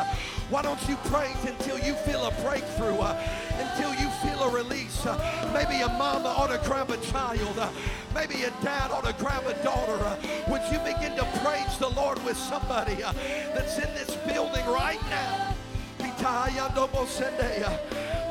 Why 0.50 0.62
don't 0.62 0.80
you 0.88 0.96
praise 1.12 1.44
until 1.46 1.78
you 1.78 1.94
feel 1.94 2.26
a 2.26 2.32
breakthrough? 2.42 2.98
Uh, 2.98 3.22
until 3.60 3.94
you 3.96 4.10
feel 4.24 4.44
a 4.44 4.50
release. 4.50 5.06
Uh, 5.06 5.52
maybe 5.54 5.82
a 5.82 5.90
mama 5.90 6.30
ought 6.30 6.48
to 6.48 6.58
grab 6.68 6.90
a 6.90 6.98
child. 6.98 7.60
Uh, 7.60 7.70
maybe 8.16 8.44
a 8.44 8.52
dad 8.64 8.92
ought 8.92 9.04
to 9.04 9.14
grab 9.22 9.46
a 9.46 9.62
daughter. 9.62 10.18
Would 10.48 10.62
you 10.72 10.80
begin 10.80 11.18
to 11.18 11.26
praise 11.44 11.78
the 11.80 11.90
Lord 11.90 12.24
with 12.24 12.38
somebody 12.38 12.96
that's 12.96 13.78
in 13.78 13.94
this 13.94 14.16
building 14.32 14.66
right 14.68 15.02
now? 15.10 15.54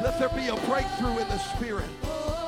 Let 0.03 0.19
there 0.19 0.29
be 0.31 0.49
a 0.49 0.57
breakthrough 0.67 1.19
in 1.19 1.29
the 1.29 1.39
spirit. 1.39 1.89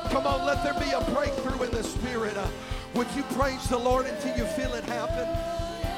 Come 0.09 0.25
on, 0.25 0.45
let 0.45 0.63
there 0.63 0.73
be 0.73 0.89
a 0.91 1.01
breakthrough 1.13 1.63
in 1.63 1.71
the 1.71 1.83
spirit. 1.83 2.35
Uh, 2.35 2.47
would 2.95 3.07
you 3.15 3.21
praise 3.37 3.67
the 3.69 3.77
Lord 3.77 4.07
until 4.07 4.35
you 4.35 4.45
feel 4.45 4.73
it 4.73 4.83
happen? 4.85 5.27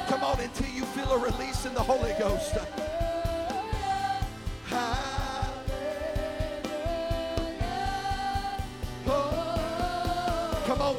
Come 0.08 0.22
on, 0.24 0.40
until 0.40 0.68
you 0.68 0.84
feel 0.84 1.10
a 1.12 1.18
release 1.18 1.64
in 1.64 1.72
the 1.72 1.82
Holy 1.82 2.12
Ghost. 2.18 2.58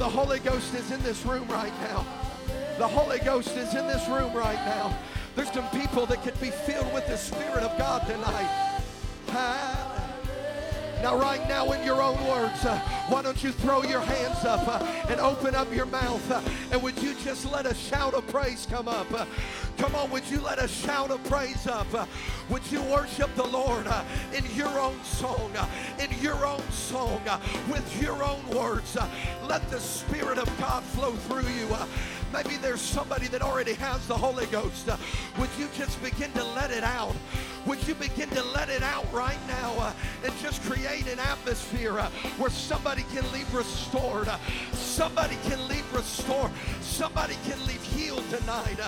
The 0.03 0.09
Holy 0.09 0.39
Ghost 0.39 0.73
is 0.73 0.91
in 0.91 1.01
this 1.01 1.25
room 1.25 1.47
right 1.47 1.71
now. 1.79 2.05
The 2.77 2.85
Holy 2.85 3.19
Ghost 3.19 3.55
is 3.55 3.73
in 3.73 3.87
this 3.87 4.05
room 4.09 4.33
right 4.33 4.59
now. 4.65 4.93
There's 5.33 5.49
some 5.53 5.69
people 5.69 6.05
that 6.07 6.21
could 6.23 6.37
be 6.41 6.49
filled 6.49 6.93
with 6.93 7.07
the 7.07 7.15
Spirit 7.15 7.63
of 7.63 7.77
God 7.77 8.05
tonight. 8.05 8.81
Now, 11.03 11.17
right 11.17 11.45
now, 11.49 11.69
in 11.73 11.83
your 11.83 12.01
own 12.01 12.15
words, 12.25 12.63
uh, 12.63 12.79
why 13.09 13.21
don't 13.21 13.43
you 13.43 13.51
throw 13.51 13.83
your 13.83 13.99
hands 13.99 14.45
up 14.45 14.65
uh, 14.65 14.79
and 15.09 15.19
open 15.19 15.53
up 15.53 15.69
your 15.75 15.85
mouth? 15.85 16.31
Uh, 16.31 16.41
and 16.71 16.81
would 16.81 16.97
you 17.03 17.13
just 17.15 17.45
let 17.51 17.65
a 17.65 17.75
shout 17.75 18.13
of 18.13 18.25
praise 18.27 18.65
come 18.71 18.87
up? 18.87 19.11
Uh, 19.13 19.25
come 19.77 19.93
on, 19.95 20.09
would 20.11 20.25
you 20.29 20.39
let 20.39 20.63
a 20.63 20.67
shout 20.69 21.11
of 21.11 21.21
praise 21.25 21.67
up? 21.67 21.93
Uh, 21.93 22.05
would 22.47 22.65
you 22.71 22.81
worship 22.83 23.35
the 23.35 23.45
Lord 23.45 23.85
uh, 23.85 24.01
in 24.33 24.45
your 24.55 24.79
own 24.79 24.97
song, 25.03 25.51
in 25.99 26.09
your 26.21 26.45
own 26.45 26.63
song, 26.71 27.21
with 27.69 28.01
your 28.01 28.23
own 28.23 28.47
words? 28.51 28.97
Let 29.45 29.69
the 29.69 29.81
Spirit 29.81 30.37
of 30.37 30.49
God 30.57 30.83
flow 30.83 31.11
through 31.11 31.49
you. 31.49 31.67
Uh, 32.33 32.41
maybe 32.43 32.57
there's 32.57 32.81
somebody 32.81 33.27
that 33.27 33.41
already 33.41 33.73
has 33.73 34.05
the 34.07 34.17
Holy 34.17 34.45
Ghost. 34.47 34.89
Uh, 34.89 34.97
would 35.37 35.49
you 35.57 35.67
just 35.75 36.01
begin 36.03 36.31
to 36.33 36.43
let 36.43 36.71
it 36.71 36.83
out? 36.83 37.15
Would 37.65 37.85
you 37.87 37.95
begin 37.95 38.29
to 38.29 38.43
let 38.43 38.69
it 38.69 38.83
out 38.83 39.11
right 39.13 39.39
now 39.47 39.73
uh, 39.79 39.93
and 40.23 40.33
just 40.41 40.61
create 40.63 41.07
an 41.07 41.19
atmosphere 41.19 41.99
uh, 41.99 42.09
where 42.37 42.49
somebody 42.49 43.03
can 43.13 43.29
leave 43.31 43.53
restored, 43.53 44.27
uh, 44.27 44.37
somebody 44.73 45.37
can 45.47 45.67
leave 45.67 45.85
restored, 45.93 46.51
somebody 46.81 47.35
can 47.45 47.59
leave 47.65 47.81
healed 47.83 48.23
tonight. 48.29 48.79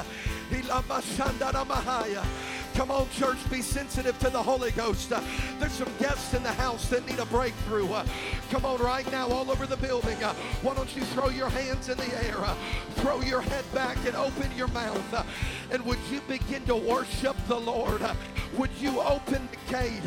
Come 2.75 2.91
on, 2.91 3.09
church, 3.11 3.37
be 3.49 3.61
sensitive 3.61 4.19
to 4.19 4.29
the 4.29 4.43
Holy 4.43 4.71
Ghost. 4.71 5.13
Uh, 5.13 5.21
there's 5.59 5.71
some 5.71 5.87
guests 5.97 6.33
in 6.33 6.43
the 6.43 6.51
house 6.51 6.89
that 6.89 7.07
need 7.07 7.19
a 7.19 7.25
breakthrough. 7.27 7.89
Uh, 7.89 8.05
come 8.51 8.65
on, 8.65 8.81
right 8.81 9.09
now, 9.13 9.29
all 9.29 9.49
over 9.49 9.65
the 9.65 9.77
building. 9.77 10.21
Uh, 10.21 10.33
why 10.61 10.75
don't 10.75 10.93
you 10.93 11.01
throw 11.03 11.29
your 11.29 11.47
hands 11.47 11.87
in 11.87 11.97
the 11.97 12.25
air, 12.25 12.35
uh, 12.37 12.53
throw 12.95 13.21
your 13.21 13.39
head 13.39 13.63
back, 13.73 13.95
and 14.05 14.13
open 14.17 14.51
your 14.57 14.67
mouth? 14.67 15.13
Uh, 15.13 15.23
and 15.71 15.85
would 15.85 15.99
you 16.11 16.19
begin 16.27 16.65
to 16.65 16.75
worship 16.75 17.37
the 17.47 17.57
Lord? 17.57 18.01
Uh, 18.01 18.13
would 18.57 18.71
you 18.81 18.99
open 18.99 19.47
the 19.51 19.71
gate? 19.73 20.03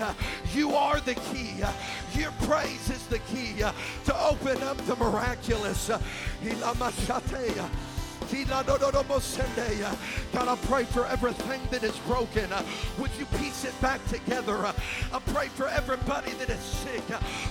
You 0.52 0.74
are 0.74 1.00
the 1.00 1.14
key. 1.14 1.54
Your 2.14 2.32
praise 2.42 2.90
is 2.90 3.06
the 3.06 3.18
key 3.20 3.62
to 4.04 4.26
open 4.26 4.62
up 4.62 4.76
the 4.84 4.96
miraculous. 4.96 5.90
God, 10.32 10.48
I 10.48 10.56
pray 10.66 10.84
for 10.84 11.06
everything 11.06 11.60
that 11.70 11.82
is 11.82 11.96
broken. 12.00 12.50
Would 12.98 13.10
you 13.18 13.24
piece 13.38 13.64
it 13.64 13.80
back 13.80 14.06
together? 14.08 14.58
I 15.12 15.18
pray 15.32 15.48
for 15.48 15.66
everybody 15.68 16.32
that 16.32 16.50
is 16.50 16.60
sick. 16.60 17.02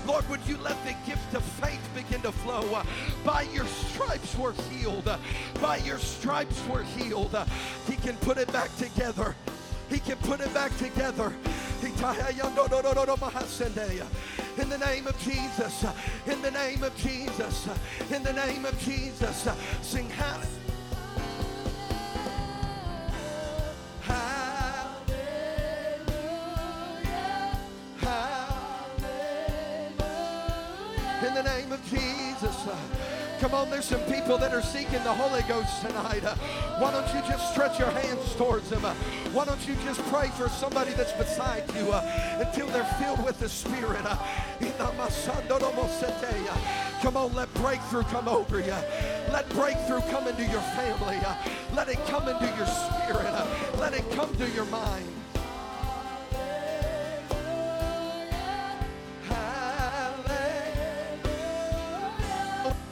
Lord, 0.05 0.29
would 0.29 0.45
you 0.47 0.57
let 0.57 0.77
the 0.85 0.93
gift 1.05 1.33
of 1.33 1.43
faith 1.43 1.81
begin 1.95 2.21
to 2.21 2.31
flow? 2.31 2.83
By 3.25 3.43
your 3.53 3.65
stripes 3.65 4.37
we're 4.37 4.53
healed. 4.71 5.09
By 5.61 5.77
your 5.77 5.97
stripes 5.97 6.61
we're 6.67 6.83
healed. 6.83 7.35
He 7.87 7.95
can 7.95 8.15
put 8.17 8.37
it 8.37 8.51
back 8.53 8.75
together. 8.77 9.35
He 9.89 9.99
can 9.99 10.17
put 10.17 10.41
it 10.41 10.53
back 10.53 10.77
together. 10.77 11.33
In 11.83 11.93
the 14.69 14.77
name 14.77 15.07
of 15.07 15.17
Jesus, 15.19 15.85
in 16.25 16.41
the 16.41 16.51
name 16.51 16.83
of 16.83 16.95
Jesus, 16.97 17.69
in 18.11 18.23
the 18.23 18.33
name 18.33 18.65
of 18.65 18.77
Jesus, 18.79 19.47
sing 19.81 20.09
hallelujah. 20.09 20.66
The 31.37 31.43
name 31.43 31.71
of 31.71 31.83
Jesus. 31.87 32.67
Come 33.39 33.53
on, 33.53 33.69
there's 33.69 33.85
some 33.85 34.01
people 34.11 34.39
that 34.39 34.55
are 34.55 34.61
seeking 34.63 35.03
the 35.03 35.13
Holy 35.13 35.43
Ghost 35.43 35.81
tonight. 35.81 36.23
Why 36.79 36.91
don't 36.91 37.07
you 37.13 37.21
just 37.29 37.51
stretch 37.51 37.77
your 37.77 37.91
hands 37.91 38.33
towards 38.35 38.71
them? 38.71 38.81
Why 38.81 39.45
don't 39.45 39.67
you 39.67 39.75
just 39.85 40.01
pray 40.07 40.29
for 40.29 40.49
somebody 40.49 40.93
that's 40.93 41.11
beside 41.13 41.63
you 41.75 41.91
uh, 41.91 42.43
until 42.43 42.65
they're 42.67 42.91
filled 42.99 43.23
with 43.23 43.39
the 43.39 43.49
Spirit? 43.49 44.03
Uh, 44.03 44.17
Come 47.03 47.17
on, 47.17 47.35
let 47.35 47.53
breakthrough 47.53 48.03
come 48.03 48.27
over 48.27 48.59
you. 48.59 48.75
Let 49.31 49.47
breakthrough 49.49 50.01
come 50.09 50.27
into 50.27 50.43
your 50.43 50.61
family. 50.73 51.19
Let 51.75 51.87
it 51.89 52.03
come 52.07 52.27
into 52.27 52.47
your 52.57 52.65
spirit. 52.65 53.31
Let 53.79 53.93
it 53.93 54.09
come 54.11 54.35
to 54.37 54.49
your 54.49 54.65
mind. 54.65 55.05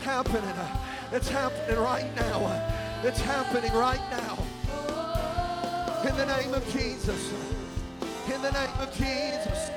Happening. 0.05 0.55
It's 1.11 1.29
happening 1.29 1.79
right 1.79 2.15
now. 2.15 2.71
It's 3.03 3.19
happening 3.21 3.73
right 3.73 4.01
now. 4.11 4.37
In 6.07 6.15
the 6.15 6.27
name 6.27 6.53
of 6.53 6.63
Jesus. 6.71 7.33
In 8.33 8.41
the 8.43 8.51
name 8.51 8.69
of 8.79 8.95
Jesus. 8.95 9.71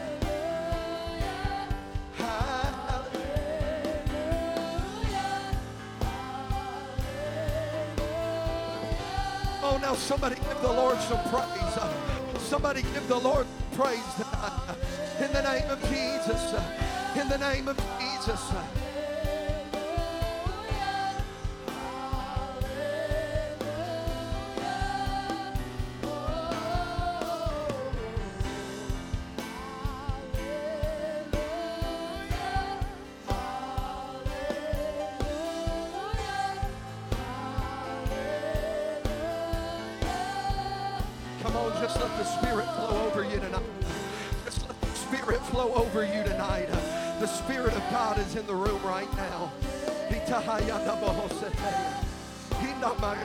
Oh, 9.63 9.79
now 9.83 9.95
somebody 9.95 10.37
give 10.37 10.63
the 10.63 10.73
Lord 10.73 10.99
some 11.01 11.23
praise. 11.31 12.43
Somebody 12.43 12.83
give 12.83 13.09
the 13.09 13.19
Lord 13.19 13.47
praise 13.75 14.05
tonight. 14.17 14.77
In 15.21 15.33
the 15.33 15.43
name 15.43 15.71
of 15.71 15.81
Jesus. 15.91 16.55
In 17.17 17.29
the 17.29 17.39
name 17.39 17.69
of 17.69 17.79
Jesus. 18.01 18.41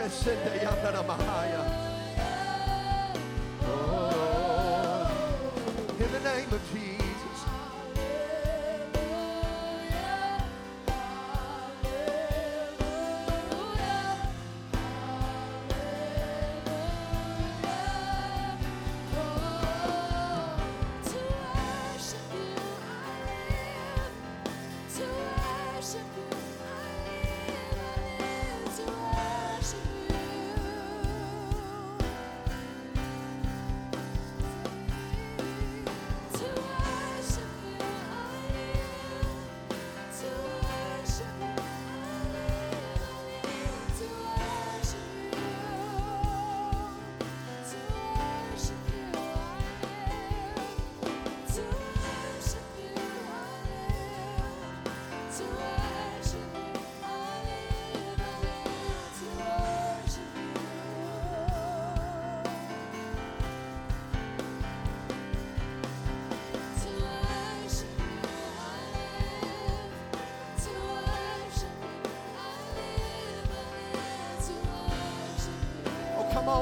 Hindamaresendeyandanamahaya. 0.04 1.83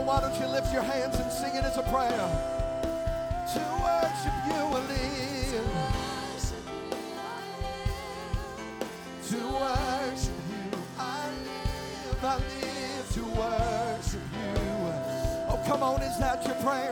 On, 0.02 0.08
why 0.08 0.20
don't 0.22 0.40
you 0.40 0.48
lift 0.48 0.74
your 0.74 0.84
hands 0.84 1.20
and 1.20 1.32
sing 1.32 1.56
it 1.56 1.64
as 1.64 1.78
a 1.78 1.84
prayer? 1.84 2.28
To 3.54 3.60
worship 3.84 4.34
you 4.48 4.54
I 4.54 4.82
live. 4.88 5.72
To 9.30 9.38
worship 9.38 10.42
you 10.50 10.80
I 10.98 11.30
live. 11.30 12.24
I 12.24 12.36
live 12.38 13.06
to 13.14 13.24
worship 13.24 14.28
you. 14.34 14.54
Oh, 15.50 15.60
come 15.66 15.84
on, 15.84 16.02
is 16.02 16.18
that 16.20 16.46
your 16.46 16.56
prayer? 16.56 16.91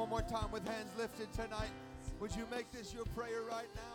One 0.00 0.08
more 0.08 0.22
time 0.22 0.50
with 0.50 0.66
hands 0.66 0.88
lifted 0.96 1.30
tonight. 1.34 1.68
Would 2.20 2.34
you 2.34 2.46
make 2.50 2.72
this 2.72 2.94
your 2.94 3.04
prayer 3.14 3.42
right 3.50 3.68
now? 3.74 3.89